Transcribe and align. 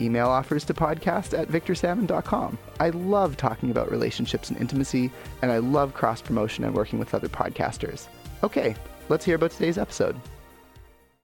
Email 0.00 0.28
offers 0.28 0.64
to 0.64 0.74
podcast 0.74 1.38
at 1.38 1.48
victorsalmon.com. 1.48 2.58
I 2.80 2.90
love 2.90 3.36
talking 3.36 3.70
about 3.70 3.90
relationships 3.90 4.50
and 4.50 4.60
intimacy, 4.60 5.10
and 5.42 5.50
I 5.50 5.58
love 5.58 5.94
cross 5.94 6.20
promotion 6.20 6.64
and 6.64 6.74
working 6.74 6.98
with 6.98 7.14
other 7.14 7.28
podcasters. 7.28 8.06
Okay, 8.42 8.76
let's 9.08 9.24
hear 9.24 9.36
about 9.36 9.52
today's 9.52 9.78
episode. 9.78 10.20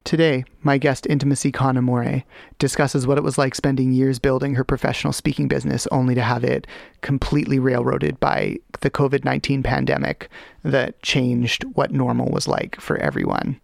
Today, 0.04 0.44
my 0.62 0.78
guest 0.78 1.06
Intimacy 1.06 1.52
Kanamore 1.52 2.24
discusses 2.58 3.06
what 3.06 3.18
it 3.18 3.24
was 3.24 3.38
like 3.38 3.54
spending 3.54 3.92
years 3.92 4.18
building 4.18 4.54
her 4.56 4.64
professional 4.64 5.12
speaking 5.12 5.46
business 5.46 5.86
only 5.92 6.14
to 6.16 6.22
have 6.22 6.42
it 6.42 6.66
completely 7.02 7.60
railroaded 7.60 8.18
by 8.18 8.56
the 8.80 8.90
COVID 8.90 9.24
19 9.24 9.62
pandemic 9.62 10.28
that 10.64 11.00
changed 11.02 11.62
what 11.74 11.92
normal 11.92 12.30
was 12.30 12.48
like 12.48 12.80
for 12.80 12.96
everyone. 12.98 13.60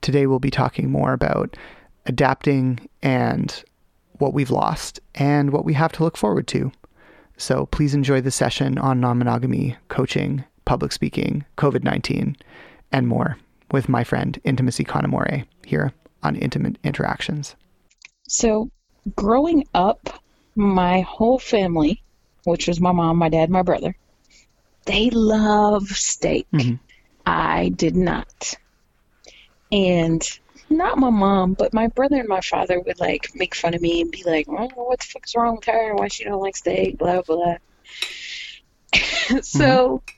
Today, 0.00 0.26
we'll 0.26 0.38
be 0.38 0.50
talking 0.50 0.90
more 0.90 1.12
about 1.12 1.56
adapting 2.06 2.88
and 3.02 3.64
what 4.20 4.34
we've 4.34 4.50
lost 4.50 5.00
and 5.14 5.50
what 5.50 5.64
we 5.64 5.74
have 5.74 5.92
to 5.92 6.04
look 6.04 6.16
forward 6.16 6.46
to. 6.48 6.70
So 7.36 7.66
please 7.66 7.94
enjoy 7.94 8.20
the 8.20 8.30
session 8.30 8.78
on 8.78 9.00
non 9.00 9.18
monogamy, 9.18 9.76
coaching, 9.88 10.44
public 10.64 10.92
speaking, 10.92 11.44
COVID 11.56 11.82
19, 11.82 12.36
and 12.92 13.08
more 13.08 13.38
with 13.72 13.88
my 13.88 14.04
friend 14.04 14.38
Intimacy 14.44 14.84
Kanamore 14.84 15.46
here 15.64 15.92
on 16.22 16.36
Intimate 16.36 16.76
Interactions. 16.84 17.56
So, 18.28 18.70
growing 19.16 19.66
up, 19.74 20.22
my 20.54 21.00
whole 21.00 21.38
family, 21.38 22.02
which 22.44 22.68
was 22.68 22.80
my 22.80 22.92
mom, 22.92 23.16
my 23.16 23.28
dad, 23.28 23.50
my 23.50 23.62
brother, 23.62 23.96
they 24.84 25.10
love 25.10 25.88
steak. 25.88 26.46
Mm-hmm. 26.52 26.76
I 27.26 27.70
did 27.70 27.96
not. 27.96 28.54
And 29.72 30.22
not 30.70 30.98
my 30.98 31.10
mom, 31.10 31.54
but 31.54 31.74
my 31.74 31.88
brother 31.88 32.20
and 32.20 32.28
my 32.28 32.40
father 32.40 32.80
would 32.80 33.00
like 33.00 33.30
make 33.34 33.54
fun 33.54 33.74
of 33.74 33.82
me 33.82 34.00
and 34.00 34.10
be 34.10 34.22
like, 34.24 34.46
oh, 34.48 34.68
"What 34.74 35.00
the 35.00 35.06
fuck's 35.06 35.34
wrong 35.34 35.56
with 35.56 35.64
her? 35.64 35.94
Why 35.94 36.08
she 36.08 36.24
don't 36.24 36.40
like 36.40 36.56
steak?" 36.56 36.96
Blah 36.96 37.22
blah. 37.22 37.56
so, 39.42 39.98
mm-hmm. 39.98 40.14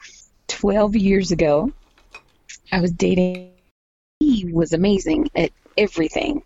twelve 0.48 0.94
years 0.94 1.32
ago, 1.32 1.72
I 2.70 2.80
was 2.80 2.92
dating. 2.92 3.52
He 4.20 4.50
was 4.52 4.72
amazing 4.72 5.30
at 5.34 5.50
everything. 5.76 6.42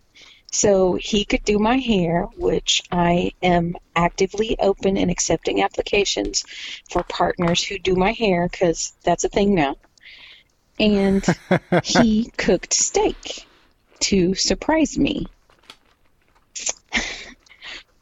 So 0.52 0.94
he 0.94 1.24
could 1.24 1.44
do 1.44 1.58
my 1.58 1.76
hair, 1.76 2.22
which 2.36 2.82
I 2.90 3.32
am 3.42 3.74
actively 3.94 4.56
open 4.58 4.96
and 4.96 5.10
accepting 5.10 5.62
applications 5.62 6.44
for 6.88 7.02
partners 7.02 7.62
who 7.62 7.78
do 7.78 7.94
my 7.94 8.12
hair 8.12 8.48
because 8.48 8.94
that's 9.02 9.24
a 9.24 9.28
thing 9.28 9.54
now. 9.54 9.76
And 10.78 11.26
he 11.84 12.30
cooked 12.36 12.72
steak 12.72 13.45
to 14.00 14.34
surprise 14.34 14.98
me. 14.98 15.26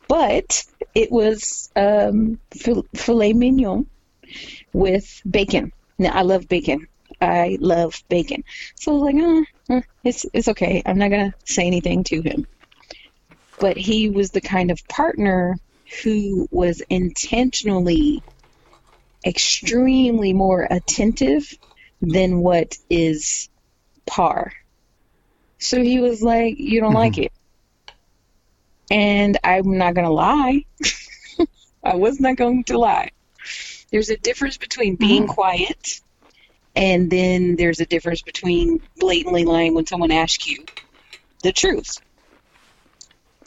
but 0.08 0.64
it 0.94 1.10
was 1.10 1.70
um, 1.76 2.38
filet 2.52 3.32
mignon 3.32 3.86
with 4.72 5.22
bacon. 5.28 5.72
Now, 5.98 6.12
I 6.12 6.22
love 6.22 6.48
bacon. 6.48 6.88
I 7.20 7.56
love 7.60 8.02
bacon. 8.08 8.44
So 8.74 8.92
I 8.92 8.94
was 8.94 9.14
like, 9.14 9.46
oh, 9.70 9.82
it's 10.02 10.26
it's 10.32 10.48
okay. 10.48 10.82
I'm 10.84 10.98
not 10.98 11.10
gonna 11.10 11.34
say 11.44 11.66
anything 11.66 12.04
to 12.04 12.20
him. 12.20 12.46
But 13.60 13.76
he 13.76 14.10
was 14.10 14.30
the 14.30 14.40
kind 14.40 14.70
of 14.70 14.86
partner 14.88 15.56
who 16.02 16.48
was 16.50 16.80
intentionally 16.90 18.22
extremely 19.24 20.32
more 20.32 20.66
attentive 20.68 21.56
than 22.02 22.40
what 22.40 22.76
is 22.90 23.48
par. 24.06 24.52
So 25.58 25.82
he 25.82 26.00
was 26.00 26.22
like, 26.22 26.56
You 26.58 26.80
don't 26.80 26.90
mm-hmm. 26.90 26.98
like 26.98 27.18
it. 27.18 27.32
And 28.90 29.38
I'm 29.42 29.78
not 29.78 29.94
going 29.94 30.06
to 30.06 30.12
lie. 30.12 30.64
I 31.84 31.96
was 31.96 32.20
not 32.20 32.36
going 32.36 32.64
to 32.64 32.78
lie. 32.78 33.10
There's 33.90 34.10
a 34.10 34.16
difference 34.16 34.56
between 34.56 34.96
being 34.96 35.24
mm-hmm. 35.24 35.32
quiet 35.32 36.00
and 36.76 37.10
then 37.10 37.56
there's 37.56 37.80
a 37.80 37.86
difference 37.86 38.22
between 38.22 38.80
blatantly 38.98 39.44
lying 39.44 39.74
when 39.74 39.86
someone 39.86 40.10
asks 40.10 40.46
you 40.46 40.64
the 41.42 41.52
truth. 41.52 42.00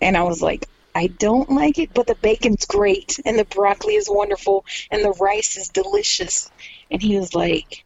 And 0.02 0.16
I 0.16 0.24
was 0.24 0.42
like, 0.42 0.66
I 0.96 1.08
don't 1.08 1.50
like 1.50 1.78
it, 1.78 1.94
but 1.94 2.08
the 2.08 2.16
bacon's 2.16 2.66
great 2.66 3.20
and 3.26 3.38
the 3.38 3.46
broccoli 3.46 3.96
is 3.96 4.08
wonderful 4.10 4.66
and 4.90 5.04
the 5.04 5.12
rice 5.12 5.58
is 5.58 5.70
delicious. 5.70 6.50
And 6.90 7.02
he 7.02 7.18
was 7.18 7.36
like, 7.36 7.84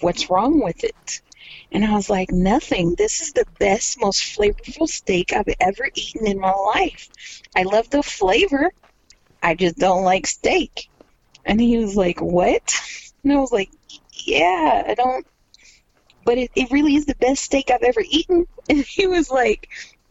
What's 0.00 0.30
wrong 0.30 0.60
with 0.62 0.84
it? 0.84 1.20
And 1.70 1.84
I 1.84 1.94
was 1.94 2.08
like, 2.08 2.30
nothing. 2.30 2.94
This 2.96 3.20
is 3.20 3.32
the 3.32 3.46
best, 3.58 4.00
most 4.00 4.22
flavorful 4.22 4.88
steak 4.88 5.32
I've 5.32 5.54
ever 5.60 5.88
eaten 5.94 6.26
in 6.26 6.38
my 6.38 6.52
life. 6.52 7.08
I 7.54 7.62
love 7.64 7.90
the 7.90 8.02
flavor. 8.02 8.72
I 9.42 9.54
just 9.54 9.76
don't 9.76 10.04
like 10.04 10.26
steak. 10.26 10.88
And 11.44 11.60
he 11.60 11.78
was 11.78 11.94
like, 11.96 12.20
what? 12.20 12.74
And 13.22 13.32
I 13.32 13.36
was 13.36 13.52
like, 13.52 13.70
yeah, 14.12 14.84
I 14.86 14.94
don't. 14.94 15.26
But 16.24 16.38
it, 16.38 16.50
it 16.54 16.70
really 16.70 16.96
is 16.96 17.06
the 17.06 17.14
best 17.16 17.44
steak 17.44 17.70
I've 17.70 17.82
ever 17.82 18.02
eaten. 18.08 18.46
And 18.70 18.84
he 18.84 19.06
was 19.06 19.30
like, 19.30 19.70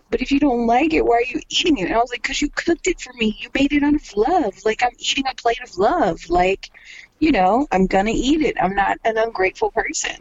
but 0.09 0.22
if 0.22 0.31
you 0.31 0.39
don't 0.39 0.66
like 0.66 0.94
it, 0.94 1.06
why 1.06 1.18
are 1.18 1.24
you 1.24 1.39
eating 1.50 1.78
it? 1.78 1.85
And 1.85 1.94
I 1.94 1.97
was 1.97 2.09
like, 2.09 2.24
because 2.24 2.41
you 2.41 2.50
cooked 2.50 2.88
it 2.88 3.00
for 3.00 3.13
me. 3.13 3.38
You 3.39 3.50
made 3.53 3.74
it 3.74 3.84
out 3.84 3.94
of 3.94 4.16
love. 4.16 4.56
Like, 4.66 4.81
I'm 4.81 4.95
eating 4.97 5.25
a 5.28 5.35
plate 5.35 5.62
of 5.62 5.78
love. 5.78 6.28
Like, 6.29 6.72
you 7.19 7.31
know, 7.31 7.68
I'm 7.72 7.85
going 7.85 8.06
to 8.06 8.12
eat 8.12 8.41
it. 8.41 8.56
I'm 8.59 8.74
not 8.74 8.97
an 9.03 9.18
ungrateful 9.18 9.69
person. 9.69 10.16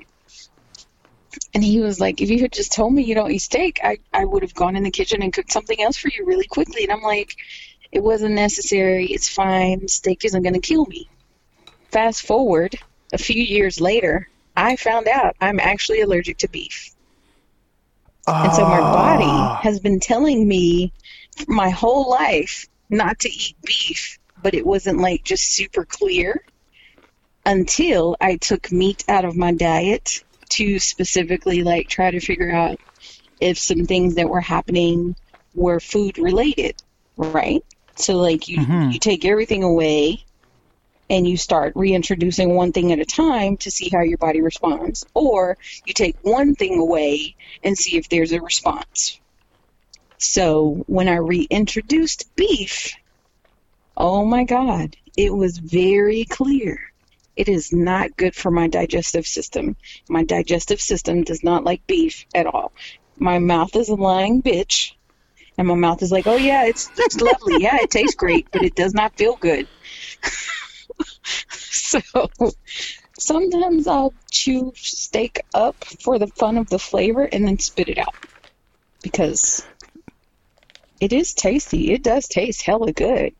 And 1.54 1.62
he 1.64 1.80
was 1.80 2.00
like, 2.00 2.20
if 2.20 2.30
you 2.30 2.40
had 2.40 2.52
just 2.52 2.72
told 2.72 2.92
me 2.92 3.02
you 3.02 3.14
don't 3.14 3.30
eat 3.30 3.38
steak, 3.38 3.80
I, 3.82 3.98
I 4.12 4.24
would 4.24 4.42
have 4.42 4.54
gone 4.54 4.76
in 4.76 4.82
the 4.82 4.90
kitchen 4.90 5.22
and 5.22 5.32
cooked 5.32 5.52
something 5.52 5.80
else 5.80 5.96
for 5.96 6.08
you 6.08 6.24
really 6.24 6.46
quickly. 6.46 6.84
And 6.84 6.92
I'm 6.92 7.02
like, 7.02 7.36
it 7.92 8.02
wasn't 8.02 8.34
necessary. 8.34 9.06
It's 9.06 9.28
fine. 9.28 9.88
Steak 9.88 10.24
isn't 10.24 10.42
going 10.42 10.54
to 10.54 10.60
kill 10.60 10.86
me. 10.86 11.08
Fast 11.90 12.26
forward 12.26 12.78
a 13.12 13.18
few 13.18 13.42
years 13.42 13.80
later, 13.80 14.28
I 14.56 14.76
found 14.76 15.08
out 15.08 15.36
I'm 15.40 15.60
actually 15.60 16.00
allergic 16.00 16.38
to 16.38 16.48
beef. 16.48 16.94
And 18.26 18.52
so 18.52 18.62
my 18.62 18.80
body 18.80 19.24
ah. 19.24 19.60
has 19.62 19.78
been 19.78 20.00
telling 20.00 20.48
me 20.48 20.92
my 21.46 21.70
whole 21.70 22.10
life 22.10 22.66
not 22.90 23.20
to 23.20 23.28
eat 23.28 23.56
beef, 23.64 24.18
but 24.42 24.54
it 24.54 24.66
wasn't 24.66 24.98
like 24.98 25.22
just 25.22 25.52
super 25.52 25.84
clear 25.84 26.44
until 27.44 28.16
I 28.20 28.36
took 28.36 28.72
meat 28.72 29.04
out 29.08 29.24
of 29.24 29.36
my 29.36 29.52
diet 29.52 30.24
to 30.50 30.78
specifically 30.78 31.62
like 31.62 31.88
try 31.88 32.10
to 32.10 32.20
figure 32.20 32.50
out 32.50 32.78
if 33.40 33.58
some 33.58 33.86
things 33.86 34.14
that 34.14 34.28
were 34.28 34.40
happening 34.40 35.16
were 35.54 35.80
food 35.80 36.18
related, 36.18 36.76
right? 37.16 37.64
So 37.96 38.16
like 38.16 38.48
you 38.48 38.58
mm-hmm. 38.58 38.90
you 38.90 38.98
take 38.98 39.24
everything 39.24 39.62
away 39.62 40.24
and 41.08 41.26
you 41.26 41.36
start 41.36 41.72
reintroducing 41.76 42.54
one 42.54 42.72
thing 42.72 42.92
at 42.92 42.98
a 42.98 43.04
time 43.04 43.56
to 43.58 43.70
see 43.70 43.88
how 43.90 44.02
your 44.02 44.18
body 44.18 44.40
responds 44.40 45.06
or 45.14 45.56
you 45.84 45.94
take 45.94 46.16
one 46.22 46.54
thing 46.54 46.78
away 46.78 47.36
and 47.62 47.78
see 47.78 47.96
if 47.96 48.08
there's 48.08 48.32
a 48.32 48.40
response. 48.40 49.20
So 50.18 50.84
when 50.86 51.08
I 51.08 51.16
reintroduced 51.16 52.34
beef, 52.36 52.94
oh 53.96 54.24
my 54.24 54.44
god, 54.44 54.96
it 55.16 55.32
was 55.32 55.58
very 55.58 56.24
clear. 56.24 56.80
It 57.36 57.48
is 57.48 57.72
not 57.72 58.16
good 58.16 58.34
for 58.34 58.50
my 58.50 58.68
digestive 58.68 59.26
system. 59.26 59.76
My 60.08 60.24
digestive 60.24 60.80
system 60.80 61.22
does 61.22 61.44
not 61.44 61.64
like 61.64 61.86
beef 61.86 62.24
at 62.34 62.46
all. 62.46 62.72
My 63.18 63.38
mouth 63.38 63.76
is 63.76 63.88
a 63.88 63.94
lying 63.94 64.42
bitch. 64.42 64.92
And 65.58 65.68
my 65.68 65.74
mouth 65.74 66.02
is 66.02 66.12
like, 66.12 66.26
oh 66.26 66.36
yeah, 66.36 66.64
it's 66.66 66.90
it's 66.96 67.20
lovely. 67.20 67.60
Yeah, 67.62 67.78
it 67.80 67.90
tastes 67.90 68.14
great, 68.16 68.48
but 68.52 68.62
it 68.62 68.74
does 68.74 68.94
not 68.94 69.16
feel 69.16 69.36
good. 69.36 69.66
so 71.50 72.00
sometimes 73.18 73.86
I'll 73.86 74.14
chew 74.30 74.72
steak 74.76 75.40
up 75.54 75.76
for 76.02 76.18
the 76.18 76.26
fun 76.38 76.58
of 76.58 76.68
the 76.68 76.78
flavor 76.78 77.24
and 77.24 77.46
then 77.46 77.58
spit 77.58 77.88
it 77.88 77.98
out. 77.98 78.14
Because 79.02 79.66
it 81.00 81.12
is 81.12 81.34
tasty. 81.34 81.92
It 81.92 82.02
does 82.02 82.28
taste 82.28 82.62
hella 82.62 82.92
good. 82.92 83.34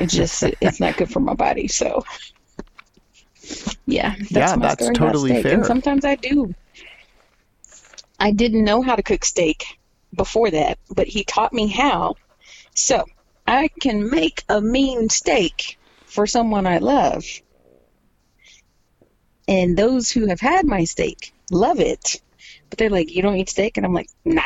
It 0.00 0.08
just 0.08 0.42
it's 0.60 0.80
not 0.80 0.96
good 0.96 1.10
for 1.10 1.20
my 1.20 1.34
body. 1.34 1.68
So 1.68 2.04
yeah, 3.86 4.14
that's 4.18 4.30
Yeah, 4.30 4.56
that's 4.56 4.90
totally 4.90 5.42
fair. 5.42 5.54
And 5.54 5.66
sometimes 5.66 6.04
I 6.04 6.16
do. 6.16 6.54
I 8.18 8.32
didn't 8.32 8.64
know 8.64 8.82
how 8.82 8.96
to 8.96 9.02
cook 9.02 9.24
steak 9.24 9.64
before 10.14 10.50
that, 10.50 10.78
but 10.90 11.06
he 11.06 11.24
taught 11.24 11.52
me 11.52 11.68
how. 11.68 12.14
So 12.74 13.04
I 13.46 13.70
can 13.80 14.10
make 14.10 14.42
a 14.48 14.60
mean 14.60 15.08
steak 15.08 15.78
for 16.06 16.26
someone 16.26 16.66
I 16.66 16.78
love. 16.78 17.24
And 19.48 19.76
those 19.76 20.10
who 20.10 20.26
have 20.26 20.40
had 20.40 20.66
my 20.66 20.84
steak 20.84 21.32
love 21.50 21.78
it. 21.78 22.20
But 22.68 22.78
they're 22.78 22.90
like, 22.90 23.14
You 23.14 23.22
don't 23.22 23.36
eat 23.36 23.50
steak? 23.50 23.76
And 23.76 23.86
I'm 23.86 23.94
like, 23.94 24.08
Nah. 24.24 24.42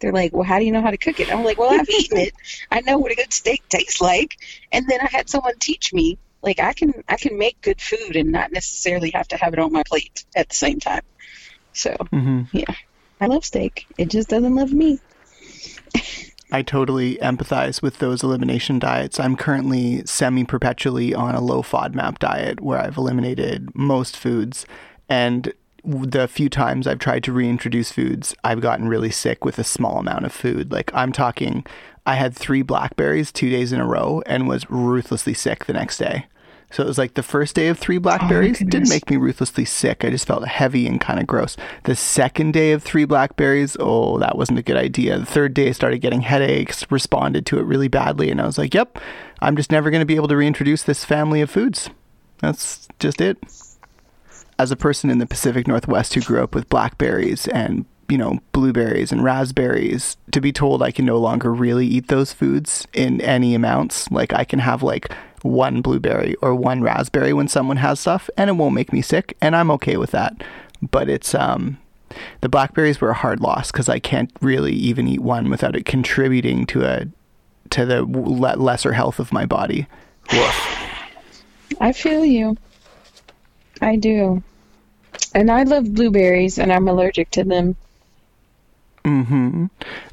They're 0.00 0.12
like, 0.12 0.32
Well, 0.32 0.44
how 0.44 0.58
do 0.58 0.64
you 0.64 0.72
know 0.72 0.82
how 0.82 0.90
to 0.90 0.96
cook 0.96 1.20
it? 1.20 1.30
I'm 1.30 1.44
like, 1.44 1.58
Well, 1.58 1.70
I've 1.78 1.88
eaten 1.88 2.18
it. 2.18 2.32
I 2.70 2.80
know 2.80 2.98
what 2.98 3.12
a 3.12 3.16
good 3.16 3.32
steak 3.32 3.62
tastes 3.68 4.00
like. 4.00 4.36
And 4.72 4.86
then 4.88 5.00
I 5.00 5.08
had 5.10 5.28
someone 5.28 5.54
teach 5.60 5.92
me, 5.92 6.18
like 6.42 6.60
I 6.60 6.72
can 6.72 7.04
I 7.08 7.16
can 7.16 7.38
make 7.38 7.60
good 7.60 7.80
food 7.80 8.16
and 8.16 8.32
not 8.32 8.52
necessarily 8.52 9.10
have 9.10 9.28
to 9.28 9.36
have 9.36 9.52
it 9.52 9.58
on 9.58 9.72
my 9.72 9.82
plate 9.82 10.24
at 10.34 10.48
the 10.48 10.54
same 10.54 10.80
time. 10.80 11.02
So 11.72 11.94
hmm 12.10 12.42
yeah. 12.52 12.74
I 13.20 13.26
love 13.26 13.44
steak. 13.44 13.86
It 13.98 14.08
just 14.08 14.28
doesn't 14.28 14.54
love 14.54 14.72
me. 14.72 14.98
I 16.52 16.62
totally 16.62 17.16
empathize 17.16 17.80
with 17.80 17.98
those 17.98 18.22
elimination 18.22 18.78
diets. 18.78 19.20
I'm 19.20 19.36
currently 19.36 20.04
semi 20.04 20.44
perpetually 20.44 21.14
on 21.14 21.34
a 21.34 21.40
low 21.40 21.62
FODMAP 21.62 22.18
diet 22.18 22.60
where 22.60 22.78
I've 22.78 22.96
eliminated 22.96 23.68
most 23.74 24.16
foods. 24.16 24.66
And 25.08 25.52
the 25.84 26.26
few 26.26 26.48
times 26.48 26.86
I've 26.86 26.98
tried 26.98 27.22
to 27.24 27.32
reintroduce 27.32 27.92
foods, 27.92 28.34
I've 28.42 28.60
gotten 28.60 28.88
really 28.88 29.10
sick 29.10 29.44
with 29.44 29.58
a 29.58 29.64
small 29.64 29.98
amount 29.98 30.24
of 30.24 30.32
food. 30.32 30.72
Like 30.72 30.90
I'm 30.92 31.12
talking, 31.12 31.64
I 32.04 32.16
had 32.16 32.34
three 32.34 32.62
blackberries 32.62 33.30
two 33.30 33.50
days 33.50 33.72
in 33.72 33.80
a 33.80 33.86
row 33.86 34.22
and 34.26 34.48
was 34.48 34.68
ruthlessly 34.68 35.34
sick 35.34 35.66
the 35.66 35.72
next 35.72 35.98
day. 35.98 36.26
So 36.70 36.84
it 36.84 36.86
was 36.86 36.98
like 36.98 37.14
the 37.14 37.22
first 37.22 37.56
day 37.56 37.68
of 37.68 37.78
three 37.78 37.96
oh 37.96 38.00
blackberries 38.00 38.60
didn't 38.60 38.88
make 38.88 39.10
me 39.10 39.16
ruthlessly 39.16 39.64
sick. 39.64 40.04
I 40.04 40.10
just 40.10 40.26
felt 40.26 40.46
heavy 40.46 40.86
and 40.86 41.00
kind 41.00 41.18
of 41.18 41.26
gross. 41.26 41.56
The 41.84 41.96
second 41.96 42.52
day 42.52 42.72
of 42.72 42.82
three 42.82 43.04
blackberries, 43.04 43.76
oh, 43.80 44.18
that 44.18 44.38
wasn't 44.38 44.60
a 44.60 44.62
good 44.62 44.76
idea. 44.76 45.18
The 45.18 45.26
third 45.26 45.52
day, 45.52 45.68
I 45.68 45.72
started 45.72 45.98
getting 45.98 46.20
headaches, 46.20 46.90
responded 46.90 47.44
to 47.46 47.58
it 47.58 47.64
really 47.64 47.88
badly, 47.88 48.30
and 48.30 48.40
I 48.40 48.46
was 48.46 48.56
like, 48.56 48.72
yep, 48.72 48.98
I'm 49.40 49.56
just 49.56 49.72
never 49.72 49.90
going 49.90 50.00
to 50.00 50.06
be 50.06 50.16
able 50.16 50.28
to 50.28 50.36
reintroduce 50.36 50.84
this 50.84 51.04
family 51.04 51.40
of 51.40 51.50
foods. 51.50 51.90
That's 52.38 52.88
just 52.98 53.20
it. 53.20 53.38
As 54.58 54.70
a 54.70 54.76
person 54.76 55.10
in 55.10 55.18
the 55.18 55.26
Pacific 55.26 55.66
Northwest 55.66 56.14
who 56.14 56.20
grew 56.20 56.42
up 56.42 56.54
with 56.54 56.68
blackberries 56.68 57.48
and 57.48 57.84
you 58.10 58.18
know 58.18 58.38
blueberries 58.52 59.12
and 59.12 59.22
raspberries 59.22 60.16
to 60.32 60.40
be 60.40 60.52
told 60.52 60.82
I 60.82 60.90
can 60.90 61.04
no 61.04 61.18
longer 61.18 61.52
really 61.52 61.86
eat 61.86 62.08
those 62.08 62.32
foods 62.32 62.86
in 62.92 63.20
any 63.20 63.54
amounts 63.54 64.10
like 64.10 64.32
I 64.32 64.44
can 64.44 64.58
have 64.58 64.82
like 64.82 65.12
one 65.42 65.80
blueberry 65.80 66.34
or 66.42 66.54
one 66.54 66.82
raspberry 66.82 67.32
when 67.32 67.48
someone 67.48 67.78
has 67.78 68.00
stuff 68.00 68.28
and 68.36 68.50
it 68.50 68.54
won't 68.54 68.74
make 68.74 68.92
me 68.92 69.00
sick 69.00 69.36
and 69.40 69.54
I'm 69.54 69.70
okay 69.72 69.96
with 69.96 70.10
that 70.10 70.42
but 70.82 71.08
it's 71.08 71.34
um 71.34 71.78
the 72.40 72.48
blackberries 72.48 73.00
were 73.00 73.10
a 73.10 73.14
hard 73.14 73.40
loss 73.40 73.70
cuz 73.70 73.88
I 73.88 74.00
can't 74.00 74.32
really 74.40 74.74
even 74.74 75.06
eat 75.06 75.20
one 75.20 75.48
without 75.48 75.76
it 75.76 75.84
contributing 75.84 76.66
to 76.66 76.84
a 76.84 77.06
to 77.70 77.86
the 77.86 78.02
le- 78.02 78.56
lesser 78.56 78.92
health 78.92 79.20
of 79.20 79.32
my 79.32 79.46
body 79.46 79.86
Woof. 80.32 80.76
I 81.80 81.92
feel 81.92 82.24
you. 82.24 82.56
I 83.80 83.96
do. 83.96 84.42
And 85.34 85.50
I 85.50 85.62
love 85.62 85.94
blueberries 85.94 86.58
and 86.58 86.72
I'm 86.72 86.88
allergic 86.88 87.30
to 87.32 87.44
them. 87.44 87.76
Hmm 89.10 89.66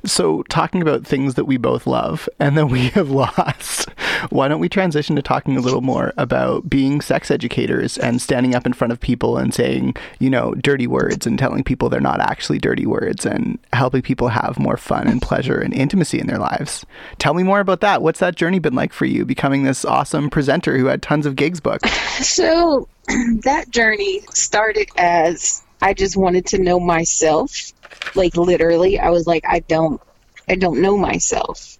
So, 0.05 0.43
talking 0.43 0.81
about 0.81 1.05
things 1.05 1.35
that 1.35 1.45
we 1.45 1.57
both 1.57 1.85
love 1.85 2.27
and 2.39 2.57
that 2.57 2.67
we 2.67 2.87
have 2.89 3.11
lost, 3.11 3.89
why 4.29 4.47
don't 4.47 4.59
we 4.59 4.69
transition 4.69 5.15
to 5.15 5.21
talking 5.21 5.55
a 5.55 5.61
little 5.61 5.81
more 5.81 6.13
about 6.17 6.69
being 6.69 7.01
sex 7.01 7.29
educators 7.29 7.97
and 7.97 8.21
standing 8.21 8.55
up 8.55 8.65
in 8.65 8.73
front 8.73 8.91
of 8.91 8.99
people 8.99 9.37
and 9.37 9.53
saying, 9.53 9.95
you 10.19 10.29
know, 10.29 10.53
dirty 10.55 10.87
words 10.87 11.27
and 11.27 11.37
telling 11.37 11.63
people 11.63 11.89
they're 11.89 11.99
not 12.01 12.19
actually 12.19 12.57
dirty 12.57 12.85
words 12.85 13.25
and 13.25 13.59
helping 13.73 14.01
people 14.01 14.29
have 14.29 14.57
more 14.57 14.77
fun 14.77 15.07
and 15.07 15.21
pleasure 15.21 15.59
and 15.59 15.73
intimacy 15.73 16.19
in 16.19 16.27
their 16.27 16.39
lives? 16.39 16.85
Tell 17.19 17.33
me 17.33 17.43
more 17.43 17.59
about 17.59 17.81
that. 17.81 18.01
What's 18.01 18.19
that 18.19 18.35
journey 18.35 18.59
been 18.59 18.75
like 18.75 18.93
for 18.93 19.05
you, 19.05 19.25
becoming 19.25 19.63
this 19.63 19.85
awesome 19.85 20.29
presenter 20.29 20.77
who 20.77 20.85
had 20.87 21.01
tons 21.01 21.25
of 21.25 21.35
gigs 21.35 21.59
booked? 21.59 21.85
So 22.17 22.87
that 23.43 23.69
journey 23.69 24.21
started 24.33 24.89
as 24.97 25.63
I 25.81 25.93
just 25.93 26.17
wanted 26.17 26.47
to 26.47 26.57
know 26.57 26.79
myself. 26.79 27.71
Like 28.15 28.35
literally, 28.37 28.99
I 28.99 29.09
was 29.09 29.27
like, 29.27 29.43
I 29.47 29.59
don't, 29.61 30.01
I 30.49 30.55
don't 30.55 30.81
know 30.81 30.97
myself, 30.97 31.77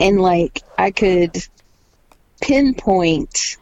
and 0.00 0.20
like 0.20 0.62
I 0.78 0.90
could 0.92 1.36
pinpoint. 2.42 3.58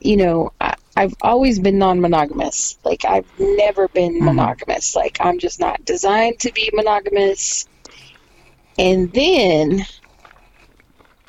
You 0.00 0.16
know, 0.16 0.50
I, 0.60 0.74
I've 0.96 1.14
always 1.22 1.60
been 1.60 1.78
non-monogamous. 1.78 2.78
Like 2.84 3.04
I've 3.04 3.26
never 3.38 3.88
been 3.88 4.20
Mhm. 4.20 4.24
monogamous. 4.24 4.96
Like 4.96 5.18
I'm 5.20 5.38
just 5.38 5.60
not 5.60 5.84
designed 5.84 6.40
to 6.40 6.52
be 6.52 6.70
monogamous. 6.74 7.66
And 8.78 9.12
then 9.12 9.84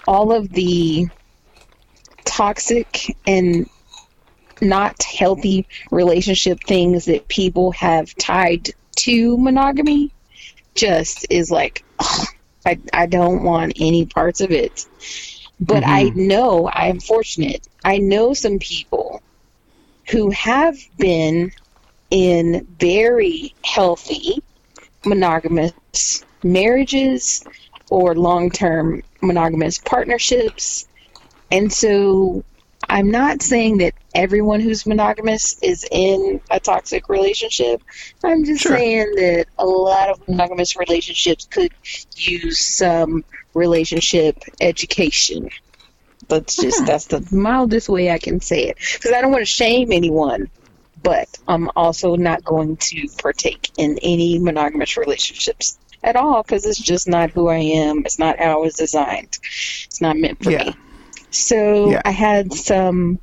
all 0.08 0.32
of 0.34 0.50
the 0.52 1.08
toxic 2.26 3.18
and 3.26 3.68
not 4.62 4.96
healthy 5.04 5.68
relationship 5.92 6.60
things 6.66 7.06
that 7.06 7.28
people 7.28 7.72
have 7.74 8.14
tied 8.16 8.70
to 9.04 9.38
monogamy 9.38 10.12
just 10.76 11.26
is 11.30 11.52
like 11.52 11.84
ugh, 12.00 12.28
I, 12.66 12.80
I 12.94 13.06
don't 13.08 13.44
want 13.44 13.74
any 13.78 14.06
parts 14.06 14.40
of 14.40 14.52
it. 14.52 14.86
But 15.60 15.84
i 15.84 16.06
mm-hmm. 16.06 16.28
know 16.28 16.70
i'm 16.74 17.00
fortunate. 17.00 17.68
I 17.84 17.98
know 17.98 18.34
some 18.34 18.60
people 18.60 19.22
who 20.10 20.32
have 20.32 20.78
been 20.98 21.52
in 22.10 22.68
very 22.80 23.54
healthy 23.64 24.42
monogamous 25.06 26.24
marriages 26.44 27.44
or 27.90 28.16
long-term 28.16 29.04
monogamous 29.22 29.78
partnerships. 29.80 30.88
And 31.52 31.72
so 31.72 32.44
I'm 32.90 33.12
not 33.12 33.42
saying 33.42 33.78
that 33.80 33.94
everyone 34.14 34.60
who's 34.60 34.86
monogamous 34.86 35.58
is 35.62 35.86
in 35.92 36.40
a 36.52 36.60
toxic 36.60 37.10
relationship. 37.10 37.82
I'm 38.24 38.44
just 38.46 38.62
Sure. 38.64 38.78
saying 38.78 39.14
that 39.16 39.46
a 39.58 39.66
lot 39.66 40.10
of 40.10 40.28
monogamous 40.28 40.76
relationships 40.76 41.48
could 41.50 41.72
use 42.16 42.60
some 42.64 43.24
relationship 43.54 44.38
education. 44.62 45.50
That's 46.30 46.56
just 46.56 46.80
uh-huh. 46.80 46.86
that's 46.86 47.06
the 47.08 47.28
mildest 47.36 47.90
way 47.90 48.10
I 48.12 48.18
can 48.18 48.40
say 48.40 48.66
it 48.66 48.78
because 48.94 49.12
I 49.12 49.22
don't 49.22 49.32
want 49.32 49.42
to 49.42 49.46
shame 49.46 49.92
anyone, 49.92 50.50
but 51.02 51.28
I'm 51.48 51.70
also 51.76 52.16
not 52.16 52.44
going 52.44 52.78
to 52.78 53.08
partake 53.22 53.72
in 53.78 54.00
any 54.02 54.40
monogamous 54.40 54.96
relationships 54.98 55.78
at 56.04 56.16
all 56.16 56.42
because 56.44 56.66
it's 56.66 56.80
just 56.80 57.08
not 57.08 57.32
who 57.32 57.50
I 57.50 57.58
am. 57.58 58.00
It's 58.06 58.20
not 58.20 58.40
how 58.40 58.54
I 58.54 58.56
was 58.58 58.76
designed. 58.76 59.38
It's 59.86 60.02
not 60.02 60.18
meant 60.18 60.42
for 60.44 60.52
Yeah. 60.52 60.66
me. 60.66 60.76
So 61.34 61.90
Yeah. 61.90 62.02
I 62.06 62.12
had 62.12 62.54
some 62.54 63.20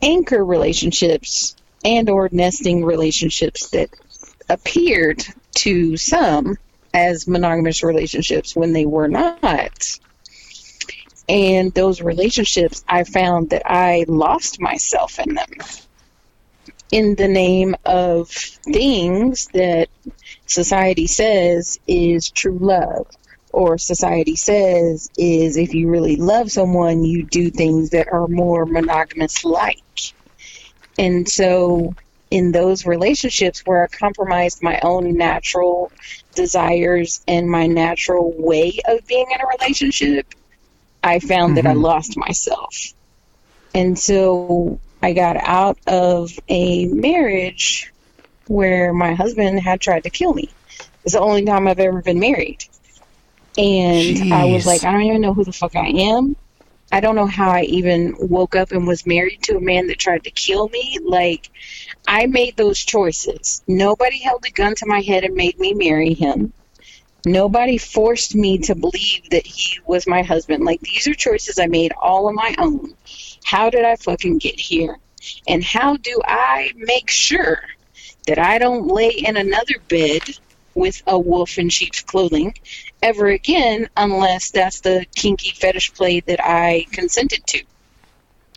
anchor 0.00 0.44
relationships 0.44 1.56
and 1.84 2.08
or 2.08 2.28
nesting 2.32 2.84
relationships 2.84 3.70
that 3.70 3.90
appeared 4.48 5.24
to 5.56 5.96
some 5.96 6.56
as 6.94 7.26
monogamous 7.26 7.82
relationships 7.82 8.54
when 8.56 8.72
they 8.72 8.86
were 8.86 9.08
not. 9.08 9.98
And 11.28 11.72
those 11.74 12.00
relationships, 12.00 12.84
I 12.88 13.04
found 13.04 13.50
that 13.50 13.62
I 13.64 14.04
lost 14.08 14.60
myself 14.60 15.18
in 15.18 15.34
them 15.34 15.50
in 16.90 17.14
the 17.14 17.28
name 17.28 17.76
of 17.84 18.28
things 18.30 19.48
that 19.54 19.88
society 20.46 21.06
says 21.06 21.78
is 21.86 22.30
true 22.30 22.58
love 22.60 23.06
or 23.52 23.78
society 23.78 24.36
says 24.36 25.08
is 25.16 25.56
if 25.56 25.74
you 25.74 25.88
really 25.90 26.16
love 26.16 26.50
someone 26.50 27.04
you 27.04 27.24
do 27.26 27.50
things 27.50 27.90
that 27.90 28.08
are 28.12 28.28
more 28.28 28.66
monogamous 28.66 29.44
like 29.44 29.76
and 30.98 31.28
so 31.28 31.94
in 32.30 32.52
those 32.52 32.86
relationships 32.86 33.62
where 33.64 33.84
i 33.84 33.88
compromised 33.98 34.58
my 34.62 34.78
own 34.82 35.16
natural 35.16 35.92
desires 36.34 37.20
and 37.26 37.48
my 37.50 37.66
natural 37.66 38.32
way 38.36 38.78
of 38.88 38.98
being 39.08 39.26
in 39.34 39.40
a 39.40 39.46
relationship 39.58 40.26
i 41.02 41.18
found 41.20 41.56
that 41.56 41.66
i 41.66 41.72
Mhm. 41.72 41.74
lost 41.74 42.16
myself 42.16 42.74
And 43.74 43.98
so 43.98 44.80
I 45.02 45.12
got 45.12 45.36
out 45.36 45.78
of 45.86 46.30
a 46.48 46.86
marriage 46.86 47.92
where 48.46 48.92
my 48.92 49.14
husband 49.14 49.60
had 49.60 49.80
tried 49.80 50.04
to 50.04 50.10
kill 50.10 50.32
me. 50.34 50.54
It's 51.04 51.14
the 51.14 51.20
only 51.20 51.44
time 51.44 51.66
I've 51.68 51.78
ever 51.80 52.02
been 52.02 52.20
married. 52.20 52.58
And 53.60 54.16
Jeez. 54.16 54.32
I 54.32 54.46
was 54.46 54.64
like, 54.64 54.84
I 54.84 54.92
don't 54.92 55.02
even 55.02 55.20
know 55.20 55.34
who 55.34 55.44
the 55.44 55.52
fuck 55.52 55.76
I 55.76 55.88
am. 55.88 56.34
I 56.92 57.00
don't 57.00 57.14
know 57.14 57.26
how 57.26 57.50
I 57.50 57.64
even 57.64 58.16
woke 58.18 58.56
up 58.56 58.72
and 58.72 58.86
was 58.86 59.06
married 59.06 59.42
to 59.42 59.58
a 59.58 59.60
man 59.60 59.86
that 59.88 59.98
tried 59.98 60.24
to 60.24 60.30
kill 60.30 60.70
me. 60.70 60.98
Like, 61.04 61.50
I 62.08 62.26
made 62.26 62.56
those 62.56 62.78
choices. 62.78 63.62
Nobody 63.68 64.18
held 64.18 64.46
a 64.46 64.50
gun 64.50 64.74
to 64.76 64.86
my 64.86 65.02
head 65.02 65.24
and 65.24 65.34
made 65.34 65.58
me 65.58 65.74
marry 65.74 66.14
him. 66.14 66.54
Nobody 67.26 67.76
forced 67.76 68.34
me 68.34 68.56
to 68.60 68.74
believe 68.74 69.28
that 69.30 69.46
he 69.46 69.78
was 69.84 70.06
my 70.06 70.22
husband. 70.22 70.64
Like, 70.64 70.80
these 70.80 71.06
are 71.06 71.12
choices 71.12 71.58
I 71.58 71.66
made 71.66 71.92
all 72.00 72.28
on 72.28 72.34
my 72.34 72.54
own. 72.56 72.94
How 73.44 73.68
did 73.68 73.84
I 73.84 73.96
fucking 73.96 74.38
get 74.38 74.58
here? 74.58 74.96
And 75.46 75.62
how 75.62 75.98
do 75.98 76.18
I 76.24 76.72
make 76.76 77.10
sure 77.10 77.60
that 78.26 78.38
I 78.38 78.56
don't 78.56 78.86
lay 78.86 79.10
in 79.10 79.36
another 79.36 79.74
bed 79.88 80.22
with 80.74 81.02
a 81.06 81.18
wolf 81.18 81.58
in 81.58 81.68
sheep's 81.68 82.00
clothing 82.00 82.54
ever 83.02 83.28
again 83.28 83.88
unless 83.96 84.50
that's 84.50 84.80
the 84.80 85.06
kinky 85.14 85.50
fetish 85.50 85.94
play 85.94 86.20
that 86.20 86.40
I 86.42 86.86
consented 86.92 87.46
to? 87.46 87.64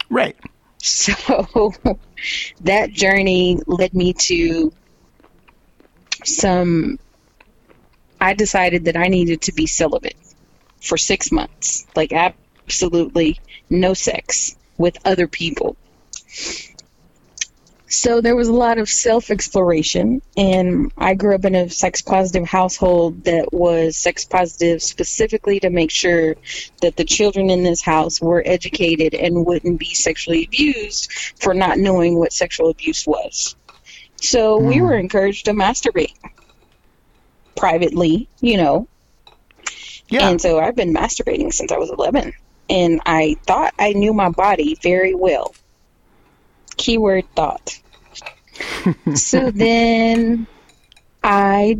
Right. 0.09 0.35
So 0.77 1.73
that 2.61 2.91
journey 2.91 3.59
led 3.67 3.93
me 3.93 4.13
to 4.13 4.73
some. 6.25 6.99
I 8.19 8.33
decided 8.33 8.85
that 8.85 8.95
I 8.95 9.07
needed 9.07 9.41
to 9.43 9.53
be 9.53 9.67
celibate 9.67 10.15
for 10.81 10.97
six 10.97 11.31
months, 11.31 11.87
like 11.95 12.13
absolutely 12.13 13.39
no 13.69 13.93
sex 13.93 14.55
with 14.77 14.97
other 15.05 15.27
people. 15.27 15.75
So 17.93 18.21
there 18.21 18.35
was 18.35 18.47
a 18.47 18.53
lot 18.53 18.79
of 18.79 18.89
self 18.89 19.29
exploration, 19.29 20.23
and 20.35 20.91
I 20.97 21.13
grew 21.13 21.35
up 21.35 21.45
in 21.45 21.53
a 21.53 21.69
sex 21.69 22.01
positive 22.01 22.47
household 22.47 23.23
that 23.25 23.53
was 23.53 23.95
sex 23.95 24.25
positive 24.25 24.81
specifically 24.81 25.59
to 25.59 25.69
make 25.69 25.91
sure 25.91 26.35
that 26.81 26.95
the 26.95 27.05
children 27.05 27.51
in 27.51 27.61
this 27.61 27.83
house 27.83 28.19
were 28.19 28.41
educated 28.47 29.13
and 29.13 29.45
wouldn't 29.45 29.79
be 29.79 29.93
sexually 29.93 30.43
abused 30.45 31.11
for 31.39 31.53
not 31.53 31.77
knowing 31.77 32.17
what 32.17 32.33
sexual 32.33 32.71
abuse 32.71 33.05
was. 33.05 33.55
So 34.15 34.59
mm. 34.59 34.69
we 34.69 34.77
hmm. 34.79 34.85
were 34.85 34.95
encouraged 34.95 35.45
to 35.45 35.51
masturbate 35.51 36.15
privately, 37.55 38.27
you 38.41 38.57
know. 38.57 38.87
Yeah. 40.09 40.29
And 40.29 40.41
so 40.41 40.59
I've 40.59 40.75
been 40.75 40.95
masturbating 40.95 41.53
since 41.53 41.71
I 41.71 41.77
was 41.77 41.91
11 41.91 42.33
and 42.71 43.01
I 43.05 43.35
thought 43.45 43.75
I 43.77 43.93
knew 43.93 44.15
my 44.15 44.29
body 44.29 44.79
very 44.81 45.13
well. 45.13 45.53
Keyword 46.75 47.25
thought. 47.35 47.79
So 49.15 49.51
then 49.53 50.47
I 51.23 51.77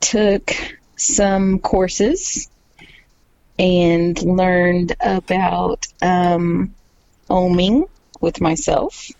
took 0.00 0.52
some 0.96 1.58
courses 1.58 2.48
and 3.58 4.20
learned 4.22 4.96
about 5.00 5.86
um, 6.02 6.74
oming 7.30 7.88
with 8.20 8.40
myself 8.40 9.10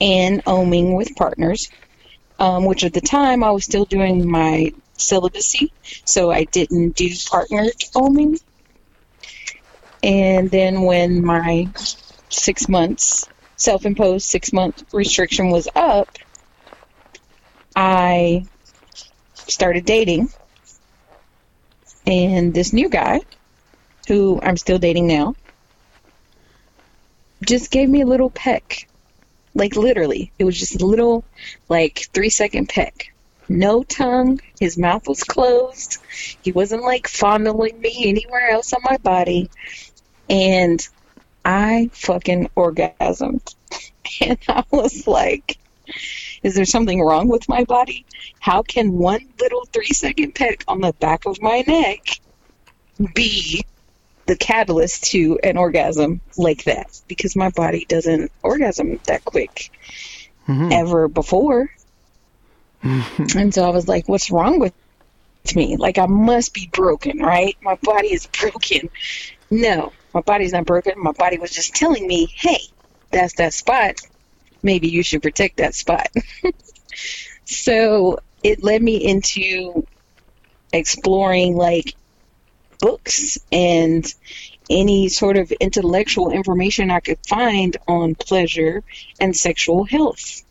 and 0.00 0.44
oming 0.44 0.96
with 0.96 1.14
partners, 1.16 1.70
um, 2.38 2.64
which 2.64 2.84
at 2.84 2.92
the 2.92 3.00
time 3.00 3.42
I 3.42 3.50
was 3.50 3.64
still 3.64 3.84
doing 3.84 4.30
my 4.30 4.72
celibacy, 4.96 5.72
so 6.04 6.30
I 6.30 6.44
didn't 6.44 6.96
do 6.96 7.08
partnered 7.30 7.78
oming. 7.94 8.40
And 10.02 10.50
then 10.50 10.82
when 10.82 11.24
my 11.24 11.68
six 12.28 12.68
months, 12.68 13.28
self 13.58 13.84
imposed 13.84 14.24
six 14.24 14.52
month 14.52 14.82
restriction 14.94 15.50
was 15.50 15.68
up, 15.76 16.08
I 17.76 18.46
started 19.34 19.84
dating. 19.84 20.30
And 22.06 22.54
this 22.54 22.72
new 22.72 22.88
guy, 22.88 23.20
who 24.06 24.40
I'm 24.42 24.56
still 24.56 24.78
dating 24.78 25.06
now, 25.06 25.34
just 27.44 27.70
gave 27.70 27.88
me 27.90 28.00
a 28.00 28.06
little 28.06 28.30
peck. 28.30 28.88
Like 29.54 29.76
literally. 29.76 30.32
It 30.38 30.44
was 30.44 30.58
just 30.58 30.80
a 30.80 30.86
little, 30.86 31.24
like, 31.68 32.08
three 32.14 32.30
second 32.30 32.68
peck. 32.68 33.12
No 33.48 33.82
tongue. 33.82 34.40
His 34.58 34.78
mouth 34.78 35.06
was 35.08 35.24
closed. 35.24 35.98
He 36.42 36.52
wasn't 36.52 36.82
like 36.82 37.08
fondling 37.08 37.80
me 37.80 38.04
anywhere 38.06 38.50
else 38.50 38.72
on 38.72 38.80
my 38.84 38.98
body 38.98 39.50
and 40.30 40.86
I 41.44 41.90
fucking 41.92 42.50
orgasmed. 42.56 43.54
And 44.20 44.38
I 44.48 44.64
was 44.70 45.06
like, 45.06 45.58
is 46.42 46.54
there 46.54 46.64
something 46.64 47.02
wrong 47.02 47.28
with 47.28 47.48
my 47.48 47.64
body? 47.64 48.06
How 48.40 48.62
can 48.62 48.92
one 48.92 49.20
little 49.38 49.64
three 49.66 49.88
second 49.92 50.34
peck 50.34 50.64
on 50.66 50.80
the 50.80 50.92
back 50.94 51.26
of 51.26 51.42
my 51.42 51.62
neck 51.66 52.20
be 53.14 53.64
the 54.26 54.36
catalyst 54.36 55.04
to 55.12 55.38
an 55.42 55.56
orgasm 55.56 56.20
like 56.36 56.64
that? 56.64 57.00
Because 57.08 57.36
my 57.36 57.50
body 57.50 57.84
doesn't 57.88 58.32
orgasm 58.42 58.98
that 59.04 59.24
quick 59.24 59.70
mm-hmm. 60.48 60.72
ever 60.72 61.08
before. 61.08 61.70
and 62.82 63.52
so 63.52 63.64
I 63.64 63.70
was 63.70 63.88
like, 63.88 64.08
what's 64.08 64.30
wrong 64.30 64.58
with 64.58 64.72
me? 65.54 65.76
Like, 65.76 65.98
I 65.98 66.06
must 66.06 66.54
be 66.54 66.68
broken, 66.72 67.18
right? 67.18 67.56
My 67.62 67.76
body 67.82 68.08
is 68.08 68.26
broken. 68.26 68.90
No, 69.50 69.92
my 70.18 70.22
body's 70.22 70.52
not 70.52 70.64
broken. 70.64 70.94
My 70.96 71.12
body 71.12 71.38
was 71.38 71.52
just 71.52 71.76
telling 71.76 72.04
me, 72.04 72.26
hey, 72.34 72.58
that's 73.12 73.34
that 73.34 73.54
spot. 73.54 74.00
Maybe 74.64 74.88
you 74.88 75.04
should 75.04 75.22
protect 75.22 75.58
that 75.58 75.76
spot. 75.76 76.08
so 77.44 78.18
it 78.42 78.64
led 78.64 78.82
me 78.82 78.96
into 78.96 79.86
exploring 80.72 81.54
like 81.54 81.94
books 82.80 83.38
and 83.52 84.12
any 84.68 85.08
sort 85.08 85.36
of 85.36 85.52
intellectual 85.52 86.32
information 86.32 86.90
I 86.90 86.98
could 86.98 87.24
find 87.24 87.76
on 87.86 88.16
pleasure 88.16 88.82
and 89.20 89.36
sexual 89.36 89.84
health. 89.84 90.42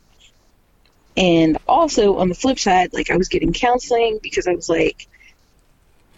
And 1.17 1.57
also 1.67 2.19
on 2.19 2.29
the 2.29 2.36
flip 2.36 2.57
side, 2.57 2.93
like 2.93 3.12
I 3.12 3.17
was 3.17 3.27
getting 3.27 3.51
counseling 3.51 4.19
because 4.24 4.47
I 4.47 4.53
was 4.53 4.69
like, 4.69 5.09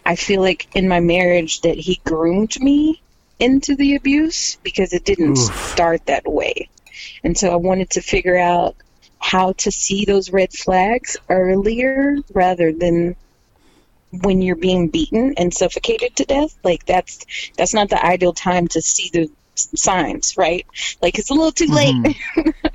I 0.06 0.14
feel 0.14 0.40
like 0.40 0.68
in 0.76 0.86
my 0.86 1.00
marriage 1.00 1.62
that 1.62 1.78
he 1.78 2.00
groomed 2.04 2.60
me 2.60 3.02
into 3.40 3.74
the 3.74 3.96
abuse 3.96 4.56
because 4.62 4.92
it 4.92 5.04
didn't 5.04 5.38
Oof. 5.38 5.70
start 5.72 6.06
that 6.06 6.30
way. 6.30 6.68
And 7.24 7.36
so 7.36 7.50
I 7.50 7.56
wanted 7.56 7.90
to 7.90 8.00
figure 8.00 8.38
out 8.38 8.76
how 9.18 9.52
to 9.52 9.70
see 9.70 10.04
those 10.04 10.30
red 10.30 10.52
flags 10.52 11.16
earlier 11.28 12.16
rather 12.32 12.72
than 12.72 13.16
when 14.22 14.42
you're 14.42 14.56
being 14.56 14.88
beaten 14.88 15.34
and 15.36 15.52
suffocated 15.52 16.16
to 16.16 16.24
death. 16.24 16.56
Like 16.64 16.84
that's 16.86 17.24
that's 17.56 17.74
not 17.74 17.90
the 17.90 18.04
ideal 18.04 18.32
time 18.32 18.68
to 18.68 18.82
see 18.82 19.10
the 19.12 19.30
signs, 19.54 20.36
right? 20.36 20.66
Like 21.00 21.18
it's 21.18 21.30
a 21.30 21.34
little 21.34 21.52
too 21.52 21.66
late. 21.66 21.94
Mm-hmm. 21.94 22.66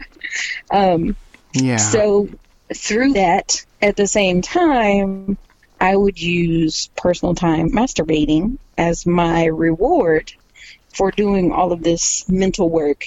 um, 0.75 1.15
yeah. 1.53 1.77
So 1.77 2.29
through 2.74 3.13
that, 3.13 3.65
at 3.81 3.95
the 3.95 4.07
same 4.07 4.41
time, 4.41 5.38
I 5.79 5.95
would 5.95 6.19
use 6.19 6.89
personal 6.95 7.36
time 7.36 7.69
masturbating 7.72 8.57
as 8.77 9.05
my 9.05 9.45
reward 9.45 10.34
for 10.96 11.12
doing 11.12 11.52
all 11.52 11.72
of 11.72 11.84
this 11.84 12.28
mental 12.30 12.70
work 12.70 13.06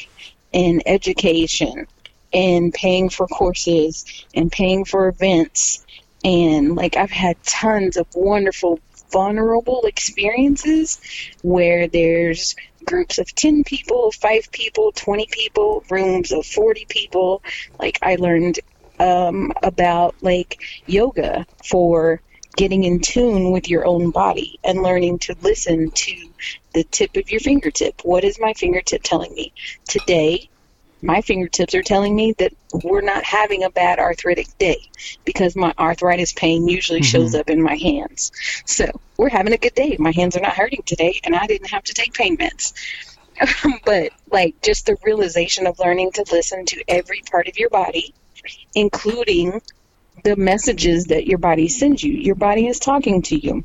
and 0.53 0.83
education 0.87 1.87
and 2.33 2.73
paying 2.75 3.09
for 3.09 3.27
courses 3.27 4.05
and 4.35 4.53
paying 4.53 4.85
for 4.85 5.09
events 5.09 5.85
and 6.25 6.75
like 6.75 6.97
I've 6.97 7.11
had 7.11 7.43
tons 7.45 7.97
of 7.97 8.07
wonderful 8.15 8.81
vulnerable 9.11 9.85
experiences 9.85 11.01
where 11.43 11.89
there's 11.89 12.55
groups 12.85 13.19
of 13.19 13.35
10 13.35 13.65
people, 13.65 14.11
5 14.13 14.53
people, 14.53 14.93
20 14.93 15.27
people, 15.31 15.85
rooms 15.91 16.33
of 16.33 16.45
40 16.45 16.87
people. 16.89 17.43
Like 17.79 17.99
I 18.03 18.17
learned 18.17 18.61
um, 18.99 19.53
about 19.63 20.15
like 20.23 20.61
yoga 20.87 21.47
for 21.65 22.21
getting 22.57 22.85
in 22.85 23.01
tune 23.01 23.51
with 23.53 23.69
your 23.69 23.87
own 23.87 24.11
body 24.11 24.59
and 24.65 24.83
learning 24.83 25.19
to 25.21 25.37
listen 25.43 25.91
to 25.91 26.29
the 26.73 26.85
tip 26.85 27.17
of 27.17 27.31
your 27.31 27.41
fingertip. 27.41 28.01
What 28.05 28.25
is 28.25 28.41
my 28.41 28.55
fingertip 28.55 29.03
telling 29.03 29.35
me? 29.35 29.53
Today, 29.89 30.49
my 31.01 31.21
fingertips 31.21 31.75
are 31.75 31.83
telling 31.83 32.17
me 32.17 32.33
that 32.39 32.53
we're 32.83 33.01
not 33.01 33.23
having 33.23 33.63
a 33.63 33.71
bad 33.71 33.99
arthritic 33.99 34.47
day 34.59 34.81
because 35.25 35.55
my 35.55 35.73
arthritis 35.79 36.33
pain 36.33 36.67
usually 36.67 37.01
mm-hmm. 37.01 37.05
shows 37.05 37.35
up 37.35 37.49
in 37.49 37.63
my 37.63 37.77
hands. 37.77 38.33
So 38.67 39.01
we're 39.17 39.29
having 39.29 39.53
a 39.53 39.59
good 39.59 39.75
day. 39.75 39.97
My 39.99 40.13
hands 40.13 40.37
are 40.37 40.41
not 40.41 40.57
hurting 40.57 40.83
today, 40.85 41.21
and 41.23 41.37
I 41.37 41.47
didn't 41.47 41.71
have 41.71 41.85
to 41.85 41.95
take 41.95 42.15
pain 42.15 42.37
meds. 42.37 42.73
but 43.85 44.13
like 44.31 44.61
just 44.63 44.87
the 44.87 44.97
realization 45.05 45.67
of 45.67 45.79
learning 45.79 46.13
to 46.13 46.25
listen 46.33 46.67
to 46.67 46.83
every 46.89 47.23
part 47.31 47.47
of 47.49 47.59
your 47.59 47.71
body, 47.71 48.13
including 48.75 49.63
the 50.25 50.37
messages 50.37 51.07
that 51.07 51.27
your 51.27 51.39
body 51.39 51.69
sends 51.69 52.03
you. 52.03 52.13
Your 52.13 52.35
body 52.35 52.67
is 52.67 52.79
talking 52.79 53.23
to 53.23 53.37
you. 53.37 53.65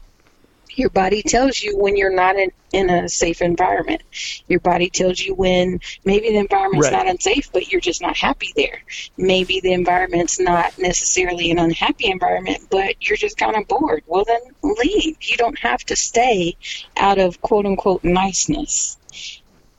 Your 0.75 0.89
body 0.89 1.21
tells 1.21 1.61
you 1.61 1.77
when 1.77 1.95
you're 1.95 2.13
not 2.13 2.35
in, 2.35 2.51
in 2.71 2.89
a 2.89 3.07
safe 3.07 3.41
environment. 3.41 4.01
Your 4.47 4.59
body 4.59 4.89
tells 4.89 5.19
you 5.19 5.35
when 5.35 5.79
maybe 6.03 6.29
the 6.29 6.37
environment's 6.37 6.87
Right. 6.87 6.97
not 6.97 7.07
unsafe, 7.07 7.51
but 7.51 7.71
you're 7.71 7.81
just 7.81 8.01
not 8.01 8.17
happy 8.17 8.51
there. 8.55 8.81
Maybe 9.15 9.59
the 9.59 9.73
environment's 9.73 10.39
not 10.39 10.77
necessarily 10.79 11.51
an 11.51 11.59
unhappy 11.59 12.09
environment, 12.09 12.67
but 12.71 12.95
you're 13.07 13.17
just 13.17 13.37
kind 13.37 13.55
of 13.55 13.67
bored. 13.67 14.03
Well, 14.07 14.25
then 14.25 14.41
leave. 14.63 15.17
You 15.21 15.37
don't 15.37 15.59
have 15.59 15.83
to 15.85 15.95
stay 15.95 16.55
out 16.97 17.19
of 17.19 17.39
quote 17.41 17.65
unquote 17.65 18.03
niceness. 18.03 18.97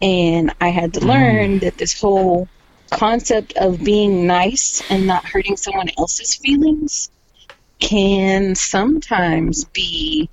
And 0.01 0.53
I 0.61 0.69
had 0.69 0.95
to 0.95 1.01
mm. 1.01 1.09
learn 1.09 1.59
that 1.61 1.77
this 1.77 1.99
whole 2.01 2.49
concept 2.95 3.55
of 3.57 3.83
being 3.83 4.27
nice 4.27 4.83
and 4.89 5.07
not 5.07 5.27
hurting 5.27 5.57
someone 5.57 5.89
else's 5.99 6.37
feelings 6.37 7.11
can 7.81 8.55
sometimes 8.55 9.65
be 9.67 10.31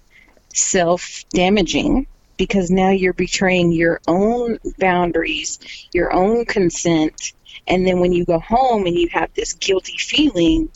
self 0.53 1.23
damaging 1.33 2.07
because 2.37 2.71
now 2.71 2.89
you're 2.89 3.13
betraying 3.13 3.71
your 3.71 3.99
own 4.07 4.57
boundaries, 4.79 5.59
your 5.93 6.13
own 6.13 6.45
consent. 6.45 7.33
And 7.67 7.85
then 7.85 7.99
when 7.99 8.13
you 8.13 8.25
go 8.25 8.39
home 8.39 8.85
and 8.87 8.95
you 8.95 9.09
have 9.11 9.29
this 9.35 9.53
guilty 9.53 9.97
feeling, 9.97 10.69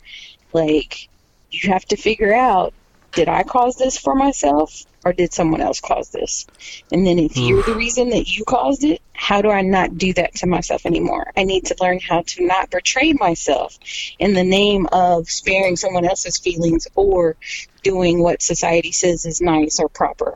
like 0.52 1.08
you 1.50 1.70
have 1.70 1.84
to 1.86 1.96
figure 1.96 2.34
out 2.34 2.74
did 3.14 3.28
I 3.28 3.44
cause 3.44 3.76
this 3.76 3.98
for 3.98 4.14
myself 4.14 4.82
or 5.06 5.12
did 5.12 5.32
someone 5.32 5.60
else 5.60 5.80
cause 5.80 6.10
this? 6.10 6.48
And 6.90 7.06
then 7.06 7.20
if 7.20 7.36
you're 7.36 7.62
the 7.62 7.76
reason 7.76 8.10
that 8.10 8.26
you 8.26 8.44
caused 8.44 8.82
it, 8.82 9.00
how 9.12 9.40
do 9.40 9.50
I 9.50 9.62
not 9.62 9.96
do 9.96 10.12
that 10.14 10.34
to 10.36 10.48
myself 10.48 10.84
anymore? 10.84 11.30
I 11.36 11.44
need 11.44 11.66
to 11.66 11.76
learn 11.80 12.00
how 12.00 12.22
to 12.26 12.44
not 12.44 12.70
betray 12.70 13.12
myself 13.12 13.78
in 14.18 14.34
the 14.34 14.42
name 14.42 14.88
of 14.90 15.28
sparing 15.30 15.76
someone 15.76 16.04
else's 16.04 16.38
feelings 16.38 16.88
or 16.96 17.36
doing 17.84 18.20
what 18.20 18.42
society 18.42 18.90
says 18.90 19.24
is 19.24 19.40
nice 19.40 19.78
or 19.78 19.88
proper. 19.88 20.34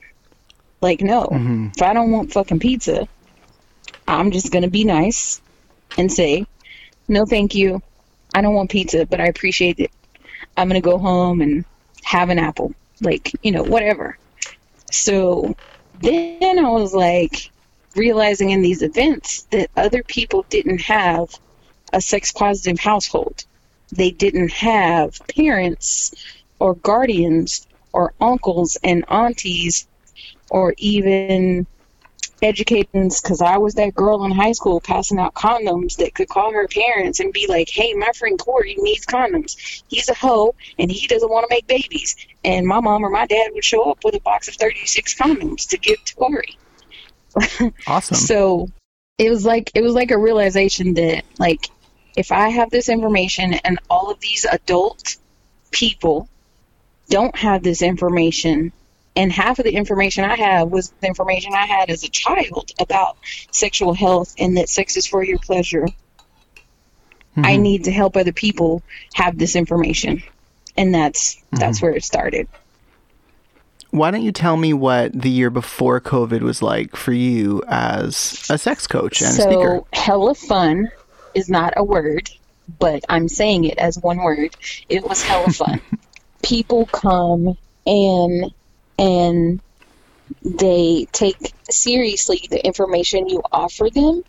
Like, 0.81 1.01
no, 1.01 1.27
Mhm. 1.27 1.77
if 1.77 1.83
I 1.83 1.93
don't 1.93 2.13
want 2.13 2.33
fucking 2.33 2.61
pizza, 2.61 3.09
I'm 4.07 4.31
just 4.31 4.53
going 4.53 4.63
to 4.63 4.71
be 4.71 4.85
nice 4.85 5.41
and 5.99 6.13
say, 6.13 6.47
no, 7.09 7.27
thank 7.27 7.57
you. 7.57 7.83
I 8.33 8.41
don't 8.41 8.55
want 8.55 8.71
pizza, 8.71 9.05
but 9.05 9.21
I 9.21 9.27
appreciate 9.27 9.81
it. 9.81 9.91
I'm 10.57 10.69
going 10.69 10.81
to 10.81 10.89
go 10.89 10.97
home 10.97 11.41
and 11.41 11.65
have 12.05 12.31
an 12.31 12.39
apple. 12.39 12.73
Like, 13.01 13.33
you 13.43 13.51
know, 13.51 13.65
whatever. 13.65 14.17
So 14.91 15.55
then 15.95 16.59
I 16.65 16.69
was 16.69 16.95
like 16.95 17.51
realizing 17.97 18.51
in 18.51 18.63
these 18.63 18.83
events 18.83 19.47
that 19.51 19.71
other 19.77 20.03
people 20.05 20.47
didn't 20.49 20.81
have 20.83 21.29
a 21.93 22.01
sex 22.01 22.33
positive 22.33 22.79
household. 22.79 23.45
They 23.93 24.11
didn't 24.11 24.53
have 24.53 25.19
parents 25.35 26.13
or 26.59 26.75
guardians 26.77 27.67
or 27.93 28.15
uncles 28.21 28.77
and 28.85 29.05
aunties 29.09 29.89
or 30.51 30.75
even 30.79 31.67
educators 32.43 33.21
because 33.21 33.41
I 33.41 33.59
was 33.59 33.75
that 33.75 33.95
girl 33.95 34.25
in 34.25 34.31
high 34.31 34.53
school 34.53 34.81
passing 34.81 35.19
out 35.19 35.35
condoms 35.35 35.97
that 35.97 36.15
could 36.15 36.29
call 36.29 36.53
her 36.53 36.67
parents 36.69 37.21
and 37.21 37.33
be 37.33 37.47
like, 37.47 37.69
hey, 37.69 37.95
my 37.95 38.11
friend 38.19 38.39
Corey 38.39 38.77
needs 38.79 39.07
condoms. 39.07 39.83
He's 39.89 40.09
a 40.09 40.15
hoe 40.15 40.55
and 40.79 40.91
he 40.91 41.07
doesn't 41.07 41.31
want 41.31 41.49
to 41.49 41.55
make 41.55 41.67
babies. 41.67 42.17
And 42.45 42.67
my 42.67 42.81
mom 42.81 43.05
or 43.05 43.11
my 43.11 43.27
dad 43.27 43.51
would 43.53 43.65
show 43.65 43.91
up 43.91 44.05
with 44.05 44.15
a 44.15 44.21
box 44.21 44.49
of 44.49 44.55
36 44.55 45.15
condoms 45.15 45.69
to 45.69 45.79
give 45.79 46.03
to 46.05 46.15
Corey. 46.17 46.59
Awesome. 47.87 48.17
So 48.17 48.69
it 49.19 49.31
was 49.31 49.45
like 49.45 49.71
it 49.75 49.83
was 49.83 49.95
like 49.95 50.11
a 50.11 50.19
realization 50.19 50.95
that 50.95 51.25
like 51.39 51.69
if 52.17 52.33
I 52.33 52.49
have 52.49 52.71
this 52.71 52.89
information 52.89 53.55
and 53.55 53.79
all 53.89 54.11
of 54.11 54.19
these 54.21 54.45
adult 54.51 55.17
people 55.71 56.29
don't 57.09 57.37
have 57.37 57.63
this 57.63 57.83
information 57.83 58.73
and 59.17 59.33
half 59.33 59.59
of 59.59 59.65
the 59.65 59.75
information 59.75 60.25
I 60.25 60.37
have 60.37 60.69
was 60.69 60.93
the 61.01 61.07
information 61.07 61.53
I 61.55 61.67
had 61.67 61.91
as 61.91 62.05
a 62.05 62.09
child 62.09 62.71
about 62.81 63.17
sexual 63.51 63.93
health 63.95 64.35
and 64.39 64.57
that 64.57 64.69
sex 64.69 64.97
is 64.97 65.07
for 65.07 65.23
your 65.25 65.39
pleasure. 65.39 65.87
I 67.37 67.57
Mhm. 67.57 67.61
need 67.61 67.85
to 67.85 67.93
help 67.93 68.17
other 68.17 68.33
people 68.33 68.83
have 69.15 69.39
this 69.39 69.57
information. 69.57 70.23
And 70.77 70.95
that's 70.95 71.37
that's 71.53 71.79
Mm-hmm. 71.79 71.87
where 71.87 71.95
it 71.97 72.05
started. 72.05 72.47
Why 73.91 74.13
don't 74.13 74.23
you 74.23 74.31
tell 74.33 74.57
me 74.57 74.73
what 74.73 75.13
the 75.21 75.31
year 75.31 75.51
before 75.51 76.01
COVID 76.01 76.43
was 76.43 76.63
like 76.63 76.95
for 76.95 77.13
you 77.13 77.63
as 77.67 78.47
a 78.49 78.57
sex 78.57 78.87
coach 78.87 79.21
and 79.21 79.31
a 79.31 79.33
so 79.35 79.43
speaker? 79.51 79.81
hella 79.93 80.35
fun 80.37 80.89
is 81.35 81.49
not 81.49 81.73
a 81.77 81.83
word, 81.83 82.31
but 82.79 83.05
I'm 83.09 83.29
saying 83.29 83.65
it 83.65 83.79
as 83.79 83.99
one 83.99 84.19
word. 84.19 84.55
It 84.89 85.03
was 85.03 85.23
hella 85.23 85.51
fun. 85.51 85.81
People 86.43 86.87
come 86.87 87.57
and 87.85 88.55
and 89.01 89.63
they 90.45 91.07
take 91.13 91.39
seriously 91.71 92.43
the 92.51 92.65
information 92.67 93.29
you 93.29 93.43
offer 93.53 93.91
them 93.91 94.23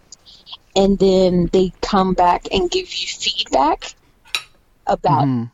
and 0.76 1.00
then 1.00 1.50
they 1.54 1.72
come 1.82 2.14
back 2.16 2.44
and 2.52 2.72
give 2.72 2.88
you 2.94 3.08
feedback 3.08 3.84
about 4.88 5.28
Mhm. 5.28 5.52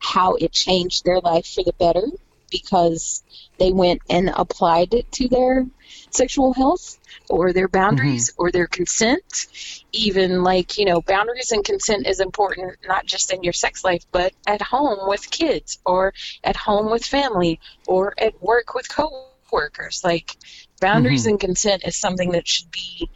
how 0.00 0.34
it 0.36 0.52
changed 0.52 1.04
their 1.04 1.20
life 1.20 1.46
for 1.46 1.64
the 1.64 1.74
better 1.78 2.06
because 2.50 3.24
they 3.58 3.72
went 3.72 4.02
and 4.10 4.30
applied 4.36 4.94
it 4.94 5.10
to 5.12 5.28
their 5.28 5.66
sexual 6.10 6.54
health 6.54 6.98
or 7.28 7.52
their 7.52 7.68
boundaries 7.68 8.32
or 8.38 8.50
their 8.50 8.66
consent. 8.66 9.46
Even 9.92 10.42
like, 10.42 10.76
you 10.78 10.84
know, 10.84 11.00
boundaries 11.02 11.52
and 11.52 11.64
consent 11.64 12.06
is 12.06 12.20
important 12.20 12.76
not 12.86 13.06
just 13.06 13.32
in 13.32 13.42
your 13.42 13.52
sex 13.52 13.84
life, 13.84 14.04
but 14.12 14.32
at 14.46 14.62
home 14.62 14.98
with 15.08 15.30
kids 15.30 15.78
or 15.86 16.12
at 16.44 16.56
home 16.56 16.90
with 16.90 17.04
family 17.04 17.60
or 17.86 18.14
at 18.18 18.34
work 18.42 18.74
with 18.74 18.88
coworkers. 18.88 19.66
Like, 20.04 20.36
boundaries 20.80 21.26
and 21.26 21.40
consent 21.40 21.82
is 21.86 21.96
something 21.98 22.32
that 22.32 22.48
should 22.48 22.70
be 22.72 23.10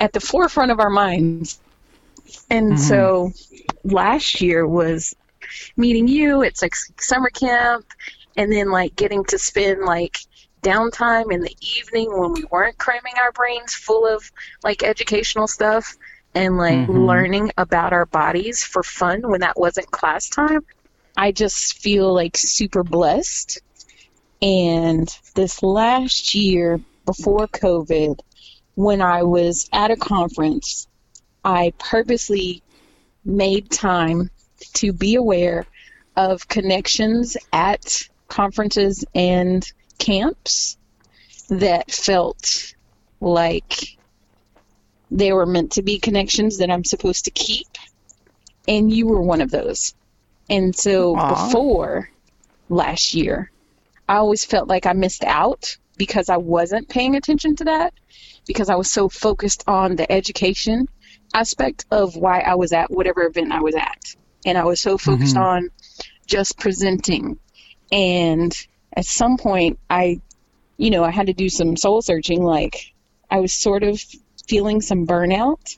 at 0.00 0.12
the 0.12 0.20
forefront 0.20 0.70
of 0.72 0.80
our 0.80 0.90
minds. 0.90 1.60
And 2.50 2.78
Mhm. 2.78 2.78
so 2.78 3.32
last 3.84 4.40
year 4.40 4.66
was 4.66 5.14
meeting 5.76 6.08
you 6.08 6.42
at 6.42 6.54
like 6.62 6.74
summer 6.98 7.30
camp 7.30 7.84
and 8.36 8.52
then 8.52 8.70
like 8.70 8.94
getting 8.96 9.24
to 9.26 9.38
spend 9.38 9.82
like 9.82 10.18
downtime 10.62 11.32
in 11.32 11.40
the 11.40 11.56
evening 11.60 12.10
when 12.18 12.32
we 12.32 12.44
weren't 12.50 12.78
cramming 12.78 13.14
our 13.20 13.32
brains 13.32 13.74
full 13.74 14.06
of 14.06 14.30
like 14.62 14.82
educational 14.82 15.46
stuff 15.46 15.96
and 16.34 16.56
like 16.56 16.78
Mhm. 16.86 17.06
learning 17.06 17.50
about 17.58 17.92
our 17.92 18.06
bodies 18.06 18.64
for 18.64 18.82
fun 18.82 19.20
when 19.28 19.40
that 19.40 19.58
wasn't 19.58 19.90
class 19.90 20.28
time. 20.28 20.60
I 21.16 21.32
just 21.32 21.78
feel 21.78 22.12
like 22.14 22.36
super 22.36 22.82
blessed. 22.82 23.60
And 24.40 25.08
this 25.34 25.62
last 25.62 26.34
year 26.34 26.80
before 27.06 27.46
COVID, 27.48 28.18
when 28.74 29.02
I 29.02 29.22
was 29.22 29.68
at 29.72 29.90
a 29.90 29.96
conference, 29.96 30.88
I 31.44 31.72
purposely 31.78 32.62
made 33.24 33.70
time 33.70 34.30
to 34.74 34.92
be 34.92 35.16
aware 35.16 35.66
of 36.16 36.48
connections 36.48 37.36
at 37.52 38.08
conferences 38.28 39.04
and 39.14 39.64
camps 39.98 40.76
that 41.48 41.90
felt 41.90 42.74
like 43.20 43.98
they 45.10 45.32
were 45.32 45.46
meant 45.46 45.72
to 45.72 45.82
be 45.82 45.98
connections 45.98 46.58
that 46.58 46.70
I'm 46.70 46.84
supposed 46.84 47.26
to 47.26 47.30
keep. 47.30 47.66
And 48.66 48.92
you 48.92 49.06
were 49.06 49.20
one 49.20 49.40
of 49.40 49.50
those. 49.50 49.94
And 50.48 50.74
so 50.74 51.16
Aw. 51.16 51.28
before 51.46 52.10
last 52.68 53.14
year, 53.14 53.50
I 54.08 54.16
always 54.16 54.44
felt 54.44 54.68
like 54.68 54.86
I 54.86 54.92
missed 54.92 55.24
out 55.24 55.76
because 55.96 56.28
I 56.28 56.38
wasn't 56.38 56.88
paying 56.88 57.14
attention 57.14 57.56
to 57.56 57.64
that 57.64 57.94
because 58.46 58.68
I 58.68 58.74
was 58.74 58.90
so 58.90 59.08
focused 59.08 59.64
on 59.66 59.96
the 59.96 60.10
education 60.10 60.88
aspect 61.34 61.86
of 61.90 62.16
why 62.16 62.40
I 62.40 62.54
was 62.54 62.72
at 62.72 62.90
whatever 62.90 63.22
event 63.24 63.52
I 63.52 63.60
was 63.60 63.74
at. 63.74 64.02
And 64.44 64.58
I 64.58 64.64
was 64.64 64.80
so 64.80 64.98
focused 64.98 65.36
Mhm. 65.36 65.40
on 65.40 65.68
just 66.26 66.58
presenting. 66.58 67.38
And 67.90 68.54
at 68.96 69.04
some 69.04 69.36
point, 69.36 69.78
I, 69.88 70.20
you 70.76 70.90
know, 70.90 71.04
I 71.04 71.10
had 71.10 71.26
to 71.26 71.32
do 71.32 71.48
some 71.48 71.76
soul 71.76 72.02
searching. 72.02 72.42
Like, 72.42 72.76
I 73.30 73.40
was 73.40 73.52
sort 73.52 73.82
of 73.82 74.00
feeling 74.48 74.80
some 74.80 75.06
burnout. 75.06 75.76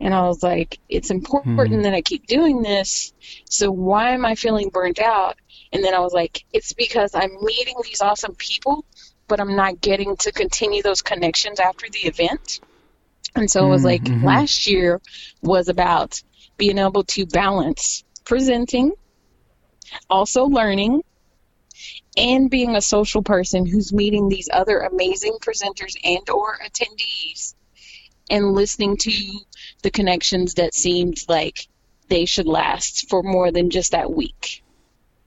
And 0.00 0.12
I 0.12 0.22
was 0.22 0.42
like, 0.42 0.78
it's 0.88 1.10
important 1.10 1.80
Mhm. 1.80 1.82
that 1.84 1.94
I 1.94 2.02
keep 2.02 2.26
doing 2.26 2.60
this. 2.62 3.12
So 3.48 3.70
why 3.70 4.10
am 4.10 4.24
I 4.24 4.34
feeling 4.34 4.68
burnt 4.70 4.98
out? 4.98 5.36
And 5.72 5.82
then 5.84 5.94
I 5.94 6.00
was 6.00 6.12
like, 6.12 6.44
it's 6.52 6.72
because 6.72 7.14
I'm 7.14 7.30
meeting 7.42 7.76
these 7.84 8.00
awesome 8.00 8.34
people, 8.34 8.84
but 9.28 9.40
I'm 9.40 9.54
not 9.54 9.80
getting 9.80 10.16
to 10.18 10.32
continue 10.32 10.82
those 10.82 11.02
connections 11.02 11.60
after 11.60 11.86
the 11.92 12.08
event. 12.08 12.60
And 13.36 13.50
so 13.50 13.66
it 13.66 13.70
was 13.70 13.84
like 13.84 14.02
Mhm. 14.02 14.22
last 14.22 14.66
year 14.66 15.00
was 15.40 15.68
about 15.68 16.20
being 16.58 16.78
able 16.78 17.04
to 17.04 17.26
balance 17.26 18.04
presenting, 18.24 18.92
also 20.10 20.44
learning, 20.46 21.02
and 22.16 22.50
being 22.50 22.76
a 22.76 22.82
social 22.82 23.22
person 23.22 23.66
who's 23.66 23.92
meeting 23.92 24.28
these 24.28 24.48
other 24.52 24.80
amazing 24.80 25.36
presenters 25.40 25.96
and 26.04 26.28
or 26.30 26.58
attendees 26.58 27.54
and 28.30 28.52
listening 28.52 28.96
to 28.98 29.12
the 29.82 29.90
connections 29.90 30.54
that 30.54 30.74
seemed 30.74 31.16
like 31.28 31.68
they 32.08 32.24
should 32.24 32.46
last 32.46 33.08
for 33.08 33.22
more 33.22 33.50
than 33.50 33.70
just 33.70 33.92
that 33.92 34.12
week. 34.12 34.62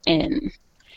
And 0.06 0.52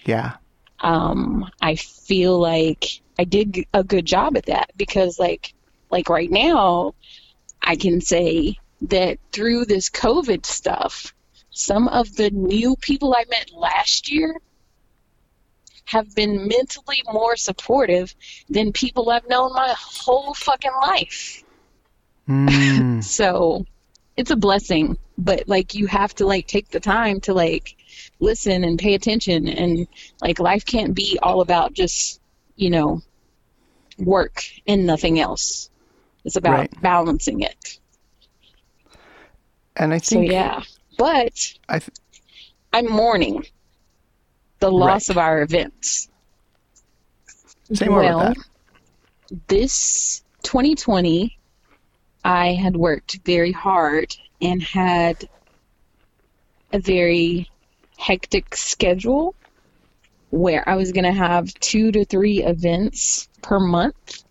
Yeah. 0.05 0.37
um, 0.81 1.51
I 1.61 1.77
feel 1.77 2.39
like 2.39 3.01
I 3.19 3.25
did 3.25 3.67
a 3.73 3.83
good 3.83 4.05
job 4.05 4.37
at 4.37 4.47
that 4.47 4.71
because, 4.77 5.19
like, 5.19 5.55
like 5.91 6.09
right 6.09 6.31
now, 6.31 6.95
I 7.63 7.77
can 7.77 8.01
say 8.01 8.59
that 8.83 9.19
through 9.33 9.65
this 9.65 9.91
COVID 9.91 10.47
stuff, 10.47 11.15
some 11.51 11.89
of 11.89 12.15
the 12.15 12.31
new 12.31 12.77
people 12.77 13.15
I 13.15 13.25
met 13.29 13.51
last 13.53 14.13
year 14.13 14.37
have 15.89 16.15
been 16.15 16.47
mentally 16.49 17.03
more 17.11 17.37
supportive 17.37 18.15
than 18.51 18.73
people 18.73 19.11
I've 19.11 19.29
known 19.29 19.53
my 19.55 19.75
whole 19.77 20.35
fucking 20.35 20.73
life. 20.83 21.43
Mm. 22.29 23.03
So 23.05 23.65
it's 24.17 24.31
a 24.31 24.37
blessing, 24.37 24.97
but 25.17 25.49
like 25.49 25.75
you 25.75 25.87
have 25.87 26.15
to 26.17 26.27
like 26.27 26.47
take 26.47 26.69
the 26.71 26.81
time 26.81 27.21
to 27.23 27.33
like 27.35 27.77
listen 28.21 28.65
and 28.65 28.79
pay 28.79 28.95
attention 28.95 29.49
and 29.49 29.87
like 30.21 30.39
life 30.41 30.65
can't 30.67 30.95
be 30.95 31.19
all 31.23 31.41
about 31.41 31.73
just, 31.73 32.21
you 32.57 32.71
know, 32.71 33.01
work 33.99 34.45
and 34.67 34.87
nothing 34.87 35.21
else. 35.21 35.71
It's 36.25 36.37
about 36.37 36.53
Right. 36.59 36.83
balancing 36.83 37.41
it. 37.43 37.79
and 39.77 39.95
I 39.95 39.99
So 39.99 40.17
think 40.17 40.33
yeah. 40.33 40.63
But 40.99 41.33
I 41.69 41.79
th- 41.79 41.97
I'm 42.73 42.87
mourning 42.91 43.45
the 44.61 44.71
loss 44.71 45.09
of 45.09 45.19
our 45.19 45.43
events. 45.43 46.09
say 47.73 47.87
more 47.87 48.01
well, 48.01 48.21
about 48.21 48.37
that. 48.37 49.49
this 49.49 50.23
2020, 50.43 51.39
I 52.25 52.55
had 52.55 52.77
worked 52.77 53.21
very 53.25 53.53
hard 53.53 54.17
and 54.41 54.63
had 54.63 55.29
a 56.73 56.79
very 56.79 57.51
hectic 57.99 58.55
schedule 58.55 59.35
where 60.31 60.69
I 60.69 60.77
was 60.77 60.93
going 60.93 61.05
to 61.05 61.13
have 61.13 61.53
two 61.55 61.91
to 61.93 62.05
three 62.05 62.43
events 62.43 63.29
per 63.43 63.59
month. 63.59 64.25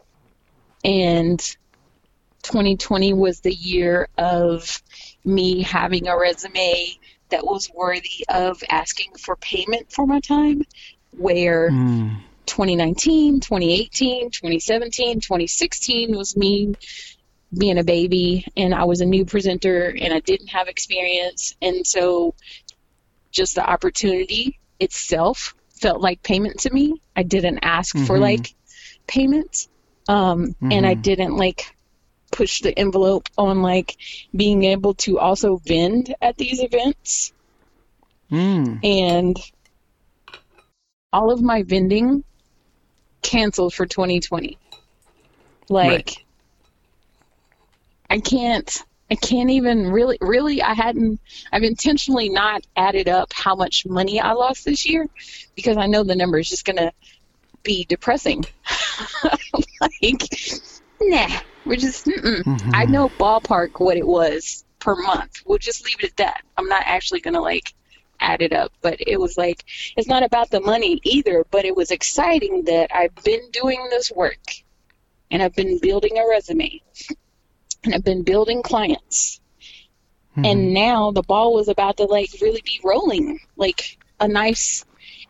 And 0.84 1.40
2020 2.44 3.13
was 3.13 3.40
the 3.40 3.54
year 3.54 4.08
of 4.18 4.82
me 5.26 5.63
having 5.63 6.08
a 6.08 6.18
resume 6.18 6.98
that 7.30 7.46
was 7.46 7.70
worthy 7.74 8.26
of 8.30 8.62
asking 8.70 9.13
for 9.20 9.36
payment 9.38 9.92
for 9.92 10.06
my 10.06 10.20
time, 10.20 10.62
where 11.12 11.72
Mm. 11.72 12.18
2019, 12.46 13.40
2018, 13.42 14.32
2017, 14.32 15.20
2016 15.20 16.16
was 16.16 16.38
me 16.38 16.74
being 17.58 17.78
a 17.78 17.84
baby 17.84 18.46
and 18.56 18.74
I 18.74 18.84
was 18.86 19.02
a 19.02 19.06
new 19.06 19.26
presenter 19.26 19.96
and 20.00 20.13
I 20.13 20.20
didn't 20.22 20.48
have 20.48 20.68
experience. 20.68 21.56
And 21.62 21.86
so 21.86 22.36
just 23.32 23.56
the 23.56 23.70
opportunity 23.70 24.60
itself 24.80 25.54
felt 25.70 26.02
like 26.02 26.22
payment 26.24 26.60
to 26.62 26.74
me. 26.74 27.02
I 27.16 27.24
didn't 27.24 27.60
ask 27.62 27.96
for 27.98 28.18
Mhm. 28.18 28.22
like 28.22 28.56
payment. 29.08 29.68
Um, 30.08 30.56
and 30.72 30.86
I 30.86 30.96
Mhm. 30.96 31.02
didn't 31.02 31.38
like 31.38 31.77
push 32.32 32.62
the 32.62 32.78
envelope 32.78 33.30
on 33.38 33.62
like 33.62 33.96
being 34.36 34.63
able 34.66 34.94
to 34.96 35.20
also 35.20 35.58
vend 35.66 36.13
at 36.22 36.38
these 36.38 36.62
events 36.62 37.34
Mm. 38.30 38.84
and 38.84 39.38
all 41.13 41.32
of 41.32 41.42
my 41.42 41.63
vending 41.63 42.26
canceled 43.22 43.74
for 43.74 43.86
2020 43.86 44.58
like 45.70 45.90
Right. 45.90 46.18
i 48.10 48.20
can't 48.20 48.84
i 49.10 49.16
can't 49.16 49.50
even 49.50 49.90
really 49.92 50.18
really 50.22 50.62
i 50.62 50.74
hadn't 50.74 51.20
i've 51.54 51.63
intentionally 51.63 52.28
not 52.30 52.66
added 52.76 53.08
up 53.08 53.32
how 53.34 53.56
much 53.56 53.86
money 53.86 54.20
i 54.20 54.34
lost 54.34 54.66
this 54.66 54.86
year 54.86 55.08
because 55.56 55.78
i 55.78 55.88
know 55.88 56.04
the 56.04 56.16
number 56.16 56.38
is 56.38 56.50
just 56.50 56.66
gonna 56.66 56.92
be 57.63 57.86
depressing 57.86 58.44
like 59.82 60.30
nah 61.02 61.28
we're 61.67 61.75
just 61.75 62.06
mm-mm. 62.06 62.43
Mhm. 62.43 62.71
I 62.73 62.86
know 62.86 63.10
ballpark 63.10 63.80
what 63.80 63.97
it 63.97 64.08
was 64.08 64.63
per 64.80 64.95
month. 64.95 65.41
We'll 65.45 65.58
just 65.58 65.86
leave 65.86 65.99
it 65.99 66.12
at 66.12 66.17
that. 66.17 66.41
I'm 66.58 66.67
not 66.67 66.84
actually 66.86 67.19
gonna 67.21 67.41
like 67.41 67.73
add 68.19 68.41
it 68.41 68.53
up, 68.53 68.71
but 68.82 68.97
it 68.99 69.19
was 69.19 69.38
like 69.38 69.63
it's 69.95 70.08
not 70.08 70.23
about 70.23 70.49
the 70.49 70.62
money 70.62 70.99
either. 71.03 71.45
But 71.51 71.65
it 71.65 71.75
was 71.75 71.91
exciting 71.91 72.63
that 72.65 72.89
I've 72.95 73.15
been 73.23 73.49
doing 73.51 73.88
this 73.89 74.12
work, 74.12 74.39
and 75.32 75.41
I've 75.41 75.56
been 75.56 75.80
building 75.80 76.17
a 76.17 76.27
resume, 76.27 76.82
and 77.84 77.93
I've 77.93 78.03
been 78.03 78.23
building 78.23 78.63
clients, 78.63 79.39
Mhm. 80.38 80.45
and 80.51 80.73
now 80.73 81.12
the 81.12 81.23
ball 81.23 81.53
was 81.53 81.67
about 81.67 81.97
to 81.97 82.06
like 82.06 82.30
really 82.41 82.62
be 82.63 82.80
rolling, 82.84 83.39
like 83.56 83.97
a 84.19 84.27
nice. 84.27 84.84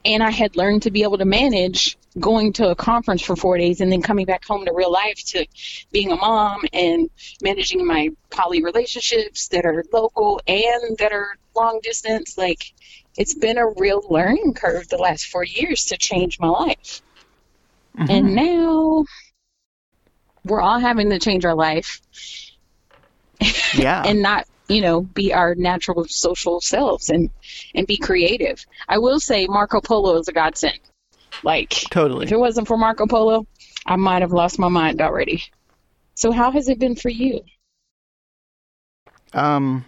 And 0.06 0.24
I 0.24 0.30
had 0.32 0.56
learned 0.56 0.84
to 0.84 0.92
be 0.92 1.04
able 1.04 1.18
to 1.18 1.26
manage 1.26 1.98
going 2.20 2.54
to 2.54 2.70
a 2.70 2.76
conference 2.76 3.22
for 3.22 3.36
four 3.36 3.58
days 3.58 3.82
and 3.82 3.92
then 3.92 4.02
coming 4.02 4.26
back 4.26 4.46
home 4.46 4.66
to 4.66 4.74
real 4.74 4.92
life 4.92 5.24
to 5.28 5.46
being 5.92 6.12
a 6.12 6.16
mom 6.16 6.62
and 6.74 7.10
managing 7.42 7.86
my 7.86 8.10
poly 8.30 8.64
relationships 8.64 9.48
that 9.50 9.66
are 9.66 9.84
local 9.92 10.42
and 10.48 10.98
that 10.98 11.12
are 11.12 11.38
long 11.56 11.80
distance. 11.84 12.38
Like, 12.38 12.74
it's 13.18 13.34
been 13.34 13.58
a 13.58 13.68
real 13.68 14.02
learning 14.10 14.54
curve 14.54 14.88
the 14.88 14.98
last 14.98 15.26
four 15.28 15.44
years 15.44 15.86
to 15.86 15.98
change 15.98 16.40
my 16.40 16.50
life. 16.50 17.02
Mhm. 17.98 18.10
And 18.10 18.36
now 18.36 19.06
we're 20.44 20.62
all 20.62 20.80
having 20.80 21.10
to 21.10 21.20
change 21.20 21.46
our 21.46 21.56
life 21.56 22.02
yeah. 23.76 24.04
and 24.06 24.22
not 24.22 24.48
you 24.68 24.82
know 24.82 25.02
be 25.02 25.34
our 25.34 25.56
natural 25.56 26.06
social 26.08 26.60
selves 26.62 27.10
and 27.10 27.30
and 27.76 27.88
be 27.88 27.98
creative 27.98 28.66
i 28.88 28.98
will 28.98 29.20
say 29.20 29.48
marco 29.48 29.80
polo 29.80 30.18
is 30.18 30.28
a 30.28 30.34
godsend 30.34 30.80
like 31.44 31.70
totally. 31.92 32.26
if 32.26 32.32
it 32.32 32.40
wasn't 32.40 32.68
for 32.68 32.78
marco 32.78 33.06
polo 33.06 33.46
i 33.86 33.96
might 33.96 34.22
have 34.22 34.32
lost 34.32 34.60
my 34.60 34.68
mind 34.68 35.02
already 35.02 35.44
so 36.16 36.32
how 36.32 36.52
has 36.52 36.68
it 36.70 36.80
been 36.80 36.96
for 36.96 37.10
you 37.10 37.42
Um, 39.34 39.86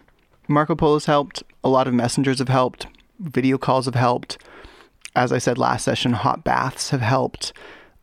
Marco 0.48 0.76
Polo's 0.76 1.06
helped. 1.06 1.44
A 1.64 1.70
lot 1.70 1.88
of 1.88 1.94
messengers 1.94 2.40
have 2.40 2.50
helped. 2.50 2.88
Video 3.20 3.58
calls 3.58 3.86
have 3.86 3.96
helped. 3.96 4.38
As 5.16 5.32
I 5.32 5.38
said 5.38 5.58
last 5.58 5.84
session, 5.84 6.14
hot 6.14 6.44
baths 6.44 6.90
have 6.92 7.02
helped. 7.02 7.54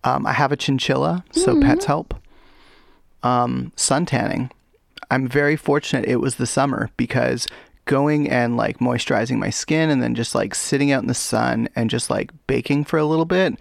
Um, 0.04 0.26
I 0.26 0.32
have 0.32 0.52
a 0.52 0.56
chinchilla, 0.56 1.24
so 1.30 1.61
pets 1.61 1.85
help. 1.87 2.14
Um, 3.22 3.72
sun 3.76 4.06
tanning. 4.06 4.50
I'm 5.11 5.28
very 5.28 5.56
fortunate 5.56 6.04
it 6.09 6.16
was 6.16 6.37
the 6.37 6.46
summer 6.46 6.90
because 6.96 7.46
going 7.87 8.29
and 8.29 8.57
like 8.57 8.79
moisturizing 8.79 9.38
my 9.38 9.51
skin 9.51 9.90
and 9.90 10.03
then 10.03 10.14
just 10.14 10.35
like 10.35 10.55
sitting 10.55 10.92
out 10.92 11.03
in 11.03 11.09
the 11.09 11.14
sun 11.14 11.68
and 11.75 11.88
just 11.88 12.11
like 12.11 12.31
baking 12.46 12.85
for 12.85 12.99
a 12.99 13.07
little 13.07 13.25
bit 13.25 13.55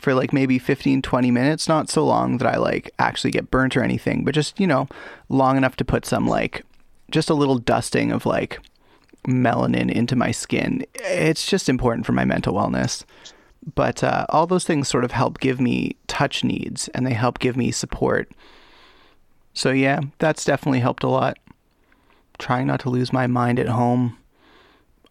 for 0.00 0.14
like 0.14 0.32
maybe 0.32 0.58
15 0.58 1.02
20 1.02 1.30
minutes. 1.30 1.68
Not 1.68 1.88
so 1.88 2.04
long 2.04 2.38
that 2.38 2.48
i 2.52 2.56
like 2.56 2.90
actually 2.98 3.30
get 3.30 3.50
burnt 3.50 3.76
or 3.76 3.82
anything 3.82 4.24
but 4.24 4.34
just 4.34 4.58
you 4.58 4.66
know 4.66 4.88
long 5.28 5.56
enough 5.56 5.76
to 5.76 5.84
put 5.84 6.04
some 6.04 6.26
like 6.26 6.64
just 7.10 7.30
a 7.30 7.34
little 7.34 7.58
dusting 7.58 8.10
of 8.10 8.26
like 8.26 8.60
melanin 9.26 9.90
into 9.90 10.16
my 10.16 10.30
skin. 10.30 10.84
It's 10.94 11.46
just 11.46 11.68
important 11.68 12.06
for 12.06 12.12
my 12.12 12.24
mental 12.24 12.54
wellness. 12.54 13.04
But 13.74 14.02
uh, 14.02 14.24
all 14.30 14.46
those 14.46 14.64
things 14.64 14.88
sort 14.88 15.04
of 15.04 15.12
help 15.12 15.38
give 15.38 15.60
me 15.60 15.96
touch 16.06 16.42
needs 16.42 16.88
and 16.88 17.06
they 17.06 17.12
help 17.12 17.38
give 17.38 17.58
me 17.58 17.70
support. 17.70 18.30
So 19.52 19.70
yeah 19.70 20.00
that's 20.18 20.44
definitely 20.44 20.80
helped 20.80 21.02
a 21.02 21.08
lot 21.08 21.36
trying 22.40 22.66
not 22.66 22.80
to 22.80 22.90
lose 22.90 23.12
my 23.12 23.26
mind 23.26 23.60
at 23.60 23.68
home. 23.68 24.18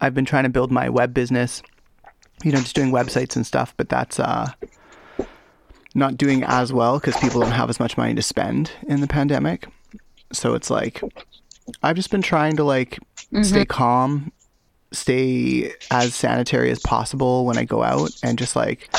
I've 0.01 0.13
been 0.13 0.25
trying 0.25 0.43
to 0.43 0.49
build 0.49 0.71
my 0.71 0.89
web 0.89 1.13
business 1.13 1.61
you 2.43 2.51
know 2.51 2.59
just 2.59 2.75
doing 2.75 2.91
websites 2.91 3.35
and 3.35 3.45
stuff 3.45 3.73
but 3.75 3.89
that's 3.89 4.17
uh 4.19 4.49
not 5.95 6.17
doing 6.17 6.43
as 6.43 6.71
well 6.71 6.99
because 6.99 7.17
people 7.17 7.41
don't 7.41 7.51
have 7.51 7.69
as 7.69 7.79
much 7.79 7.97
money 7.97 8.13
to 8.13 8.21
spend 8.21 8.71
in 8.87 9.01
the 9.01 9.07
pandemic. 9.07 9.67
So 10.31 10.53
it's 10.53 10.69
like 10.69 11.01
i've 11.83 11.95
just 11.95 12.09
been 12.09 12.21
trying 12.21 12.55
to 12.55 12.63
like 12.63 12.99
stay 13.43 13.65
calm 13.65 14.31
stay 14.91 15.71
as 15.91 16.15
sanitary 16.15 16.71
as 16.71 16.79
possible 16.79 17.45
when 17.45 17.59
i 17.59 17.63
go 17.63 17.83
out 17.83 18.09
and 18.23 18.39
just 18.39 18.55
like 18.55 18.89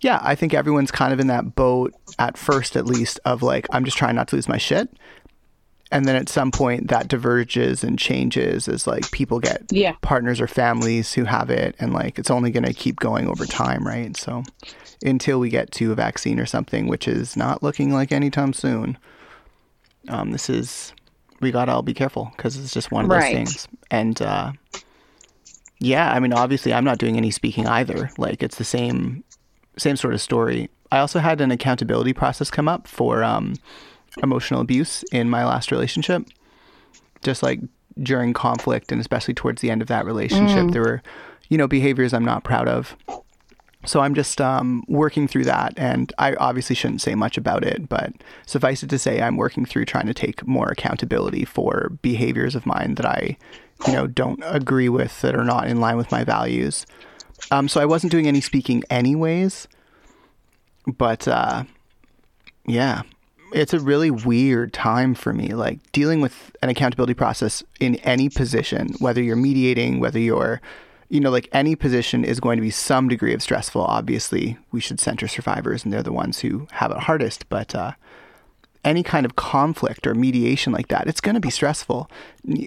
yeah 0.00 0.18
i 0.22 0.34
think 0.34 0.52
everyone's 0.52 0.90
kind 0.90 1.12
of 1.12 1.20
in 1.20 1.28
that 1.28 1.54
boat 1.54 1.94
at 2.18 2.36
first 2.36 2.74
at 2.74 2.86
least 2.86 3.20
of 3.24 3.40
like 3.40 3.68
i'm 3.70 3.84
just 3.84 3.96
trying 3.96 4.16
not 4.16 4.26
to 4.26 4.34
lose 4.34 4.48
my 4.48 4.56
shit 4.56 4.88
and 5.90 6.06
then 6.06 6.16
at 6.16 6.28
some 6.28 6.50
point 6.50 6.88
that 6.88 7.08
diverges 7.08 7.82
and 7.82 7.98
changes 7.98 8.68
as 8.68 8.86
like 8.86 9.10
people 9.10 9.40
get 9.40 9.62
Yeah. 9.70 9.94
partners 10.02 10.40
or 10.40 10.46
families 10.46 11.14
who 11.14 11.24
have 11.24 11.48
it 11.50 11.74
and 11.78 11.92
like 11.92 12.18
it's 12.18 12.30
only 12.30 12.50
going 12.50 12.64
to 12.64 12.72
keep 12.74 12.96
going 12.96 13.26
over 13.26 13.46
time 13.46 13.86
right 13.86 14.16
so 14.16 14.44
until 15.02 15.38
we 15.40 15.48
get 15.48 15.70
to 15.72 15.92
a 15.92 15.94
vaccine 15.94 16.38
or 16.40 16.46
something 16.46 16.88
which 16.88 17.06
is 17.08 17.36
not 17.36 17.62
looking 17.62 17.92
like 17.92 18.12
anytime 18.12 18.52
soon 18.52 18.98
um, 20.08 20.32
this 20.32 20.48
is 20.50 20.92
we 21.40 21.50
gotta 21.50 21.70
all 21.72 21.82
be 21.82 21.94
careful 21.94 22.32
because 22.36 22.56
it's 22.56 22.72
just 22.74 22.90
one 22.90 23.04
of 23.04 23.10
those 23.10 23.20
Right. 23.22 23.32
things 23.32 23.68
and 23.90 24.20
uh, 24.20 24.52
yeah 25.80 26.12
i 26.12 26.18
mean 26.20 26.32
obviously 26.32 26.72
i'm 26.72 26.84
not 26.84 26.98
doing 26.98 27.16
any 27.16 27.30
speaking 27.30 27.66
either 27.66 28.10
like 28.18 28.42
it's 28.42 28.56
the 28.56 28.64
same 28.64 29.22
same 29.76 29.96
sort 29.96 30.14
of 30.14 30.20
story 30.20 30.68
i 30.90 30.98
also 30.98 31.20
had 31.20 31.40
an 31.40 31.50
accountability 31.50 32.12
process 32.12 32.50
come 32.50 32.68
up 32.68 32.86
for 32.88 33.22
um, 33.22 33.54
emotional 34.22 34.60
abuse 34.60 35.04
in 35.12 35.28
my 35.28 35.44
last 35.44 35.70
relationship. 35.70 36.24
Just 37.22 37.42
like 37.42 37.60
during 38.00 38.32
conflict 38.32 38.92
and 38.92 39.00
especially 39.00 39.34
towards 39.34 39.60
the 39.60 39.70
end 39.70 39.82
of 39.82 39.88
that 39.88 40.04
relationship 40.04 40.70
there 40.70 40.82
were 40.82 41.02
you 41.48 41.58
know 41.58 41.66
behaviors 41.66 42.14
i'm 42.14 42.24
not 42.24 42.44
proud 42.44 42.68
of. 42.68 42.96
So 43.86 44.00
I'm 44.00 44.14
just 44.14 44.40
um, 44.40 44.84
working 44.88 45.28
through 45.28 45.44
that, 45.44 45.72
and 45.76 46.12
I 46.18 46.34
obviously 46.34 46.74
shouldn't 46.74 47.00
say 47.00 47.14
much 47.14 47.38
about 47.38 47.64
it, 47.64 47.88
but 47.88 48.12
suffice 48.44 48.82
it 48.82 48.90
to 48.90 48.98
say, 48.98 49.22
I'm 49.22 49.36
working 49.36 49.64
through 49.64 49.84
trying 49.84 50.06
to 50.06 50.14
take 50.14 50.46
more 50.46 50.68
accountability 50.68 51.44
for 51.44 51.92
behaviors 52.02 52.56
of 52.56 52.66
mine 52.66 52.96
that 52.96 53.06
I, 53.06 53.36
you 53.86 53.92
know, 53.92 54.08
don't 54.08 54.42
agree 54.44 54.88
with 54.88 55.20
that 55.20 55.36
are 55.36 55.44
not 55.44 55.68
in 55.68 55.80
line 55.80 55.96
with 55.96 56.10
my 56.10 56.24
values. 56.24 56.86
Um, 57.52 57.68
so 57.68 57.80
I 57.80 57.86
wasn't 57.86 58.10
doing 58.10 58.26
any 58.26 58.40
speaking 58.40 58.82
anyways, 58.90 59.68
but 60.86 61.28
uh, 61.28 61.62
yeah, 62.66 63.02
it's 63.52 63.72
a 63.72 63.80
really 63.80 64.10
weird 64.10 64.72
time 64.72 65.14
for 65.14 65.32
me. 65.32 65.48
Like 65.54 65.78
dealing 65.92 66.20
with 66.20 66.56
an 66.62 66.68
accountability 66.68 67.14
process 67.14 67.62
in 67.80 67.96
any 67.96 68.28
position, 68.28 68.94
whether 68.98 69.22
you're 69.22 69.36
mediating, 69.36 70.00
whether 70.00 70.18
you're 70.18 70.60
you 71.08 71.20
know, 71.20 71.30
like 71.30 71.48
any 71.52 71.74
position 71.74 72.24
is 72.24 72.40
going 72.40 72.56
to 72.58 72.62
be 72.62 72.70
some 72.70 73.08
degree 73.08 73.32
of 73.32 73.42
stressful. 73.42 73.82
Obviously, 73.82 74.58
we 74.72 74.80
should 74.80 75.00
center 75.00 75.26
survivors, 75.26 75.84
and 75.84 75.92
they're 75.92 76.02
the 76.02 76.12
ones 76.12 76.40
who 76.40 76.68
have 76.72 76.90
it 76.90 76.98
hardest. 76.98 77.48
But 77.48 77.74
uh, 77.74 77.92
any 78.84 79.02
kind 79.02 79.24
of 79.24 79.36
conflict 79.36 80.06
or 80.06 80.14
mediation 80.14 80.72
like 80.72 80.88
that, 80.88 81.06
it's 81.06 81.20
going 81.20 81.34
to 81.34 81.40
be 81.40 81.50
stressful. 81.50 82.10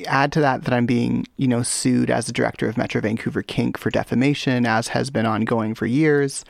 Add 0.08 0.32
to 0.34 0.41
that 0.41 0.63
that 0.63 0.74
I'm 0.74 0.88
being, 0.88 1.28
you 1.38 1.48
know, 1.48 1.62
sued 1.62 2.10
as 2.10 2.26
the 2.26 2.34
director 2.34 2.67
of 2.67 2.78
Metro 2.78 3.00
Vancouver 3.02 3.44
Kink 3.44 3.78
for 3.78 3.91
defamation, 3.91 4.65
as 4.65 4.89
has 4.89 5.12
been 5.12 5.28
ongoing 5.28 5.76
for 5.76 5.86
years. 5.86 6.44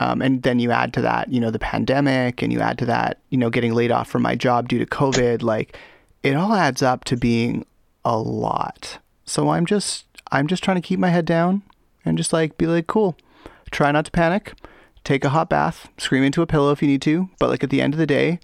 Um, 0.00 0.22
and 0.22 0.42
then 0.42 0.58
you 0.58 0.70
add 0.70 0.92
to 0.94 1.02
that, 1.02 1.30
you 1.30 1.40
know, 1.40 1.50
the 1.50 1.58
pandemic, 1.58 2.42
and 2.42 2.52
you 2.52 2.60
add 2.60 2.78
to 2.78 2.86
that, 2.86 3.18
you 3.28 3.38
know, 3.38 3.50
getting 3.50 3.74
laid 3.74 3.92
off 3.92 4.08
from 4.08 4.22
my 4.22 4.34
job 4.34 4.68
due 4.68 4.78
to 4.78 4.86
COVID. 4.86 5.42
Like, 5.42 5.76
it 6.22 6.34
all 6.34 6.54
adds 6.54 6.82
up 6.82 7.04
to 7.04 7.16
being 7.16 7.64
a 8.04 8.18
lot. 8.18 8.98
So 9.24 9.50
I'm 9.50 9.66
just 9.66 10.06
I'm 10.32 10.46
just 10.46 10.62
trying 10.64 10.76
to 10.76 10.86
keep 10.86 10.98
my 10.98 11.10
head 11.10 11.24
down 11.24 11.62
and 12.04 12.16
just 12.16 12.32
like 12.32 12.58
be 12.58 12.66
like, 12.66 12.86
cool. 12.86 13.16
Try 13.70 13.92
not 13.92 14.06
to 14.06 14.10
panic. 14.10 14.54
Take 15.04 15.24
a 15.24 15.30
hot 15.30 15.48
bath. 15.48 15.88
Scream 15.98 16.24
into 16.24 16.42
a 16.42 16.46
pillow 16.46 16.72
if 16.72 16.82
you 16.82 16.88
need 16.88 17.02
to. 17.02 17.28
But 17.38 17.50
like 17.50 17.62
at 17.62 17.70
the 17.70 17.80
end 17.80 17.94
of 17.94 17.98
the 17.98 18.06
day, 18.06 18.40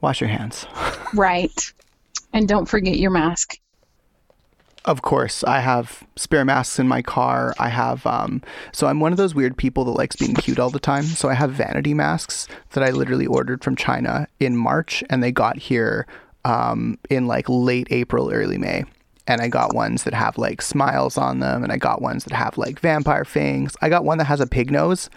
wash 0.00 0.20
your 0.20 0.28
hands. 0.28 0.66
right. 1.14 1.72
And 2.32 2.48
don't 2.48 2.66
forget 2.66 2.98
your 2.98 3.10
mask. 3.10 3.58
Of 4.86 5.02
course, 5.02 5.42
I 5.42 5.60
have 5.60 6.06
spare 6.14 6.44
masks 6.44 6.78
in 6.78 6.86
my 6.86 7.02
car. 7.02 7.54
I 7.58 7.68
have, 7.70 8.06
um, 8.06 8.40
so 8.72 8.86
I'm 8.86 9.00
one 9.00 9.10
of 9.10 9.18
those 9.18 9.34
weird 9.34 9.56
people 9.56 9.84
that 9.84 9.90
likes 9.90 10.14
being 10.14 10.34
cute 10.34 10.60
all 10.60 10.70
the 10.70 10.78
time. 10.78 11.02
So 11.02 11.28
I 11.28 11.34
have 11.34 11.50
vanity 11.50 11.92
masks 11.92 12.46
that 12.70 12.84
I 12.84 12.90
literally 12.90 13.26
ordered 13.26 13.64
from 13.64 13.74
China 13.74 14.28
in 14.38 14.56
March, 14.56 15.02
and 15.10 15.24
they 15.24 15.32
got 15.32 15.58
here 15.58 16.06
um, 16.44 16.98
in 17.10 17.26
like 17.26 17.48
late 17.48 17.88
April, 17.90 18.30
early 18.30 18.58
May 18.58 18.84
and 19.26 19.40
I 19.40 19.48
got 19.48 19.74
ones 19.74 20.04
that 20.04 20.14
have 20.14 20.38
like 20.38 20.62
smiles 20.62 21.18
on 21.18 21.40
them, 21.40 21.62
and 21.62 21.72
I 21.72 21.76
got 21.76 22.00
ones 22.00 22.24
that 22.24 22.32
have 22.32 22.56
like 22.56 22.80
vampire 22.80 23.24
fangs. 23.24 23.76
I 23.82 23.88
got 23.88 24.04
one 24.04 24.18
that 24.18 24.24
has 24.24 24.40
a 24.40 24.46
pig 24.46 24.70
nose, 24.70 25.10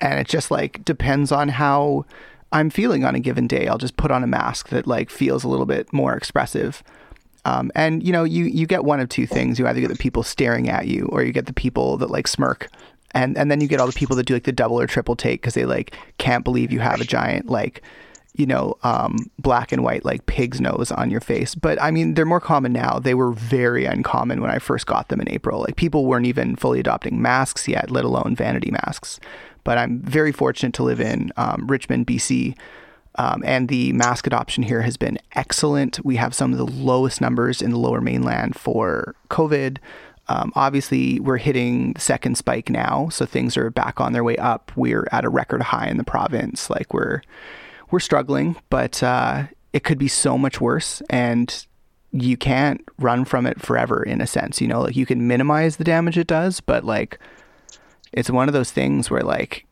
and 0.00 0.18
it 0.18 0.28
just 0.28 0.50
like 0.50 0.84
depends 0.84 1.30
on 1.30 1.50
how 1.50 2.06
I'm 2.50 2.70
feeling 2.70 3.04
on 3.04 3.14
a 3.14 3.20
given 3.20 3.46
day. 3.46 3.68
I'll 3.68 3.78
just 3.78 3.96
put 3.96 4.10
on 4.10 4.24
a 4.24 4.26
mask 4.26 4.70
that 4.70 4.86
like 4.86 5.10
feels 5.10 5.44
a 5.44 5.48
little 5.48 5.66
bit 5.66 5.92
more 5.92 6.14
expressive. 6.14 6.82
Um, 7.44 7.72
and 7.74 8.02
you 8.02 8.12
know, 8.12 8.24
you 8.24 8.44
you 8.44 8.66
get 8.66 8.84
one 8.84 9.00
of 9.00 9.08
two 9.08 9.26
things: 9.26 9.58
you 9.58 9.66
either 9.66 9.80
get 9.80 9.90
the 9.90 9.96
people 9.96 10.22
staring 10.22 10.68
at 10.68 10.86
you, 10.86 11.06
or 11.06 11.22
you 11.22 11.32
get 11.32 11.46
the 11.46 11.52
people 11.52 11.96
that 11.98 12.10
like 12.10 12.28
smirk, 12.28 12.68
and 13.12 13.36
and 13.36 13.50
then 13.50 13.60
you 13.60 13.68
get 13.68 13.80
all 13.80 13.86
the 13.86 13.92
people 13.92 14.16
that 14.16 14.26
do 14.26 14.34
like 14.34 14.44
the 14.44 14.52
double 14.52 14.80
or 14.80 14.86
triple 14.86 15.16
take 15.16 15.40
because 15.40 15.54
they 15.54 15.64
like 15.64 15.96
can't 16.18 16.44
believe 16.44 16.72
you 16.72 16.80
have 16.80 17.00
a 17.00 17.04
giant 17.04 17.48
like 17.48 17.82
you 18.34 18.46
know, 18.46 18.76
um, 18.82 19.30
black 19.38 19.72
and 19.72 19.84
white 19.84 20.04
like 20.04 20.24
pig's 20.26 20.60
nose 20.60 20.90
on 20.90 21.10
your 21.10 21.20
face. 21.20 21.54
But 21.54 21.80
I 21.82 21.90
mean, 21.90 22.14
they're 22.14 22.24
more 22.24 22.40
common 22.40 22.72
now. 22.72 22.98
They 22.98 23.14
were 23.14 23.32
very 23.32 23.84
uncommon 23.84 24.40
when 24.40 24.50
I 24.50 24.58
first 24.58 24.86
got 24.86 25.08
them 25.08 25.20
in 25.20 25.30
April. 25.30 25.60
Like 25.60 25.76
people 25.76 26.06
weren't 26.06 26.26
even 26.26 26.56
fully 26.56 26.80
adopting 26.80 27.20
masks 27.20 27.68
yet, 27.68 27.90
let 27.90 28.04
alone 28.04 28.34
vanity 28.34 28.70
masks. 28.70 29.20
But 29.64 29.78
I'm 29.78 30.00
very 30.00 30.32
fortunate 30.32 30.72
to 30.74 30.82
live 30.82 31.00
in 31.00 31.30
um, 31.36 31.66
Richmond, 31.68 32.06
BC. 32.06 32.56
Um, 33.16 33.42
and 33.44 33.68
the 33.68 33.92
mask 33.92 34.26
adoption 34.26 34.62
here 34.62 34.82
has 34.82 34.96
been 34.96 35.18
excellent. 35.32 36.04
We 36.04 36.16
have 36.16 36.34
some 36.34 36.52
of 36.52 36.58
the 36.58 36.66
lowest 36.66 37.20
numbers 37.20 37.60
in 37.60 37.70
the 37.70 37.78
lower 37.78 38.00
mainland 38.00 38.56
for 38.56 39.14
COVID. 39.28 39.78
Um, 40.28 40.52
obviously, 40.54 41.20
we're 41.20 41.36
hitting 41.36 41.92
the 41.92 42.00
second 42.00 42.38
spike 42.38 42.70
now, 42.70 43.08
so 43.10 43.26
things 43.26 43.56
are 43.56 43.70
back 43.70 44.00
on 44.00 44.12
their 44.12 44.24
way 44.24 44.36
up. 44.36 44.72
We're 44.76 45.06
at 45.12 45.24
a 45.24 45.28
record 45.28 45.62
high 45.62 45.88
in 45.88 45.98
the 45.98 46.04
province. 46.04 46.70
Like 46.70 46.94
we're 46.94 47.22
we're 47.90 48.00
struggling, 48.00 48.56
but 48.70 49.02
uh, 49.02 49.44
it 49.72 49.84
could 49.84 49.98
be 49.98 50.08
so 50.08 50.38
much 50.38 50.60
worse. 50.60 51.02
And 51.10 51.66
you 52.12 52.36
can't 52.36 52.82
run 52.98 53.24
from 53.24 53.46
it 53.46 53.60
forever 53.60 54.02
in 54.02 54.20
a 54.20 54.26
sense, 54.26 54.60
you 54.60 54.68
know, 54.68 54.82
like 54.82 54.96
you 54.96 55.06
can 55.06 55.26
minimize 55.26 55.76
the 55.76 55.84
damage 55.84 56.18
it 56.18 56.26
does, 56.26 56.60
but 56.60 56.84
like 56.84 57.18
it's 58.12 58.30
one 58.30 58.48
of 58.48 58.52
those 58.52 58.70
things 58.70 59.10
where 59.10 59.22
like 59.22 59.66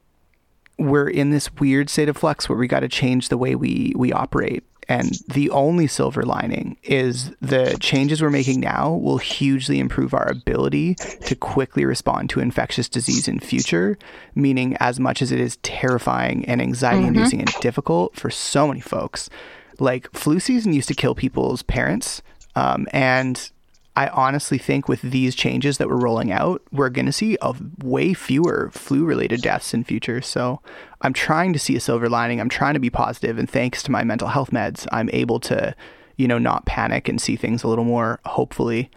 we're 0.80 1.08
in 1.08 1.30
this 1.30 1.52
weird 1.54 1.90
state 1.90 2.08
of 2.08 2.16
flux 2.16 2.48
where 2.48 2.58
we 2.58 2.66
got 2.66 2.80
to 2.80 2.88
change 2.88 3.28
the 3.28 3.38
way 3.38 3.54
we 3.54 3.92
we 3.96 4.12
operate 4.12 4.64
and 4.90 5.12
the 5.28 5.50
only 5.50 5.86
silver 5.86 6.24
lining 6.24 6.76
is 6.82 7.30
the 7.40 7.76
changes 7.78 8.20
we're 8.20 8.28
making 8.28 8.58
now 8.58 8.92
will 8.92 9.18
hugely 9.18 9.78
improve 9.78 10.12
our 10.12 10.28
ability 10.28 10.96
to 10.96 11.36
quickly 11.36 11.84
respond 11.84 12.28
to 12.30 12.40
infectious 12.40 12.88
disease 12.88 13.28
in 13.28 13.38
future, 13.38 13.96
meaning 14.34 14.76
as 14.80 14.98
much 14.98 15.22
as 15.22 15.30
it 15.30 15.38
is 15.38 15.58
terrifying 15.58 16.44
and 16.46 16.60
anxiety 16.60 17.06
inducing 17.06 17.38
mm-hmm. 17.38 17.54
and 17.54 17.62
difficult 17.62 18.16
for 18.16 18.30
so 18.30 18.66
many 18.66 18.80
folks. 18.80 19.30
Like 19.78 20.10
flu 20.12 20.40
season 20.40 20.72
used 20.72 20.88
to 20.88 20.94
kill 20.94 21.14
people's 21.14 21.62
parents. 21.62 22.20
Um, 22.56 22.88
and 22.92 23.48
I 23.96 24.08
honestly 24.08 24.56
think 24.56 24.88
with 24.88 25.02
these 25.02 25.34
changes 25.34 25.78
that 25.78 25.88
we're 25.88 25.96
rolling 25.96 26.30
out, 26.30 26.62
we're 26.70 26.90
going 26.90 27.06
to 27.06 27.12
see 27.12 27.36
a 27.42 27.54
way 27.82 28.14
fewer 28.14 28.70
flu 28.72 29.04
related 29.04 29.42
deaths 29.42 29.74
in 29.74 29.84
future. 29.84 30.22
So 30.22 30.60
I'm 31.02 31.12
trying 31.12 31.52
to 31.52 31.58
see 31.58 31.76
a 31.76 31.80
silver 31.80 32.08
lining. 32.08 32.40
I'm 32.40 32.48
trying 32.48 32.74
to 32.74 32.80
be 32.80 32.90
positive, 32.90 33.38
and 33.38 33.50
thanks 33.50 33.82
to 33.84 33.90
my 33.90 34.04
mental 34.04 34.28
health 34.28 34.52
meds, 34.52 34.86
I'm 34.92 35.10
able 35.12 35.40
to, 35.40 35.74
you 36.16 36.28
know, 36.28 36.38
not 36.38 36.66
panic 36.66 37.08
and 37.08 37.20
see 37.20 37.36
things 37.36 37.62
a 37.62 37.68
little 37.68 37.84
more 37.84 38.20
hopefully. 38.24 38.90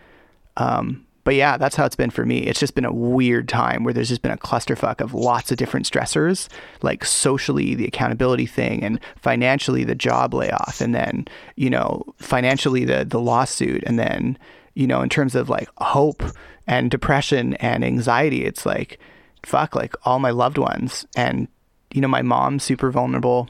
Um, 0.58 1.06
but 1.24 1.36
yeah, 1.36 1.58
that's 1.58 1.76
how 1.76 1.86
it's 1.86 1.96
been 1.96 2.10
for 2.10 2.26
me. 2.26 2.40
It's 2.40 2.60
just 2.60 2.76
been 2.76 2.86
a 2.86 2.94
weird 2.94 3.48
time 3.48 3.84
where 3.84 3.94
there's 3.94 4.10
just 4.10 4.22
been 4.22 4.32
a 4.32 4.38
clusterfuck 4.38 5.02
of 5.02 5.14
lots 5.14 5.52
of 5.52 5.58
different 5.58 5.90
stressors, 5.90 6.50
like 6.82 7.06
socially, 7.06 7.76
the 7.76 7.88
accountability 7.88 8.46
thing, 8.46 8.84
and 8.84 9.00
financially, 9.16 9.86
the 9.86 9.96
job 9.96 10.34
layoff, 10.34 10.82
and 10.82 10.94
then, 10.94 11.26
you 11.56 11.70
know, 11.70 12.04
financially, 12.18 12.84
the, 12.84 13.06
the 13.06 13.22
lawsuit, 13.22 13.84
and 13.88 13.98
then, 13.98 14.38
you 14.76 14.88
know, 14.88 15.02
in 15.02 15.10
terms 15.10 15.36
of 15.36 15.50
like 15.50 15.70
hope 15.78 16.24
and 16.68 16.90
depression 16.90 17.56
and 17.56 17.84
anxiety, 17.84 18.46
it's 18.46 18.66
like, 18.66 19.00
fuck, 19.44 19.76
like 19.76 19.96
all 20.06 20.20
my 20.20 20.32
loved 20.32 20.58
ones. 20.58 21.06
And, 21.16 21.48
you 21.92 22.02
know, 22.02 22.08
my 22.08 22.22
mom's 22.22 22.64
super 22.64 22.92
vulnerable 22.92 23.50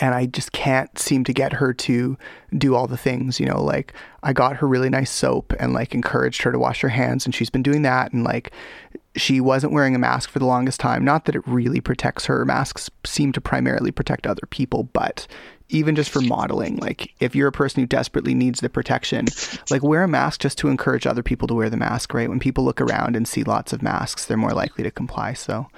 and 0.00 0.14
I 0.14 0.26
just 0.26 0.52
can't 0.52 0.96
seem 0.98 1.24
to 1.24 1.32
get 1.32 1.54
her 1.54 1.72
to 1.72 2.16
do 2.56 2.74
all 2.74 2.86
the 2.86 2.96
things, 2.96 3.40
you 3.40 3.46
know, 3.46 3.62
like 3.62 3.92
I 4.22 4.32
got 4.32 4.56
her 4.56 4.68
really 4.68 4.90
nice 4.90 5.10
soap 5.10 5.52
and 5.58 5.72
like 5.72 5.94
encouraged 5.94 6.42
her 6.42 6.52
to 6.52 6.58
wash 6.58 6.80
her 6.82 6.88
hands 6.88 7.24
and 7.24 7.34
she's 7.34 7.50
been 7.50 7.62
doing 7.62 7.82
that 7.82 8.12
and 8.12 8.24
like 8.24 8.52
she 9.16 9.40
wasn't 9.40 9.72
wearing 9.72 9.94
a 9.94 9.98
mask 9.98 10.30
for 10.30 10.38
the 10.38 10.46
longest 10.46 10.78
time. 10.78 11.04
Not 11.04 11.24
that 11.24 11.34
it 11.34 11.46
really 11.46 11.80
protects 11.80 12.26
her. 12.26 12.44
Masks 12.44 12.90
seem 13.04 13.32
to 13.32 13.40
primarily 13.40 13.90
protect 13.90 14.26
other 14.26 14.46
people, 14.50 14.84
but 14.84 15.26
even 15.70 15.94
just 15.94 16.10
for 16.10 16.20
modeling, 16.22 16.76
like 16.76 17.12
if 17.20 17.34
you're 17.34 17.48
a 17.48 17.52
person 17.52 17.82
who 17.82 17.86
desperately 17.86 18.34
needs 18.34 18.60
the 18.60 18.70
protection, 18.70 19.26
like 19.70 19.82
wear 19.82 20.02
a 20.02 20.08
mask 20.08 20.40
just 20.40 20.58
to 20.58 20.68
encourage 20.68 21.06
other 21.06 21.22
people 21.22 21.46
to 21.48 21.54
wear 21.54 21.68
the 21.68 21.76
mask, 21.76 22.14
right? 22.14 22.28
When 22.28 22.40
people 22.40 22.64
look 22.64 22.80
around 22.80 23.16
and 23.16 23.28
see 23.28 23.44
lots 23.44 23.72
of 23.72 23.82
masks, 23.82 24.24
they're 24.24 24.36
more 24.36 24.52
likely 24.52 24.82
to 24.84 24.90
comply. 24.90 25.34
So 25.34 25.68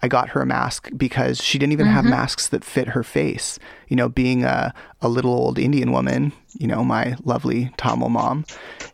I 0.00 0.08
got 0.08 0.30
her 0.30 0.40
a 0.40 0.46
mask 0.46 0.90
because 0.96 1.42
she 1.42 1.58
didn't 1.58 1.72
even 1.72 1.86
mm-hmm. 1.86 1.94
have 1.96 2.04
masks 2.04 2.48
that 2.48 2.64
fit 2.64 2.88
her 2.88 3.02
face. 3.02 3.58
You 3.88 3.96
know, 3.96 4.08
being 4.08 4.44
a, 4.44 4.72
a 5.00 5.08
little 5.08 5.32
old 5.32 5.58
Indian 5.58 5.92
woman, 5.92 6.32
you 6.58 6.66
know, 6.66 6.84
my 6.84 7.16
lovely 7.24 7.72
Tamil 7.76 8.08
mom, 8.08 8.44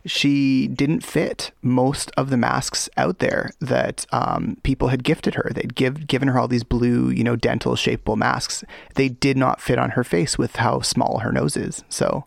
she 0.05 0.67
didn't 0.67 1.01
fit 1.01 1.51
most 1.61 2.11
of 2.17 2.29
the 2.29 2.37
masks 2.37 2.89
out 2.97 3.19
there 3.19 3.51
that 3.59 4.05
um, 4.11 4.57
people 4.63 4.87
had 4.87 5.03
gifted 5.03 5.35
her. 5.35 5.51
They'd 5.53 5.75
give, 5.75 6.07
given 6.07 6.27
her 6.29 6.39
all 6.39 6.47
these 6.47 6.63
blue, 6.63 7.09
you 7.09 7.23
know, 7.23 7.35
dental 7.35 7.75
shapeable 7.75 8.17
masks. 8.17 8.63
They 8.95 9.09
did 9.09 9.37
not 9.37 9.61
fit 9.61 9.77
on 9.77 9.91
her 9.91 10.03
face 10.03 10.37
with 10.37 10.55
how 10.55 10.81
small 10.81 11.19
her 11.19 11.31
nose 11.31 11.55
is. 11.55 11.83
So, 11.89 12.25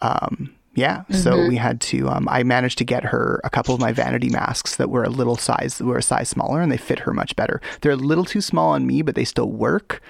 um, 0.00 0.55
yeah. 0.76 0.98
Mm-hmm. 0.98 1.14
So 1.14 1.46
we 1.48 1.56
had 1.56 1.80
to, 1.82 2.08
um, 2.08 2.28
I 2.30 2.42
managed 2.42 2.78
to 2.78 2.84
get 2.84 3.02
her 3.04 3.40
a 3.42 3.50
couple 3.50 3.74
of 3.74 3.80
my 3.80 3.92
vanity 3.92 4.28
masks 4.28 4.76
that 4.76 4.90
were 4.90 5.02
a 5.02 5.10
little 5.10 5.36
size, 5.36 5.80
were 5.80 5.98
a 5.98 6.02
size 6.02 6.28
smaller 6.28 6.60
and 6.60 6.70
they 6.70 6.76
fit 6.76 7.00
her 7.00 7.12
much 7.12 7.34
better. 7.34 7.60
They're 7.80 7.92
a 7.92 7.96
little 7.96 8.24
too 8.24 8.40
small 8.40 8.70
on 8.70 8.86
me, 8.86 9.02
but 9.02 9.14
they 9.14 9.24
still 9.24 9.50
work. 9.50 10.02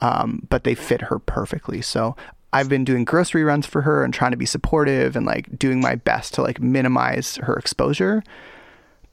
Um, 0.00 0.46
but 0.48 0.64
they 0.64 0.74
fit 0.74 1.02
her 1.02 1.20
perfectly. 1.20 1.80
So 1.80 2.16
I've 2.52 2.68
been 2.68 2.84
doing 2.84 3.04
grocery 3.04 3.44
runs 3.44 3.66
for 3.66 3.82
her 3.82 4.04
and 4.04 4.12
trying 4.12 4.32
to 4.32 4.36
be 4.36 4.46
supportive 4.46 5.16
and 5.16 5.24
like 5.24 5.58
doing 5.58 5.80
my 5.80 5.94
best 5.94 6.34
to 6.34 6.42
like 6.42 6.60
minimize 6.60 7.36
her 7.36 7.54
exposure. 7.54 8.22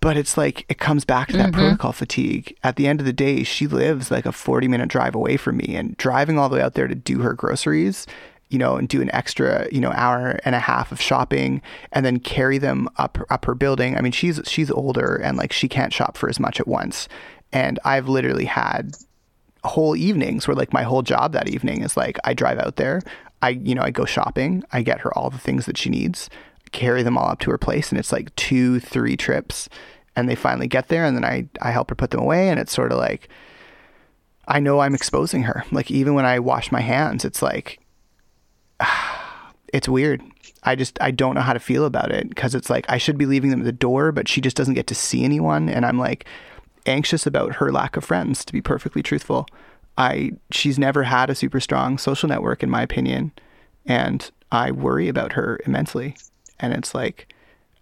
But 0.01 0.17
it's 0.17 0.37
like 0.37 0.65
it 0.69 0.79
comes 0.79 1.05
back 1.05 1.27
to 1.29 1.37
that 1.37 1.51
mm-hmm. 1.51 1.59
protocol 1.59 1.91
fatigue. 1.91 2.55
At 2.63 2.75
the 2.75 2.87
end 2.87 2.99
of 3.01 3.05
the 3.05 3.13
day, 3.13 3.43
she 3.43 3.67
lives 3.67 4.09
like 4.11 4.25
a 4.25 4.31
40 4.31 4.67
minute 4.67 4.89
drive 4.89 5.13
away 5.13 5.37
from 5.37 5.57
me 5.57 5.75
and 5.75 5.95
driving 5.97 6.39
all 6.39 6.49
the 6.49 6.55
way 6.55 6.61
out 6.61 6.73
there 6.73 6.87
to 6.87 6.95
do 6.95 7.19
her 7.19 7.33
groceries 7.33 8.07
you 8.49 8.57
know, 8.57 8.77
and 8.77 8.89
do 8.89 9.01
an 9.01 9.13
extra, 9.13 9.67
you 9.71 9.79
know, 9.79 9.91
hour 9.91 10.39
and 10.43 10.55
a 10.55 10.59
half 10.59 10.91
of 10.91 10.99
shopping 10.99 11.61
and 11.91 12.05
then 12.05 12.19
carry 12.19 12.57
them 12.57 12.89
up 12.97 13.17
up 13.29 13.45
her 13.45 13.55
building. 13.55 13.95
I 13.95 14.01
mean, 14.01 14.11
she's 14.11 14.41
she's 14.45 14.71
older 14.71 15.15
and 15.15 15.37
like 15.37 15.53
she 15.53 15.67
can't 15.67 15.93
shop 15.93 16.17
for 16.17 16.29
as 16.29 16.39
much 16.39 16.59
at 16.59 16.67
once. 16.67 17.07
And 17.51 17.79
I've 17.85 18.09
literally 18.09 18.45
had 18.45 18.95
whole 19.63 19.95
evenings 19.95 20.47
where 20.47 20.55
like 20.55 20.73
my 20.73 20.83
whole 20.83 21.01
job 21.01 21.33
that 21.33 21.49
evening 21.49 21.83
is 21.83 21.95
like 21.95 22.17
I 22.23 22.33
drive 22.33 22.59
out 22.59 22.77
there, 22.77 23.01
I 23.41 23.49
you 23.49 23.75
know, 23.75 23.83
I 23.83 23.91
go 23.91 24.05
shopping, 24.05 24.63
I 24.71 24.81
get 24.81 25.01
her 25.01 25.15
all 25.17 25.29
the 25.29 25.37
things 25.37 25.65
that 25.67 25.77
she 25.77 25.89
needs, 25.89 26.29
carry 26.71 27.03
them 27.03 27.17
all 27.17 27.29
up 27.29 27.39
to 27.41 27.51
her 27.51 27.57
place 27.57 27.89
and 27.91 27.99
it's 27.99 28.11
like 28.11 28.35
two, 28.35 28.79
three 28.79 29.15
trips 29.15 29.69
and 30.15 30.27
they 30.27 30.35
finally 30.35 30.67
get 30.67 30.87
there 30.87 31.05
and 31.05 31.15
then 31.15 31.25
I 31.25 31.47
I 31.61 31.69
help 31.69 31.89
her 31.91 31.95
put 31.95 32.09
them 32.09 32.21
away 32.21 32.49
and 32.49 32.59
it's 32.59 32.73
sort 32.73 32.91
of 32.91 32.97
like 32.97 33.29
I 34.47 34.59
know 34.59 34.79
I'm 34.79 34.95
exposing 34.95 35.43
her. 35.43 35.63
Like 35.71 35.91
even 35.91 36.15
when 36.15 36.25
I 36.25 36.39
wash 36.39 36.71
my 36.71 36.81
hands, 36.81 37.23
it's 37.23 37.43
like 37.43 37.79
it's 39.73 39.89
weird. 39.89 40.21
I 40.63 40.75
just 40.75 41.01
I 41.01 41.11
don't 41.11 41.35
know 41.35 41.41
how 41.41 41.53
to 41.53 41.59
feel 41.59 41.85
about 41.85 42.11
it 42.11 42.29
because 42.29 42.53
it's 42.53 42.69
like 42.69 42.85
I 42.89 42.97
should 42.97 43.17
be 43.17 43.25
leaving 43.25 43.49
them 43.49 43.61
at 43.61 43.65
the 43.65 43.71
door, 43.71 44.11
but 44.11 44.27
she 44.27 44.41
just 44.41 44.57
doesn't 44.57 44.73
get 44.73 44.87
to 44.87 44.95
see 44.95 45.23
anyone, 45.23 45.69
and 45.69 45.85
I'm 45.85 45.97
like 45.97 46.25
anxious 46.85 47.25
about 47.25 47.55
her 47.55 47.71
lack 47.71 47.95
of 47.95 48.03
friends. 48.03 48.43
To 48.45 48.53
be 48.53 48.61
perfectly 48.61 49.01
truthful, 49.01 49.47
I 49.97 50.33
she's 50.51 50.77
never 50.77 51.03
had 51.03 51.29
a 51.29 51.35
super 51.35 51.59
strong 51.59 51.97
social 51.97 52.27
network 52.27 52.61
in 52.61 52.69
my 52.69 52.81
opinion, 52.81 53.31
and 53.85 54.29
I 54.51 54.71
worry 54.71 55.07
about 55.07 55.33
her 55.33 55.59
immensely. 55.65 56.15
And 56.59 56.73
it's 56.73 56.93
like 56.93 57.33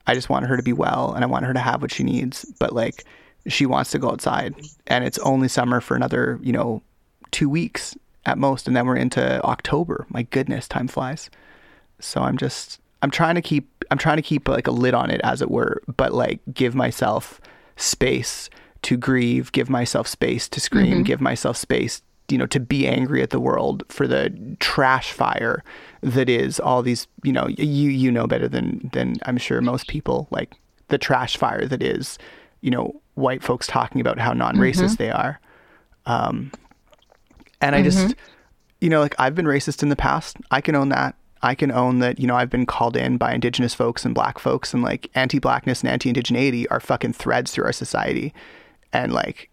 I 0.05 0.13
just 0.13 0.29
want 0.29 0.45
her 0.45 0.57
to 0.57 0.63
be 0.63 0.73
well, 0.73 1.13
and 1.13 1.23
I 1.23 1.27
want 1.27 1.45
her 1.45 1.53
to 1.53 1.59
have 1.59 1.81
what 1.81 1.91
she 1.91 2.03
needs, 2.03 2.45
but 2.59 2.73
like 2.73 3.05
she 3.47 3.65
wants 3.65 3.91
to 3.91 3.99
go 3.99 4.09
outside, 4.11 4.53
and 4.85 5.03
it's 5.03 5.17
only 5.19 5.47
summer 5.47 5.81
for 5.81 5.95
another 5.95 6.39
you 6.43 6.53
know 6.53 6.83
two 7.31 7.49
weeks 7.49 7.95
at 8.27 8.37
most, 8.37 8.67
and 8.67 8.75
then 8.75 8.85
we're 8.85 8.97
into 8.97 9.43
October. 9.43 10.05
My 10.09 10.23
goodness, 10.23 10.67
time 10.67 10.87
flies. 10.87 11.29
So 11.99 12.21
I'm 12.21 12.37
just 12.37 12.79
I'm 13.01 13.09
trying 13.09 13.35
to 13.35 13.41
keep 13.41 13.85
I'm 13.89 13.97
trying 13.97 14.17
to 14.17 14.21
keep 14.21 14.47
like 14.47 14.67
a 14.67 14.71
lid 14.71 14.93
on 14.93 15.09
it 15.09 15.21
as 15.23 15.41
it 15.41 15.49
were, 15.49 15.81
but 15.95 16.13
like 16.13 16.39
give 16.53 16.75
myself 16.75 17.39
space 17.77 18.49
to 18.83 18.97
grieve, 18.97 19.51
give 19.51 19.69
myself 19.69 20.07
space 20.07 20.47
to 20.49 20.59
scream, 20.59 20.93
mm-hmm. 20.93 21.03
give 21.03 21.21
myself 21.21 21.57
space, 21.57 22.01
you 22.29 22.37
know, 22.37 22.45
to 22.47 22.59
be 22.59 22.87
angry 22.87 23.23
at 23.23 23.29
the 23.29 23.39
world 23.39 23.83
for 23.87 24.07
the 24.07 24.33
trash 24.59 25.11
fire 25.11 25.63
that 26.01 26.29
is 26.29 26.59
all 26.59 26.83
these, 26.83 27.07
you 27.23 27.31
know, 27.31 27.47
you 27.47 27.89
you 27.89 28.11
know 28.11 28.27
better 28.27 28.47
than 28.47 28.89
than 28.93 29.15
I'm 29.25 29.37
sure 29.37 29.61
most 29.61 29.87
people, 29.87 30.27
like 30.31 30.53
the 30.89 30.97
trash 30.97 31.37
fire 31.37 31.65
that 31.65 31.81
is, 31.81 32.17
you 32.61 32.71
know, 32.71 33.01
white 33.15 33.41
folks 33.41 33.67
talking 33.67 34.01
about 34.01 34.19
how 34.19 34.33
non-racist 34.33 34.83
mm-hmm. 34.83 35.03
they 35.03 35.11
are. 35.11 35.39
Um 36.05 36.51
and 37.61 37.75
I 37.75 37.81
mm-hmm. 37.81 37.89
just 37.89 38.15
you 38.81 38.89
know, 38.89 38.99
like 38.99 39.15
I've 39.17 39.35
been 39.35 39.45
racist 39.45 39.83
in 39.83 39.89
the 39.89 39.95
past. 39.95 40.37
I 40.51 40.61
can 40.61 40.75
own 40.75 40.89
that. 40.89 41.15
I 41.41 41.55
can 41.55 41.71
own 41.71 41.99
that, 41.99 42.19
you 42.19 42.27
know, 42.27 42.35
I've 42.35 42.49
been 42.49 42.65
called 42.65 42.97
in 42.97 43.17
by 43.17 43.33
indigenous 43.33 43.73
folks 43.73 44.05
and 44.05 44.15
black 44.15 44.39
folks 44.39 44.73
and 44.73 44.83
like 44.83 45.09
anti 45.15 45.39
blackness 45.39 45.81
and 45.81 45.89
anti 45.89 46.11
indigeneity 46.11 46.65
are 46.71 46.79
fucking 46.79 47.13
threads 47.13 47.51
through 47.51 47.65
our 47.65 47.73
society. 47.73 48.33
And 48.91 49.13
like, 49.13 49.49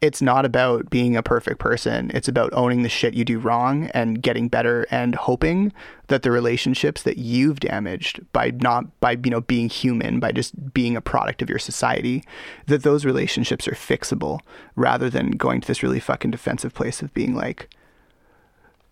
it's 0.00 0.22
not 0.22 0.44
about 0.44 0.90
being 0.90 1.16
a 1.16 1.22
perfect 1.22 1.58
person. 1.58 2.10
It's 2.14 2.28
about 2.28 2.52
owning 2.52 2.82
the 2.82 2.88
shit 2.88 3.14
you 3.14 3.24
do 3.24 3.38
wrong 3.38 3.86
and 3.94 4.22
getting 4.22 4.48
better 4.48 4.86
and 4.90 5.16
hoping 5.16 5.72
that 6.06 6.22
the 6.22 6.30
relationships 6.30 7.02
that 7.02 7.18
you've 7.18 7.58
damaged 7.58 8.20
by 8.32 8.52
not, 8.62 9.00
by, 9.00 9.12
you 9.24 9.30
know, 9.30 9.40
being 9.40 9.68
human, 9.68 10.20
by 10.20 10.30
just 10.30 10.72
being 10.72 10.96
a 10.96 11.00
product 11.00 11.42
of 11.42 11.50
your 11.50 11.58
society, 11.58 12.22
that 12.66 12.84
those 12.84 13.04
relationships 13.04 13.66
are 13.66 13.72
fixable 13.72 14.38
rather 14.76 15.10
than 15.10 15.32
going 15.32 15.60
to 15.60 15.66
this 15.66 15.82
really 15.82 16.00
fucking 16.00 16.30
defensive 16.30 16.74
place 16.74 17.02
of 17.02 17.12
being 17.12 17.34
like, 17.34 17.68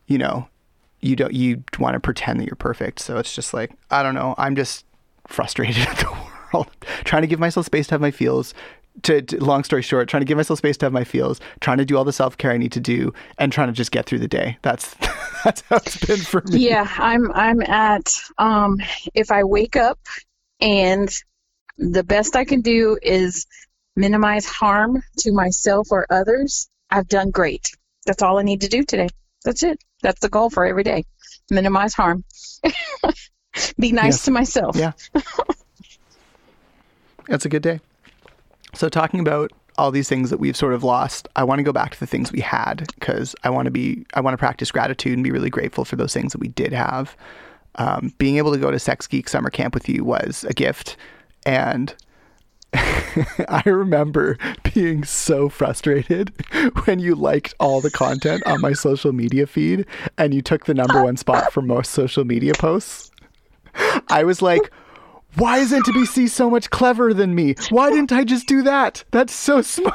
you 0.06 0.18
know, 0.18 0.48
you 1.00 1.14
don't 1.14 1.32
you 1.32 1.62
want 1.78 1.94
to 1.94 2.00
pretend 2.00 2.40
that 2.40 2.46
you're 2.46 2.56
perfect. 2.56 2.98
So 3.00 3.18
it's 3.18 3.34
just 3.34 3.54
like 3.54 3.72
I 3.90 4.02
don't 4.02 4.14
know. 4.14 4.34
I'm 4.38 4.56
just 4.56 4.84
frustrated 5.26 5.78
at 5.88 5.98
the 5.98 6.16
world, 6.52 6.68
trying 7.04 7.22
to 7.22 7.28
give 7.28 7.38
myself 7.38 7.66
space 7.66 7.86
to 7.88 7.94
have 7.94 8.00
my 8.00 8.10
feels. 8.10 8.54
To, 9.02 9.20
to, 9.20 9.44
long 9.44 9.62
story 9.62 9.82
short, 9.82 10.08
trying 10.08 10.22
to 10.22 10.24
give 10.24 10.36
myself 10.36 10.58
space 10.58 10.76
to 10.78 10.86
have 10.86 10.92
my 10.92 11.04
feels, 11.04 11.40
trying 11.60 11.78
to 11.78 11.84
do 11.84 11.96
all 11.96 12.04
the 12.04 12.12
self 12.12 12.38
care 12.38 12.52
I 12.52 12.56
need 12.56 12.72
to 12.72 12.80
do, 12.80 13.12
and 13.38 13.52
trying 13.52 13.68
to 13.68 13.72
just 13.72 13.90
get 13.90 14.06
through 14.06 14.20
the 14.20 14.28
day. 14.28 14.58
That's 14.62 14.94
that's 15.44 15.60
how 15.62 15.76
it's 15.76 16.04
been 16.04 16.18
for 16.18 16.42
me. 16.46 16.58
Yeah, 16.68 16.90
I'm 16.96 17.30
I'm 17.32 17.60
at 17.62 18.12
um, 18.38 18.78
if 19.14 19.30
I 19.30 19.44
wake 19.44 19.76
up 19.76 19.98
and 20.60 21.10
the 21.78 22.02
best 22.02 22.36
I 22.36 22.44
can 22.44 22.62
do 22.62 22.98
is 23.02 23.46
minimize 23.96 24.46
harm 24.46 25.02
to 25.18 25.32
myself 25.32 25.88
or 25.90 26.06
others, 26.10 26.68
I've 26.90 27.08
done 27.08 27.30
great. 27.30 27.70
That's 28.06 28.22
all 28.22 28.38
I 28.38 28.42
need 28.42 28.60
to 28.62 28.68
do 28.68 28.84
today. 28.84 29.08
That's 29.44 29.62
it. 29.62 29.78
That's 30.02 30.20
the 30.20 30.28
goal 30.28 30.50
for 30.50 30.64
every 30.64 30.82
day. 30.82 31.04
Minimize 31.50 31.94
harm. 31.94 32.24
Be 33.78 33.92
nice 33.92 34.14
yes. 34.14 34.24
to 34.24 34.30
myself. 34.30 34.76
Yeah. 34.76 34.92
That's 37.26 37.44
a 37.44 37.48
good 37.48 37.62
day. 37.62 37.80
So 38.76 38.88
talking 38.90 39.20
about 39.20 39.52
all 39.78 39.90
these 39.90 40.08
things 40.08 40.30
that 40.30 40.38
we've 40.38 40.56
sort 40.56 40.74
of 40.74 40.84
lost, 40.84 41.28
I 41.36 41.44
want 41.44 41.58
to 41.58 41.62
go 41.62 41.72
back 41.72 41.92
to 41.92 42.00
the 42.00 42.06
things 42.06 42.32
we 42.32 42.40
had 42.40 42.86
because 42.94 43.34
I 43.42 43.50
want 43.50 43.66
to 43.66 43.70
be 43.70 44.04
I 44.14 44.20
want 44.20 44.34
to 44.34 44.38
practice 44.38 44.70
gratitude 44.70 45.14
and 45.14 45.24
be 45.24 45.30
really 45.30 45.50
grateful 45.50 45.84
for 45.84 45.96
those 45.96 46.12
things 46.12 46.32
that 46.32 46.40
we 46.40 46.48
did 46.48 46.72
have. 46.72 47.16
Um, 47.76 48.12
being 48.18 48.36
able 48.36 48.52
to 48.52 48.58
go 48.58 48.70
to 48.70 48.78
Sex 48.78 49.06
Geek 49.06 49.28
summer 49.28 49.50
camp 49.50 49.74
with 49.74 49.88
you 49.88 50.04
was 50.04 50.44
a 50.48 50.54
gift, 50.54 50.96
and 51.44 51.94
I 52.74 53.62
remember 53.64 54.38
being 54.74 55.04
so 55.04 55.48
frustrated 55.48 56.32
when 56.84 56.98
you 56.98 57.14
liked 57.14 57.54
all 57.60 57.80
the 57.80 57.90
content 57.90 58.42
on 58.46 58.60
my 58.60 58.72
social 58.72 59.12
media 59.12 59.46
feed 59.46 59.86
and 60.18 60.34
you 60.34 60.42
took 60.42 60.66
the 60.66 60.74
number 60.74 61.02
one 61.02 61.16
spot 61.16 61.52
for 61.52 61.62
most 61.62 61.92
social 61.92 62.24
media 62.24 62.52
posts. 62.54 63.10
I 64.08 64.24
was 64.24 64.42
like, 64.42 64.70
why 65.36 65.58
isn't 65.58 65.84
NBC 65.84 66.28
so 66.28 66.48
much 66.48 66.70
cleverer 66.70 67.12
than 67.12 67.34
me? 67.34 67.54
Why 67.70 67.90
didn't 67.90 68.12
I 68.12 68.24
just 68.24 68.46
do 68.46 68.62
that? 68.62 69.04
That's 69.10 69.32
so 69.32 69.62
smart. 69.62 69.94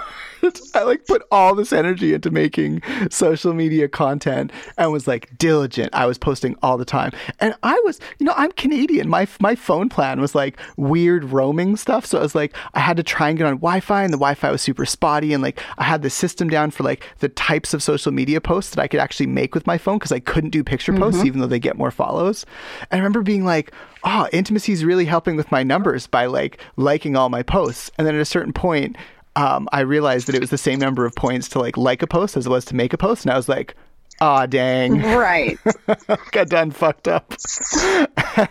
I 0.74 0.84
like 0.84 1.06
put 1.06 1.24
all 1.32 1.56
this 1.56 1.72
energy 1.72 2.14
into 2.14 2.32
making 2.32 2.82
social 3.10 3.54
media 3.54 3.88
content 3.88 4.52
and 4.78 4.92
was 4.92 5.08
like 5.08 5.38
diligent. 5.38 5.94
I 5.94 6.06
was 6.06 6.18
posting 6.18 6.56
all 6.64 6.78
the 6.78 6.86
time. 6.86 7.12
And 7.40 7.56
I 7.64 7.80
was, 7.86 8.00
you 8.18 8.26
know, 8.26 8.34
I'm 8.36 8.52
Canadian. 8.54 9.10
My 9.10 9.28
my 9.40 9.56
phone 9.56 9.90
plan 9.90 10.20
was 10.20 10.34
like 10.34 10.60
weird 10.78 11.26
roaming 11.26 11.76
stuff. 11.76 12.06
So 12.06 12.18
I 12.18 12.22
was 12.22 12.36
like 12.36 12.56
I 12.74 12.80
had 12.80 12.98
to 12.98 13.04
try 13.04 13.30
and 13.30 13.38
get 13.38 13.48
on 13.48 13.54
Wi-Fi 13.58 14.04
and 14.04 14.14
the 14.14 14.18
Wi-Fi 14.18 14.52
was 14.52 14.62
super 14.62 14.86
spotty 14.86 15.34
and 15.34 15.44
like 15.44 15.62
I 15.78 15.84
had 15.84 16.02
the 16.02 16.10
system 16.10 16.50
down 16.50 16.72
for 16.72 16.84
like 16.84 17.04
the 17.20 17.30
types 17.30 17.74
of 17.74 17.84
social 17.84 18.12
media 18.12 18.42
posts 18.42 18.74
that 18.74 18.82
I 18.82 18.88
could 18.88 19.00
actually 19.00 19.28
make 19.28 19.54
with 19.54 19.68
my 19.68 19.78
phone 19.78 20.00
because 20.00 20.12
I 20.12 20.20
couldn't 20.20 20.50
do 20.52 20.64
picture 20.64 20.94
posts 20.94 21.20
mm-hmm. 21.20 21.28
even 21.28 21.42
though 21.42 21.48
they 21.48 21.60
get 21.60 21.78
more 21.78 21.92
follows. 21.92 22.46
And 22.90 22.98
I 22.98 22.98
remember 22.98 23.22
being 23.22 23.46
like, 23.46 23.72
"Oh, 24.04 24.28
intimacy 24.32 24.74
is 24.74 24.86
really 24.86 25.06
helping 25.06 25.36
with 25.36 25.52
my 25.52 25.64
numbers 25.64 26.08
by 26.08 26.26
like 26.26 26.60
liking 26.78 27.16
all 27.16 27.30
my 27.30 27.44
posts." 27.44 27.92
And 27.98 28.08
then 28.08 28.16
at 28.16 28.22
a 28.22 28.26
certain 28.26 28.54
point, 28.54 28.96
um, 29.36 29.68
I 29.72 29.82
realized 29.82 30.28
that 30.28 30.36
it 30.36 30.42
was 30.42 30.50
the 30.50 30.58
same 30.58 30.80
number 30.80 31.06
of 31.06 31.16
points 31.16 31.50
to 31.50 31.60
like 31.60 31.78
like 31.78 32.02
a 32.02 32.08
post 32.08 32.38
as 32.38 32.46
it 32.46 32.50
was 32.50 32.66
to 32.66 32.76
make 32.76 32.94
a 32.94 32.98
post, 32.98 33.26
and 33.26 33.32
I 33.32 33.38
was 33.38 33.48
like, 33.48 33.76
"Ah, 34.20 34.46
dang!" 34.46 35.02
Right. 35.02 35.58
Got 36.32 36.50
done 36.50 36.72
fucked 36.72 37.08
up. 37.08 37.34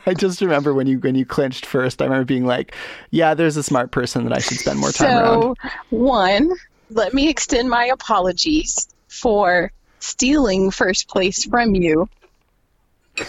I 0.07 0.15
just 0.17 0.41
remember 0.41 0.73
when 0.75 0.87
you 0.87 0.99
when 0.99 1.15
you 1.15 1.27
clinched 1.27 1.67
first. 1.67 2.01
I 2.01 2.05
remember 2.05 2.25
being 2.25 2.47
like, 2.47 2.75
"Yeah, 3.11 3.35
there's 3.35 3.57
a 3.57 3.63
smart 3.63 3.91
person 3.91 4.25
that 4.25 4.37
I 4.37 4.41
should 4.41 4.59
spend 4.59 4.79
more 4.79 4.93
time 4.93 5.11
so, 5.11 5.19
around." 5.19 5.43
So, 5.43 5.69
one, 5.91 6.53
let 6.91 7.15
me 7.15 7.29
extend 7.29 7.69
my 7.69 7.87
apologies 7.87 8.89
for 9.09 9.73
stealing 10.01 10.71
first 10.71 11.09
place 11.09 11.45
from 11.45 11.75
you. 11.75 12.09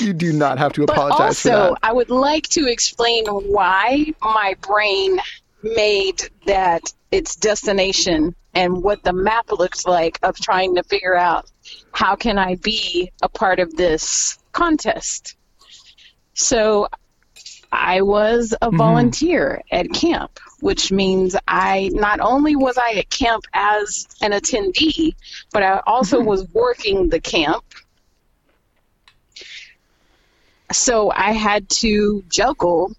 you 0.00 0.12
do 0.12 0.32
not 0.32 0.58
have 0.58 0.72
to 0.74 0.84
apologize 0.84 1.42
but 1.42 1.52
also, 1.52 1.76
I 1.82 1.92
would 1.92 2.10
like 2.10 2.44
to 2.50 2.66
explain 2.66 3.26
why 3.26 4.12
my 4.20 4.54
brain 4.60 5.18
made 5.62 6.22
that 6.46 6.82
its 7.10 7.36
destination 7.36 8.34
and 8.54 8.82
what 8.82 9.02
the 9.04 9.12
map 9.12 9.52
looks 9.52 9.86
like 9.86 10.18
of 10.22 10.36
trying 10.36 10.74
to 10.76 10.82
figure 10.82 11.14
out 11.14 11.50
how 11.92 12.16
can 12.16 12.38
I 12.38 12.56
be 12.56 13.12
a 13.22 13.28
part 13.28 13.58
of 13.58 13.76
this 13.76 14.38
contest. 14.52 15.36
So 16.34 16.88
I 17.72 18.02
was 18.02 18.54
a 18.60 18.68
mm-hmm. 18.68 18.76
volunteer 18.76 19.62
at 19.70 19.92
camp, 19.92 20.38
which 20.60 20.90
means 20.90 21.36
I 21.46 21.90
not 21.92 22.20
only 22.20 22.56
was 22.56 22.78
I 22.78 22.92
at 22.92 23.10
camp 23.10 23.44
as 23.52 24.06
an 24.22 24.32
attendee, 24.32 25.14
but 25.52 25.62
I 25.62 25.82
also 25.86 26.18
mm-hmm. 26.18 26.28
was 26.28 26.48
working 26.52 27.08
the 27.08 27.20
camp 27.20 27.64
so 30.72 31.10
I 31.12 31.32
had 31.32 31.68
to 31.70 32.22
juggle 32.28 32.92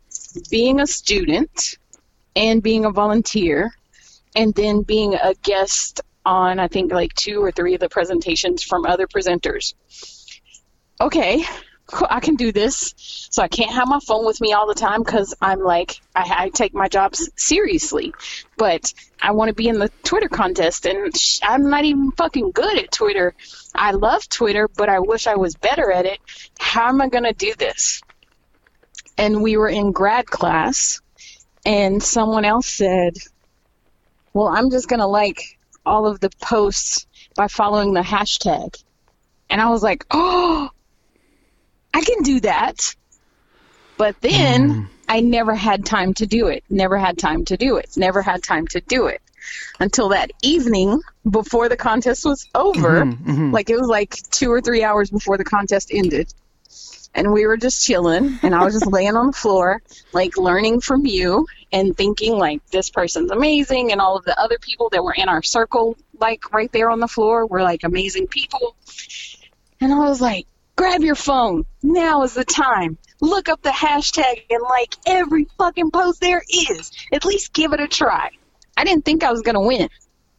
being 0.49 0.79
a 0.79 0.87
student 0.87 1.77
and 2.35 2.61
being 2.61 2.85
a 2.85 2.91
volunteer 2.91 3.71
and 4.35 4.53
then 4.53 4.83
being 4.83 5.15
a 5.15 5.33
guest 5.41 6.01
on 6.25 6.59
I 6.59 6.67
think 6.67 6.91
like 6.91 7.13
two 7.13 7.41
or 7.41 7.51
three 7.51 7.73
of 7.73 7.79
the 7.79 7.89
presentations 7.89 8.63
from 8.63 8.85
other 8.85 9.07
presenters. 9.07 9.73
Okay, 10.99 11.43
I 12.09 12.19
can 12.19 12.35
do 12.35 12.51
this. 12.51 12.93
So 13.31 13.41
I 13.41 13.47
can't 13.47 13.71
have 13.71 13.87
my 13.87 13.99
phone 13.99 14.25
with 14.25 14.41
me 14.41 14.53
all 14.53 14.67
the 14.67 14.73
time 14.73 15.03
because 15.03 15.33
I'm 15.41 15.59
like, 15.59 15.99
I, 16.15 16.45
I, 16.45 16.49
take 16.49 16.73
my 16.73 16.87
jobs 16.87 17.29
seriously. 17.35 18.13
But 18.57 18.93
I 19.21 19.31
want 19.31 19.49
to 19.49 19.55
be 19.55 19.67
in 19.67 19.79
the 19.79 19.89
Twitter 20.03 20.29
contest, 20.29 20.85
and 20.85 21.15
sh- 21.15 21.39
I'm 21.43 21.69
not 21.69 21.85
even 21.85 22.11
fucking 22.11 22.51
good 22.51 22.77
at 22.77 22.91
Twitter. 22.91 23.35
I 23.73 23.91
love 23.91 24.27
Twitter, 24.29 24.67
but 24.67 24.89
I 24.89 24.99
wish 24.99 25.27
I 25.27 25.35
was 25.35 25.55
better 25.55 25.91
at 25.91 26.05
it. 26.05 26.19
How 26.59 26.87
am 26.87 27.01
I 27.01 27.09
going 27.09 27.23
to 27.23 27.33
do 27.33 27.53
this? 27.57 28.01
And 29.17 29.41
we 29.41 29.57
were 29.57 29.69
in 29.69 29.91
grad 29.91 30.27
class, 30.27 31.01
and 31.65 32.01
someone 32.01 32.45
else 32.45 32.67
said, 32.67 33.17
"Well, 34.33 34.47
I'm 34.47 34.69
just 34.69 34.87
gonna 34.87 35.07
like 35.07 35.57
all 35.85 36.05
of 36.05 36.19
the 36.19 36.29
posts 36.39 37.07
by 37.35 37.47
following 37.47 37.93
the 37.93 38.01
hashtag," 38.01 38.75
and 39.49 39.59
I 39.59 39.69
was 39.69 39.81
like, 39.81 40.05
"Oh, 40.11 40.69
I 41.97 42.01
can 42.01 42.21
do 42.23 42.39
that." 42.41 42.95
But 43.97 44.15
then 44.21 44.59
Mm. 44.69 44.87
I 45.09 45.19
never 45.21 45.55
had 45.55 45.85
time 45.85 46.13
to 46.15 46.25
do 46.27 46.47
it. 46.47 46.63
Never 46.69 46.97
had 46.97 47.17
time 47.17 47.45
to 47.45 47.57
do 47.57 47.77
it. 47.77 47.89
Never 47.97 48.21
had 48.21 48.43
time 48.43 48.67
to 48.67 48.79
do 48.81 49.07
it 49.07 49.21
until 49.79 50.09
that 50.09 50.29
evening 50.43 51.01
before 51.29 51.69
the 51.69 51.77
contest 51.77 52.25
was 52.25 52.45
over. 52.53 53.05
Mhm, 53.05 53.25
mhm. 53.25 53.53
Like 53.53 53.69
it 53.69 53.79
was 53.79 53.87
like 53.87 54.11
two 54.29 54.51
or 54.51 54.61
three 54.61 54.83
hours 54.83 55.09
before 55.09 55.37
the 55.37 55.43
contest 55.55 55.89
ended. 55.91 56.33
And 57.15 57.31
we 57.33 57.47
were 57.47 57.57
just 57.57 57.83
chilling, 57.83 58.37
and 58.43 58.53
I 58.53 58.63
was 58.63 58.73
just 58.75 58.85
laying 58.85 59.15
on 59.15 59.27
the 59.27 59.39
floor, 59.43 59.81
like 60.13 60.37
learning 60.37 60.81
from 60.81 61.05
you 61.05 61.47
and 61.71 61.97
thinking, 61.97 62.37
like, 62.37 62.61
this 62.69 62.91
person's 62.91 63.31
amazing, 63.31 63.91
and 63.91 63.99
all 63.99 64.15
of 64.17 64.25
the 64.25 64.39
other 64.39 64.59
people 64.59 64.89
that 64.91 65.03
were 65.03 65.15
in 65.17 65.27
our 65.27 65.41
circle, 65.41 65.97
like 66.19 66.53
right 66.53 66.71
there 66.71 66.89
on 66.91 66.99
the 66.99 67.07
floor, 67.07 67.47
were 67.47 67.63
like 67.63 67.83
amazing 67.83 68.27
people. 68.27 68.75
And 69.81 69.91
I 69.91 69.99
was 70.09 70.21
like, 70.21 70.45
grab 70.77 71.01
your 71.01 71.15
phone. 71.15 71.65
Now 71.83 72.23
is 72.23 72.35
the 72.35 72.45
time. 72.45 72.97
Look 73.19 73.49
up 73.49 73.61
the 73.61 73.69
hashtag 73.69 74.43
and 74.49 74.63
like 74.63 74.95
every 75.05 75.47
fucking 75.57 75.91
post 75.91 76.21
there 76.21 76.43
is. 76.49 76.91
At 77.11 77.25
least 77.25 77.51
give 77.51 77.73
it 77.73 77.81
a 77.81 77.87
try. 77.87 78.29
I 78.77 78.85
didn't 78.85 79.03
think 79.03 79.23
I 79.23 79.31
was 79.31 79.41
going 79.41 79.55
to 79.55 79.59
win. 79.59 79.89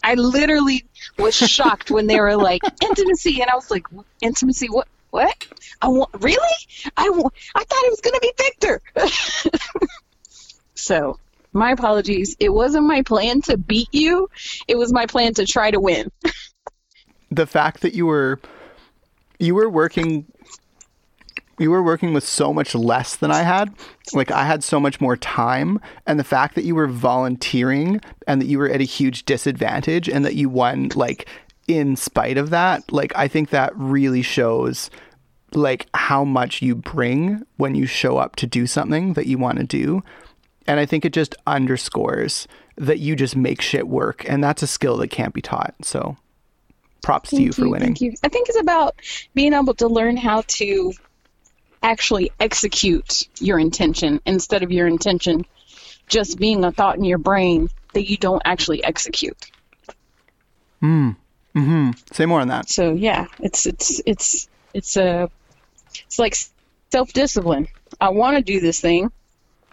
I 0.02 0.14
literally 0.14 0.86
was 1.18 1.34
shocked 1.50 1.90
when 1.90 2.06
they 2.06 2.18
were 2.18 2.36
like 2.36 2.62
intimacy, 2.82 3.40
and 3.42 3.50
I 3.50 3.56
was 3.56 3.70
like, 3.70 3.84
intimacy? 4.22 4.68
What? 4.68 4.88
What? 5.10 5.46
I 5.82 5.88
want 5.88 6.10
really? 6.20 6.56
I 6.96 7.08
want. 7.10 7.34
I 7.54 7.64
thought 7.64 7.84
it 7.84 7.90
was 7.90 8.00
gonna 8.00 8.20
be 8.20 8.32
Victor. 8.36 8.82
so, 10.74 11.18
my 11.52 11.70
apologies. 11.70 12.36
It 12.38 12.50
wasn't 12.50 12.86
my 12.86 13.02
plan 13.02 13.40
to 13.42 13.56
beat 13.56 13.88
you. 13.90 14.28
It 14.68 14.76
was 14.76 14.92
my 14.92 15.06
plan 15.06 15.32
to 15.34 15.46
try 15.46 15.70
to 15.70 15.80
win. 15.80 16.12
the 17.30 17.46
fact 17.46 17.80
that 17.80 17.94
you 17.94 18.04
were 18.04 18.38
you 19.38 19.54
were 19.54 19.68
working 19.68 20.26
you 21.58 21.70
were 21.70 21.82
working 21.82 22.14
with 22.14 22.24
so 22.24 22.52
much 22.54 22.74
less 22.74 23.16
than 23.16 23.30
I 23.30 23.42
had. 23.42 23.74
Like 24.12 24.30
I 24.30 24.44
had 24.44 24.62
so 24.62 24.78
much 24.78 25.00
more 25.00 25.16
time 25.16 25.80
and 26.06 26.18
the 26.18 26.24
fact 26.24 26.54
that 26.54 26.64
you 26.64 26.74
were 26.74 26.86
volunteering 26.86 28.00
and 28.26 28.40
that 28.40 28.46
you 28.46 28.58
were 28.58 28.68
at 28.68 28.80
a 28.80 28.84
huge 28.84 29.24
disadvantage 29.24 30.08
and 30.08 30.24
that 30.24 30.36
you 30.36 30.48
won 30.48 30.90
like 30.94 31.28
in 31.66 31.96
spite 31.96 32.38
of 32.38 32.50
that, 32.50 32.90
like 32.92 33.12
I 33.16 33.28
think 33.28 33.50
that 33.50 33.76
really 33.76 34.22
shows 34.22 34.88
like 35.52 35.88
how 35.94 36.24
much 36.24 36.62
you 36.62 36.74
bring 36.74 37.42
when 37.56 37.74
you 37.74 37.86
show 37.86 38.18
up 38.18 38.36
to 38.36 38.46
do 38.46 38.66
something 38.66 39.14
that 39.14 39.26
you 39.26 39.36
want 39.36 39.58
to 39.58 39.64
do. 39.64 40.02
And 40.66 40.78
I 40.78 40.86
think 40.86 41.04
it 41.04 41.12
just 41.12 41.34
underscores 41.46 42.46
that 42.76 42.98
you 43.00 43.16
just 43.16 43.34
make 43.34 43.60
shit 43.60 43.88
work 43.88 44.28
and 44.28 44.44
that's 44.44 44.62
a 44.62 44.66
skill 44.66 44.96
that 44.98 45.08
can't 45.08 45.34
be 45.34 45.42
taught. 45.42 45.74
So 45.82 46.16
props 47.02 47.30
to 47.30 47.42
you 47.42 47.52
for 47.52 47.68
winning. 47.68 47.88
Thank 47.88 48.00
you. 48.00 48.14
I 48.22 48.28
think 48.28 48.48
it's 48.48 48.60
about 48.60 48.96
being 49.34 49.52
able 49.52 49.74
to 49.74 49.88
learn 49.88 50.16
how 50.16 50.42
to 50.46 50.92
actually 51.82 52.32
execute 52.40 53.28
your 53.40 53.58
intention 53.58 54.20
instead 54.26 54.62
of 54.62 54.72
your 54.72 54.86
intention 54.86 55.46
just 56.08 56.38
being 56.38 56.64
a 56.64 56.72
thought 56.72 56.96
in 56.96 57.04
your 57.04 57.18
brain 57.18 57.68
that 57.94 58.08
you 58.08 58.16
don't 58.16 58.42
actually 58.44 58.82
execute. 58.82 59.50
Mm. 60.82 61.16
Hmm. 61.54 61.90
Say 62.12 62.26
more 62.26 62.40
on 62.40 62.48
that. 62.48 62.68
So 62.68 62.92
yeah, 62.92 63.26
it's 63.40 63.66
it's 63.66 64.00
it's 64.06 64.48
it's 64.74 64.96
a 64.96 65.30
it's 66.06 66.18
like 66.18 66.36
self 66.90 67.12
discipline. 67.12 67.68
I 68.00 68.10
want 68.10 68.36
to 68.36 68.42
do 68.42 68.60
this 68.60 68.80
thing. 68.80 69.10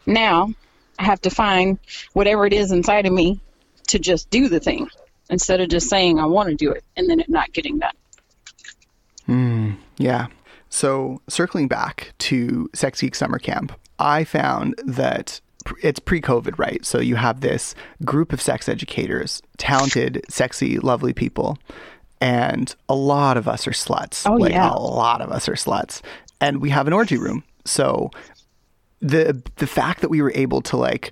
Now 0.06 0.54
I 0.98 1.04
have 1.04 1.22
to 1.22 1.30
find 1.30 1.80
whatever 2.14 2.46
it 2.46 2.54
is 2.54 2.72
inside 2.72 3.06
of 3.06 3.14
me 3.14 3.40
to 3.88 4.00
just 4.00 4.30
do 4.30 4.50
the 4.50 4.60
thing 4.60 4.90
instead 5.30 5.62
of 5.62 5.70
just 5.70 5.90
saying 5.90 6.20
I 6.20 6.26
want 6.26 6.50
to 6.50 6.56
do 6.56 6.72
it 6.72 6.84
and 6.96 7.10
then 7.10 7.20
it 7.20 7.30
not 7.30 7.52
getting 7.54 7.80
done. 7.80 7.94
Hmm, 9.26 9.72
yeah. 9.98 10.28
So 10.70 11.22
circling 11.28 11.68
back 11.68 12.14
to 12.20 12.70
Sex 12.74 13.02
Geek 13.02 13.16
Summer 13.16 13.40
Camp, 13.40 13.72
I 13.98 14.24
found 14.24 14.76
that 14.86 15.40
it's 15.82 16.00
pre-COVID, 16.00 16.60
right? 16.60 16.86
So 16.86 17.00
you 17.00 17.16
have 17.16 17.42
this 17.42 17.74
group 18.04 18.34
of 18.34 18.42
sex 18.42 18.70
educators, 18.70 19.42
talented, 19.58 20.24
sexy, 20.30 20.78
lovely 20.78 21.14
people, 21.14 21.58
and 22.22 22.76
a 22.88 22.96
lot 22.96 23.38
of 23.38 23.48
us 23.48 23.68
are 23.68 23.72
sluts. 23.72 24.30
Oh, 24.30 24.36
like 24.36 24.52
yeah. 24.52 24.72
a 24.72 24.78
lot 24.78 25.22
of 25.22 25.32
us 25.32 25.50
are 25.50 25.56
sluts, 25.56 26.02
and 26.40 26.62
we 26.62 26.70
have 26.70 26.88
an 26.88 26.94
orgy 26.94 27.18
room. 27.18 27.44
So 27.66 28.12
the 29.00 29.42
the 29.58 29.68
fact 29.68 30.02
that 30.02 30.10
we 30.10 30.22
were 30.22 30.32
able 30.36 30.62
to 30.64 30.78
like 30.78 31.12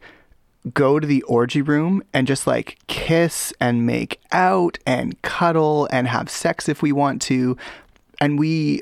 go 0.73 0.99
to 0.99 1.05
the 1.05 1.21
orgy 1.23 1.61
room 1.61 2.03
and 2.13 2.27
just 2.27 2.47
like 2.47 2.77
kiss 2.87 3.53
and 3.59 3.85
make 3.85 4.21
out 4.31 4.77
and 4.85 5.21
cuddle 5.21 5.87
and 5.91 6.07
have 6.07 6.29
sex 6.29 6.69
if 6.69 6.81
we 6.81 6.91
want 6.91 7.21
to. 7.23 7.57
And 8.21 8.39
we 8.39 8.81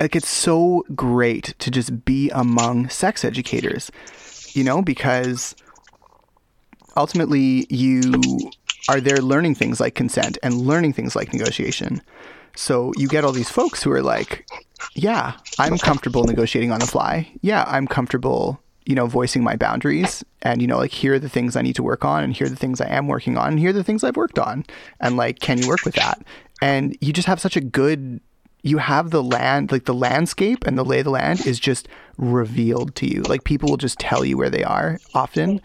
like 0.00 0.14
it's 0.16 0.28
so 0.28 0.84
great 0.94 1.54
to 1.58 1.70
just 1.70 2.04
be 2.04 2.30
among 2.30 2.88
sex 2.88 3.24
educators 3.24 3.90
you 4.54 4.64
know 4.64 4.82
because 4.82 5.54
ultimately 6.96 7.66
you 7.70 8.12
are 8.88 9.00
there 9.00 9.18
learning 9.18 9.54
things 9.54 9.80
like 9.80 9.94
consent 9.94 10.38
and 10.42 10.54
learning 10.54 10.92
things 10.92 11.14
like 11.14 11.32
negotiation. 11.32 12.02
So 12.56 12.92
you 12.96 13.06
get 13.06 13.24
all 13.24 13.32
these 13.32 13.50
folks 13.50 13.82
who 13.82 13.92
are 13.92 14.02
like 14.02 14.46
yeah 14.94 15.34
i'm 15.58 15.76
comfortable 15.76 16.24
negotiating 16.24 16.72
on 16.72 16.80
the 16.80 16.86
fly. 16.86 17.30
Yeah 17.40 17.64
i'm 17.68 17.86
comfortable 17.86 18.60
you 18.88 18.94
know 18.94 19.06
voicing 19.06 19.44
my 19.44 19.54
boundaries 19.54 20.24
and 20.40 20.62
you 20.62 20.66
know 20.66 20.78
like 20.78 20.90
here 20.90 21.12
are 21.12 21.18
the 21.18 21.28
things 21.28 21.56
i 21.56 21.62
need 21.62 21.76
to 21.76 21.82
work 21.82 22.06
on 22.06 22.24
and 22.24 22.34
here 22.34 22.46
are 22.46 22.50
the 22.50 22.56
things 22.56 22.80
i 22.80 22.88
am 22.88 23.06
working 23.06 23.36
on 23.36 23.48
and 23.50 23.58
here 23.60 23.68
are 23.68 23.74
the 23.74 23.84
things 23.84 24.02
i've 24.02 24.16
worked 24.16 24.38
on. 24.38 24.64
And 24.98 25.16
like 25.16 25.40
can 25.40 25.58
you 25.58 25.68
work 25.68 25.84
with 25.84 25.94
that? 25.94 26.20
And 26.62 26.96
you 27.00 27.12
just 27.12 27.28
have 27.28 27.38
such 27.38 27.56
a 27.56 27.60
good 27.60 28.20
you 28.62 28.78
have 28.78 29.10
the 29.10 29.22
land 29.22 29.70
like 29.70 29.84
the 29.84 29.94
landscape 29.94 30.66
and 30.66 30.76
the 30.76 30.84
lay 30.84 30.98
of 30.98 31.04
the 31.04 31.10
land 31.10 31.46
is 31.46 31.60
just 31.60 31.86
revealed 32.16 32.94
to 32.96 33.06
you. 33.06 33.22
Like 33.22 33.44
people 33.44 33.68
will 33.68 33.76
just 33.76 33.98
tell 33.98 34.24
you 34.24 34.36
where 34.36 34.50
they 34.50 34.64
are 34.64 34.98
often. 35.14 35.60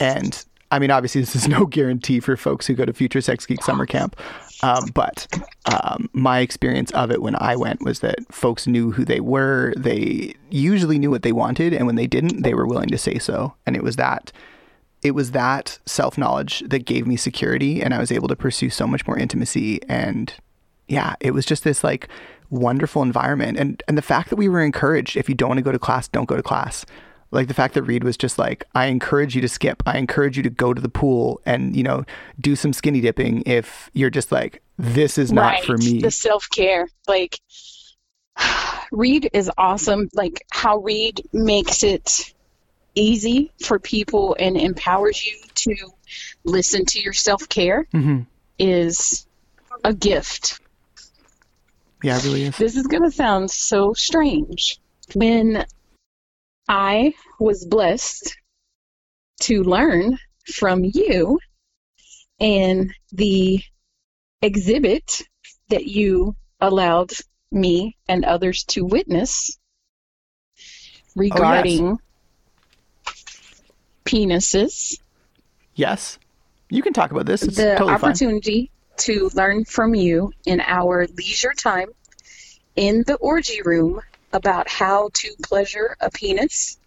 And 0.00 0.42
i 0.70 0.78
mean 0.78 0.90
obviously 0.90 1.20
this 1.20 1.36
is 1.36 1.46
no 1.46 1.66
guarantee 1.76 2.20
for 2.20 2.38
folks 2.38 2.66
who 2.66 2.72
go 2.72 2.86
to 2.86 2.94
future 2.94 3.20
sex 3.20 3.44
geek 3.44 3.62
summer 3.62 3.84
camp 3.84 4.16
um, 4.62 4.86
but 4.94 5.26
um, 5.66 6.08
my 6.12 6.40
experience 6.40 6.90
of 6.92 7.10
it 7.10 7.22
when 7.22 7.36
i 7.36 7.54
went 7.56 7.82
was 7.82 8.00
that 8.00 8.16
folks 8.32 8.66
knew 8.66 8.90
who 8.90 9.04
they 9.04 9.20
were 9.20 9.72
they 9.76 10.34
usually 10.50 10.98
knew 10.98 11.10
what 11.10 11.22
they 11.22 11.32
wanted 11.32 11.72
and 11.72 11.86
when 11.86 11.96
they 11.96 12.06
didn't 12.06 12.42
they 12.42 12.54
were 12.54 12.66
willing 12.66 12.88
to 12.88 12.98
say 12.98 13.18
so 13.18 13.54
and 13.66 13.76
it 13.76 13.82
was 13.82 13.96
that 13.96 14.32
it 15.02 15.12
was 15.12 15.32
that 15.32 15.78
self 15.84 16.16
knowledge 16.16 16.62
that 16.66 16.84
gave 16.84 17.06
me 17.06 17.16
security, 17.16 17.82
and 17.82 17.92
I 17.92 17.98
was 17.98 18.12
able 18.12 18.28
to 18.28 18.36
pursue 18.36 18.70
so 18.70 18.86
much 18.86 19.06
more 19.06 19.18
intimacy. 19.18 19.80
And 19.88 20.32
yeah, 20.88 21.16
it 21.20 21.32
was 21.32 21.44
just 21.44 21.64
this 21.64 21.82
like 21.82 22.08
wonderful 22.50 23.02
environment. 23.02 23.58
And 23.58 23.82
and 23.88 23.98
the 23.98 24.02
fact 24.02 24.30
that 24.30 24.36
we 24.36 24.48
were 24.48 24.60
encouraged, 24.60 25.16
if 25.16 25.28
you 25.28 25.34
don't 25.34 25.50
want 25.50 25.58
to 25.58 25.64
go 25.64 25.72
to 25.72 25.78
class, 25.78 26.08
don't 26.08 26.28
go 26.28 26.36
to 26.36 26.42
class. 26.42 26.86
Like 27.32 27.48
the 27.48 27.54
fact 27.54 27.74
that 27.74 27.82
Reid 27.82 28.04
was 28.04 28.16
just 28.16 28.38
like, 28.38 28.64
I 28.74 28.86
encourage 28.86 29.34
you 29.34 29.40
to 29.40 29.48
skip. 29.48 29.82
I 29.86 29.98
encourage 29.98 30.36
you 30.36 30.42
to 30.44 30.50
go 30.50 30.72
to 30.74 30.80
the 30.80 30.88
pool 30.88 31.40
and 31.46 31.74
you 31.74 31.82
know 31.82 32.04
do 32.40 32.54
some 32.54 32.72
skinny 32.72 33.00
dipping 33.00 33.42
if 33.46 33.90
you're 33.94 34.10
just 34.10 34.30
like, 34.30 34.62
this 34.78 35.18
is 35.18 35.32
not 35.32 35.64
for 35.64 35.76
me. 35.78 36.00
The 36.00 36.10
self 36.10 36.46
care, 36.50 36.86
like 37.08 37.40
Reid 38.92 39.30
is 39.32 39.50
awesome. 39.58 40.08
Like 40.14 40.44
how 40.52 40.78
Reid 40.78 41.22
makes 41.32 41.82
it 41.82 42.34
easy 42.94 43.50
for 43.64 43.78
people 43.78 44.36
and 44.38 44.56
empowers 44.56 45.24
you 45.24 45.38
to 45.54 45.74
listen 46.44 46.84
to 46.84 47.00
your 47.00 47.14
self 47.14 47.48
care 47.48 47.86
Mhm. 47.94 48.26
is 48.58 49.26
a 49.84 49.94
gift. 49.94 50.60
Yeah, 52.02 52.18
it 52.18 52.24
really 52.24 52.42
is. 52.42 52.56
This 52.58 52.76
is 52.76 52.86
going 52.86 53.04
to 53.04 53.10
sound 53.10 53.50
so 53.50 53.94
strange. 53.94 54.78
When 55.14 55.64
I 56.74 57.12
was 57.38 57.66
blessed 57.66 58.34
to 59.42 59.62
learn 59.62 60.16
from 60.54 60.84
you 60.84 61.38
and 62.40 62.90
the 63.12 63.62
exhibit 64.40 65.20
that 65.68 65.84
you 65.84 66.34
allowed 66.62 67.12
me 67.50 67.98
and 68.08 68.24
others 68.24 68.64
to 68.68 68.86
witness 68.86 69.58
oh, 70.58 70.62
regarding 71.14 71.98
penises, 74.06 74.98
Yes, 75.74 76.18
you 76.70 76.82
can 76.82 76.94
talk 76.94 77.10
about 77.10 77.26
this. 77.26 77.42
It's 77.42 77.56
the 77.56 77.74
totally 77.76 77.98
fine. 77.98 78.10
opportunity 78.10 78.70
to 78.98 79.30
learn 79.34 79.66
from 79.66 79.94
you 79.94 80.32
in 80.46 80.62
our 80.62 81.06
leisure 81.18 81.52
time 81.52 81.88
in 82.76 83.04
the 83.06 83.16
orgy 83.16 83.60
room 83.62 84.00
about 84.32 84.68
how 84.68 85.10
to 85.14 85.34
pleasure 85.42 85.96
a 86.00 86.10
penis 86.10 86.78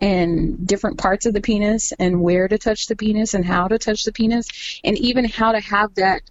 and 0.00 0.66
different 0.66 0.98
parts 0.98 1.26
of 1.26 1.34
the 1.34 1.40
penis 1.40 1.92
and 1.98 2.20
where 2.20 2.48
to 2.48 2.58
touch 2.58 2.86
the 2.86 2.96
penis 2.96 3.34
and 3.34 3.44
how 3.44 3.68
to 3.68 3.78
touch 3.78 4.04
the 4.04 4.12
penis 4.12 4.80
and 4.84 4.98
even 4.98 5.24
how 5.24 5.52
to 5.52 5.60
have 5.60 5.94
that 5.94 6.22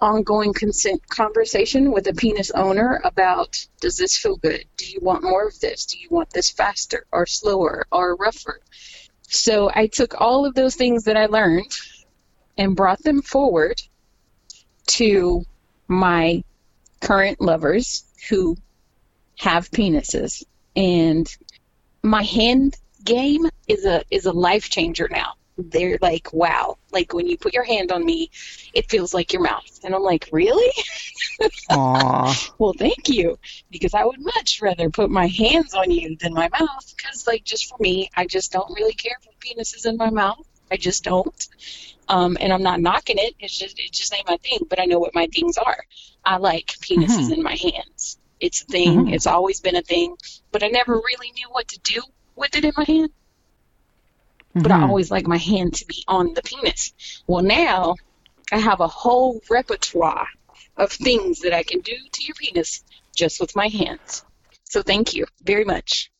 ongoing 0.00 0.52
consent 0.52 1.06
conversation 1.08 1.90
with 1.90 2.06
a 2.06 2.14
penis 2.14 2.50
owner 2.52 3.00
about 3.04 3.66
does 3.80 3.96
this 3.96 4.16
feel 4.16 4.36
good? 4.36 4.64
Do 4.76 4.86
you 4.86 5.00
want 5.02 5.24
more 5.24 5.48
of 5.48 5.58
this? 5.60 5.86
Do 5.86 5.98
you 5.98 6.08
want 6.10 6.30
this 6.30 6.50
faster 6.50 7.04
or 7.10 7.26
slower 7.26 7.86
or 7.90 8.14
rougher? 8.16 8.60
So 9.22 9.70
I 9.74 9.86
took 9.88 10.20
all 10.20 10.46
of 10.46 10.54
those 10.54 10.76
things 10.76 11.04
that 11.04 11.16
I 11.16 11.26
learned 11.26 11.76
and 12.56 12.76
brought 12.76 13.02
them 13.02 13.22
forward 13.22 13.80
to 14.86 15.44
my 15.88 16.42
current 17.00 17.40
lovers 17.40 18.04
who 18.28 18.56
have 19.38 19.70
penises. 19.70 20.44
And 20.76 21.28
my 22.02 22.22
hand 22.22 22.76
game 23.04 23.46
is 23.66 23.84
a 23.84 24.04
is 24.10 24.26
a 24.26 24.32
life 24.32 24.70
changer 24.70 25.08
now. 25.10 25.34
They're 25.56 25.98
like, 26.00 26.32
wow. 26.32 26.76
Like 26.92 27.12
when 27.12 27.26
you 27.26 27.36
put 27.36 27.52
your 27.52 27.64
hand 27.64 27.90
on 27.90 28.04
me, 28.04 28.30
it 28.74 28.88
feels 28.88 29.12
like 29.12 29.32
your 29.32 29.42
mouth. 29.42 29.80
And 29.82 29.94
I'm 29.94 30.02
like, 30.02 30.28
really? 30.32 30.70
Aww. 31.70 32.52
well, 32.58 32.74
thank 32.78 33.08
you. 33.08 33.38
Because 33.70 33.94
I 33.94 34.04
would 34.04 34.20
much 34.20 34.60
rather 34.62 34.88
put 34.90 35.10
my 35.10 35.26
hands 35.26 35.74
on 35.74 35.90
you 35.90 36.16
than 36.16 36.32
my 36.32 36.48
mouth. 36.48 36.94
Because, 36.96 37.26
like, 37.26 37.44
just 37.44 37.68
for 37.68 37.76
me, 37.80 38.08
I 38.16 38.26
just 38.26 38.52
don't 38.52 38.72
really 38.74 38.92
care 38.94 39.16
for 39.20 39.30
penises 39.44 39.86
in 39.86 39.96
my 39.96 40.10
mouth. 40.10 40.46
I 40.70 40.76
just 40.76 41.02
don't. 41.04 41.48
Um, 42.08 42.36
and 42.40 42.52
I'm 42.52 42.62
not 42.62 42.80
knocking 42.80 43.16
it. 43.18 43.34
It's 43.40 43.56
just 43.58 43.78
it 43.78 43.92
just 43.92 44.14
ain't 44.14 44.28
my 44.28 44.36
thing. 44.38 44.60
But 44.68 44.80
I 44.80 44.84
know 44.84 44.98
what 44.98 45.14
my 45.14 45.26
things 45.26 45.58
are. 45.58 45.78
I 46.24 46.36
like 46.36 46.66
penises 46.66 47.30
Mhm. 47.30 47.34
in 47.38 47.42
my 47.42 47.56
hands. 47.56 48.17
It's 48.40 48.62
a 48.62 48.66
thing. 48.66 49.06
Mhm. 49.06 49.14
It's 49.14 49.26
always 49.26 49.60
been 49.60 49.76
a 49.76 49.82
thing. 49.82 50.16
But 50.52 50.62
I 50.62 50.68
never 50.68 50.94
really 50.94 51.32
knew 51.32 51.48
what 51.50 51.68
to 51.68 51.80
do 51.84 52.02
with 52.36 52.56
it 52.56 52.64
in 52.64 52.72
my 52.76 52.84
hand. 52.84 53.10
But 54.62 54.72
I 54.72 54.78
Mhm. 54.78 54.88
always 54.88 55.10
like 55.10 55.26
my 55.26 55.38
hand 55.38 55.74
to 55.76 55.86
be 55.86 56.04
on 56.08 56.34
the 56.34 56.42
penis. 56.42 56.92
Well, 57.26 57.42
now 57.44 57.94
I 58.52 58.58
have 58.58 58.80
a 58.80 58.88
whole 58.88 59.40
repertoire 59.50 60.28
of 60.76 60.92
things 60.92 61.40
that 61.40 61.52
I 61.52 61.62
can 61.62 61.80
do 61.80 61.96
to 62.12 62.24
your 62.24 62.34
penis 62.34 62.84
just 63.16 63.40
with 63.40 63.56
my 63.56 63.68
hands. 63.68 64.24
So 64.64 64.82
thank 64.82 65.14
you 65.14 65.26
very 65.42 65.64
much. 65.64 66.10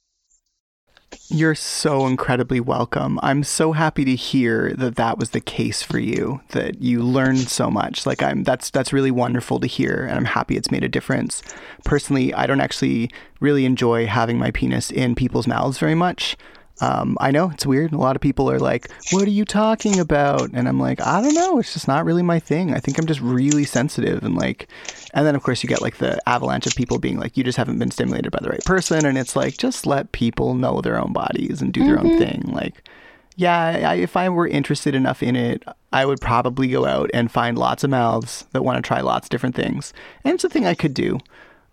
You're 1.30 1.54
so 1.54 2.06
incredibly 2.06 2.61
welcome. 2.61 3.18
I'm 3.22 3.44
so 3.44 3.72
happy 3.72 4.04
to 4.04 4.14
hear 4.14 4.74
that 4.74 4.96
that 4.96 5.18
was 5.18 5.30
the 5.30 5.40
case 5.40 5.82
for 5.82 5.98
you. 5.98 6.40
That 6.50 6.82
you 6.82 7.02
learned 7.02 7.48
so 7.48 7.70
much. 7.70 8.06
Like 8.06 8.22
I'm 8.22 8.44
that's 8.44 8.70
that's 8.70 8.92
really 8.92 9.11
wonderful 9.11 9.61
to 9.61 9.66
hear 9.66 10.06
and 10.09 10.16
I'm 10.16 10.24
happy 10.24 10.56
it's 10.56 10.70
made 10.70 10.84
a 10.84 10.88
difference. 10.88 11.42
Personally, 11.84 12.32
I 12.34 12.46
don't 12.46 12.61
actually 12.61 13.11
really 13.40 13.64
enjoy 13.64 14.06
having 14.06 14.38
my 14.38 14.50
penis 14.50 14.90
in 14.90 15.14
people's 15.14 15.46
mouths 15.46 15.78
very 15.78 15.94
much. 15.94 16.36
Um, 16.81 17.16
I 17.20 17.31
know 17.31 17.51
it's 17.51 17.66
weird. 17.66 17.93
A 17.93 17.99
lot 17.99 18.16
of 18.16 18.22
people 18.22 18.51
are 18.51 18.59
like, 18.59 18.91
"What 19.11 19.24
are 19.24 19.31
you 19.31 19.45
talking 19.45 19.99
about?" 19.99 20.51
And 20.53 20.68
I'm 20.68 20.79
like, 20.81 21.01
"I 21.01 21.20
don't 21.20 21.35
know. 21.35 21.59
It's 21.59 21.72
just 21.72 21.89
not 21.89 22.05
really 22.05 22.22
my 22.22 22.39
thing. 22.39 22.74
I 22.74 22.79
think 22.79 22.99
I'm 22.99 23.07
just 23.07 23.20
really 23.20 23.64
sensitive 23.64 24.22
and 24.22 24.37
like." 24.37 24.68
And 25.14 25.26
then 25.26 25.35
of 25.35 25.43
course 25.43 25.62
you 25.62 25.68
get 25.68 25.83
like 25.83 25.99
the 25.99 26.18
avalanche 26.29 26.66
of 26.66 26.74
people 26.74 26.99
being 26.99 27.18
like, 27.18 27.37
"You 27.37 27.45
just 27.45 27.59
haven't 27.59 27.79
been 27.79 27.91
stimulated 27.91 28.31
by 28.31 28.39
the 28.43 28.51
right 28.51 28.64
person," 28.64 29.05
and 29.07 29.18
it's 29.18 29.35
like, 29.37 29.57
just 29.59 29.87
let 29.87 30.12
people 30.12 30.55
know 30.55 30.81
their 30.81 31.01
own 31.01 31.12
bodies 31.12 31.61
and 31.61 31.72
do 31.72 31.85
their 31.85 31.99
own 31.99 32.18
thing. 32.18 32.43
Like, 32.53 32.89
yeah, 33.37 33.91
I, 33.91 33.95
if 33.95 34.16
I 34.16 34.29
were 34.29 34.49
interested 34.49 34.95
enough 34.95 35.22
in 35.22 35.37
it, 35.37 35.62
I 35.93 36.05
would 36.05 36.20
probably 36.20 36.68
go 36.68 36.87
out 36.87 37.11
and 37.14 37.31
find 37.31 37.57
lots 37.59 37.85
of 37.85 37.91
mouths 37.91 38.47
that 38.53 38.62
want 38.62 38.76
to 38.76 38.87
try 38.87 39.01
lots 39.01 39.26
of 39.26 39.31
different 39.31 39.55
things, 39.55 39.93
and 40.24 40.35
it's 40.35 40.45
a 40.45 40.49
thing 40.49 40.66
I 40.66 40.74
could 40.74 40.95
do. 40.95 41.18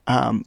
Um, 0.08 0.46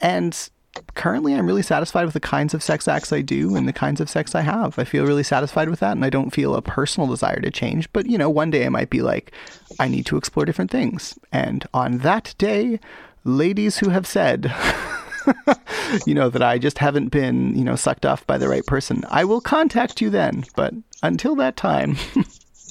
and 0.00 0.48
currently, 0.94 1.34
I'm 1.34 1.46
really 1.46 1.62
satisfied 1.62 2.04
with 2.04 2.14
the 2.14 2.20
kinds 2.20 2.54
of 2.54 2.62
sex 2.62 2.86
acts 2.88 3.12
I 3.12 3.22
do 3.22 3.56
and 3.56 3.66
the 3.66 3.72
kinds 3.72 4.00
of 4.00 4.10
sex 4.10 4.34
I 4.34 4.42
have. 4.42 4.78
I 4.78 4.84
feel 4.84 5.06
really 5.06 5.22
satisfied 5.22 5.68
with 5.68 5.80
that, 5.80 5.92
and 5.92 6.04
I 6.04 6.10
don't 6.10 6.30
feel 6.30 6.54
a 6.54 6.62
personal 6.62 7.08
desire 7.08 7.40
to 7.40 7.50
change. 7.50 7.92
But 7.92 8.06
you 8.06 8.18
know, 8.18 8.30
one 8.30 8.50
day 8.50 8.66
I 8.66 8.70
might 8.70 8.90
be 8.90 9.02
like, 9.02 9.32
I 9.78 9.88
need 9.88 10.06
to 10.06 10.16
explore 10.16 10.44
different 10.44 10.70
things, 10.70 11.18
and 11.32 11.66
on 11.74 11.98
that 11.98 12.34
day, 12.38 12.80
ladies 13.24 13.78
who 13.78 13.90
have 13.90 14.06
said. 14.06 14.52
you 16.06 16.14
know 16.14 16.30
that 16.30 16.42
I 16.42 16.58
just 16.58 16.78
haven't 16.78 17.08
been, 17.08 17.56
you 17.56 17.62
know, 17.62 17.76
sucked 17.76 18.06
off 18.06 18.26
by 18.26 18.38
the 18.38 18.48
right 18.48 18.64
person. 18.64 19.04
I 19.10 19.24
will 19.24 19.42
contact 19.42 20.00
you 20.00 20.08
then, 20.08 20.44
but 20.56 20.72
until 21.02 21.36
that 21.36 21.56
time, 21.58 21.96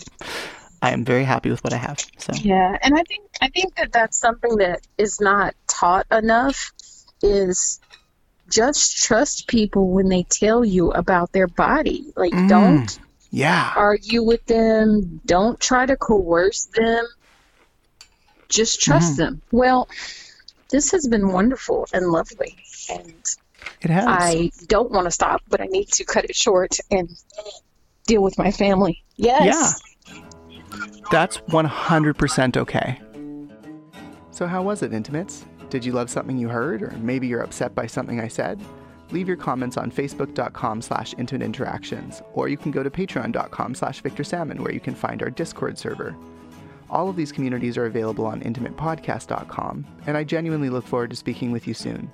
I 0.82 0.91
am 0.91 1.06
very 1.06 1.24
happy 1.24 1.52
with 1.52 1.64
what 1.64 1.74
I 1.74 1.78
have. 1.78 2.00
So, 2.18 2.34
Yeah, 2.34 2.76
and 2.82 2.95
I 2.95 3.04
think 3.04 3.30
I 3.41 3.50
think 3.50 3.76
that 3.76 3.91
that's 3.91 4.18
something 4.18 4.58
that 4.58 4.82
is 4.97 5.22
not 5.22 5.54
taught 5.68 6.08
enough 6.12 6.72
is 7.22 7.80
just 8.50 8.97
trust 8.97 9.47
people 9.47 9.89
when 9.89 10.10
they 10.10 10.24
tell 10.24 10.64
you 10.66 10.91
about 10.91 11.32
their 11.32 11.47
body. 11.47 12.12
Like 12.16 12.34
Mm. 12.34 12.50
don't 12.50 13.00
yeah. 13.32 13.74
argue 13.76 14.24
with 14.24 14.45
them, 14.45 15.22
don't 15.26 15.60
try 15.60 15.86
to 15.86 15.95
coerce 15.95 16.66
them. 16.76 17.06
Just 18.50 18.82
trust 18.82 19.14
Mhm. 19.14 19.18
them. 19.18 19.41
Well, 19.52 19.88
this 20.72 20.91
has 20.91 21.08
been 21.08 21.32
wonderful 21.32 21.88
and 21.93 22.08
lovely 22.08 22.58
and 22.89 23.14
It 23.82 23.89
has. 23.89 24.06
I 24.08 24.52
don't 24.68 24.91
want 24.91 25.06
to 25.06 25.12
stop, 25.12 25.41
but 25.50 25.62
I 25.62 25.66
need 25.66 25.89
to 25.89 26.06
cut 26.06 26.26
it 26.26 26.36
short 26.36 26.78
and 26.91 27.10
deal 28.08 28.22
with 28.24 28.38
my 28.38 28.52
family. 28.52 29.04
Yes. 29.18 29.82
Yeah. 30.08 30.22
That's 31.12 31.38
100% 31.47 32.58
okay. 32.58 33.00
So, 34.32 34.47
how 34.47 34.62
was 34.62 34.82
it, 34.82 34.93
Intimates? 34.93 35.45
Did 35.70 35.86
you 35.86 35.91
love 35.91 36.09
something 36.09 36.38
you 36.38 36.49
heard, 36.49 36.82
or 36.82 36.91
maybe 36.99 37.28
you're 37.28 37.43
upset 37.43 37.76
by 37.76 37.86
something 37.86 38.20
I 38.20 38.28
said? 38.28 38.59
Leave 39.11 39.28
your 39.28 39.38
comments 39.38 39.78
on 39.78 39.91
facebook.com 39.91 40.82
slash 40.82 41.13
intimate 41.17 41.45
interactions, 41.45 42.22
or 42.34 42.47
you 42.47 42.57
can 42.57 42.72
go 42.72 42.84
to 42.84 42.89
patreon.com 42.89 43.76
slash 43.76 44.01
Victor 44.01 44.24
Salmon, 44.24 44.63
where 44.63 44.74
you 44.74 44.80
can 44.80 44.95
find 44.95 45.22
our 45.22 45.30
Discord 45.30 45.78
server. 45.78 46.15
All 46.89 47.07
of 47.07 47.15
these 47.15 47.32
communities 47.32 47.78
are 47.78 47.86
available 47.86 48.26
on 48.26 48.41
intimatepodcast.com, 48.41 49.86
and 50.07 50.17
I 50.17 50.24
genuinely 50.24 50.70
look 50.70 50.86
forward 50.86 51.11
to 51.11 51.15
speaking 51.15 51.51
with 51.51 51.67
you 51.67 51.74
soon. 51.74 52.09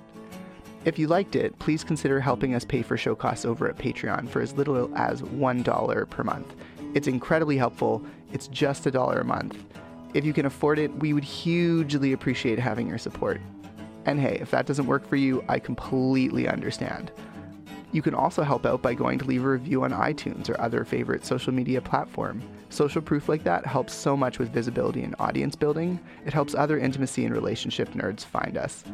If 0.84 0.98
you 0.98 1.08
liked 1.08 1.34
it, 1.34 1.58
please 1.58 1.82
consider 1.82 2.20
helping 2.20 2.54
us 2.54 2.64
pay 2.64 2.82
for 2.82 2.96
show 2.96 3.14
costs 3.14 3.44
over 3.44 3.68
at 3.68 3.78
Patreon 3.78 4.28
for 4.28 4.40
as 4.40 4.54
little 4.54 4.94
as 4.96 5.22
$1 5.22 6.10
per 6.10 6.22
month. 6.22 6.54
It's 6.94 7.08
incredibly 7.08 7.56
helpful. 7.56 8.04
It's 8.32 8.48
just 8.48 8.86
a 8.86 8.90
dollar 8.90 9.20
a 9.20 9.24
month. 9.24 9.56
If 10.14 10.24
you 10.24 10.32
can 10.32 10.46
afford 10.46 10.78
it, 10.78 10.94
we 10.96 11.12
would 11.12 11.24
hugely 11.24 12.12
appreciate 12.12 12.58
having 12.58 12.88
your 12.88 12.98
support. 12.98 13.40
And 14.06 14.20
hey, 14.20 14.38
if 14.40 14.50
that 14.52 14.66
doesn't 14.66 14.86
work 14.86 15.06
for 15.06 15.16
you, 15.16 15.44
I 15.48 15.58
completely 15.58 16.48
understand. 16.48 17.10
You 17.92 18.02
can 18.02 18.14
also 18.14 18.42
help 18.42 18.66
out 18.66 18.82
by 18.82 18.94
going 18.94 19.18
to 19.18 19.24
leave 19.24 19.44
a 19.44 19.48
review 19.48 19.84
on 19.84 19.92
iTunes 19.92 20.48
or 20.48 20.60
other 20.60 20.84
favorite 20.84 21.24
social 21.24 21.52
media 21.52 21.80
platform. 21.80 22.42
Social 22.68 23.00
proof 23.00 23.28
like 23.28 23.44
that 23.44 23.64
helps 23.64 23.94
so 23.94 24.16
much 24.16 24.38
with 24.38 24.52
visibility 24.52 25.02
and 25.02 25.14
audience 25.18 25.54
building. 25.54 25.98
It 26.24 26.32
helps 26.32 26.54
other 26.54 26.78
intimacy 26.78 27.24
and 27.24 27.34
relationship 27.34 27.92
nerds 27.94 28.24
find 28.24 28.58
us. 28.58 28.84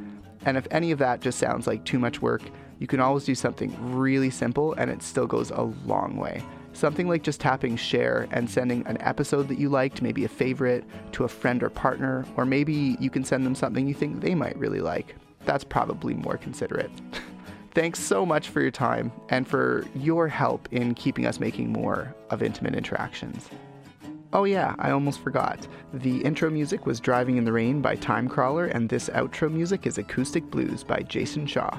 And 0.45 0.57
if 0.57 0.67
any 0.71 0.93
of 0.93 0.99
that 0.99 1.21
just 1.21 1.39
sounds 1.39 1.67
like 1.67 1.85
too 1.85 1.99
much 1.99 2.21
work, 2.21 2.43
you 2.79 2.87
can 2.87 3.01
always 3.01 3.25
do 3.25 3.35
something 3.35 3.75
really 3.95 4.31
simple 4.31 4.75
and 4.75 4.91
it 4.91 5.03
still 5.03 5.27
goes 5.27 5.51
a 5.51 5.63
long 5.87 6.17
way. 6.17 6.43
Something 6.73 7.09
like 7.09 7.23
just 7.23 7.41
tapping 7.41 7.77
share 7.77 8.27
and 8.31 8.49
sending 8.49 8.87
an 8.87 9.01
episode 9.01 9.49
that 9.49 9.59
you 9.59 9.69
liked, 9.69 10.03
maybe 10.03 10.25
a 10.25 10.29
favorite, 10.29 10.85
to 11.13 11.25
a 11.25 11.29
friend 11.29 11.63
or 11.63 11.71
partner, 11.71 12.25
or 12.37 12.45
maybe 12.45 12.97
you 12.99 13.11
can 13.11 13.25
send 13.25 13.45
them 13.45 13.55
something 13.55 13.87
you 13.87 13.95
think 13.95 14.21
they 14.21 14.35
might 14.35 14.57
really 14.57 14.81
like. 14.81 15.15
That's 15.45 15.65
probably 15.65 16.15
more 16.15 16.37
considerate. 16.37 16.91
Thanks 17.75 18.01
so 18.01 18.27
much 18.27 18.51
for 18.51 18.61
your 18.61 18.71
time 18.71 19.13
and 19.31 19.49
for 19.49 19.87
your 19.95 20.29
help 20.29 20.69
in 20.73 20.95
keeping 20.95 21.27
us 21.27 21.41
making 21.41 21.73
more 21.73 22.15
of 22.31 22.43
intimate 22.43 22.75
interactions. 22.75 23.49
Oh, 24.35 24.45
yeah, 24.45 24.75
I 24.79 24.91
almost 24.91 25.21
forgot. 25.21 25.67
The 25.93 26.23
intro 26.23 26.49
music 26.49 26.87
was 26.87 27.01
Driving 27.01 27.37
in 27.37 27.45
the 27.45 27.53
Rain 27.53 27.83
by 27.83 27.97
Timecrawler, 27.97 28.75
and 28.75 28.89
this 28.89 29.11
outro 29.11 29.53
music 29.53 29.87
is 29.87 29.99
Acoustic 29.99 30.51
Blues 30.51 30.83
by 30.83 31.01
Jason 31.01 31.47
Shaw. 31.47 31.79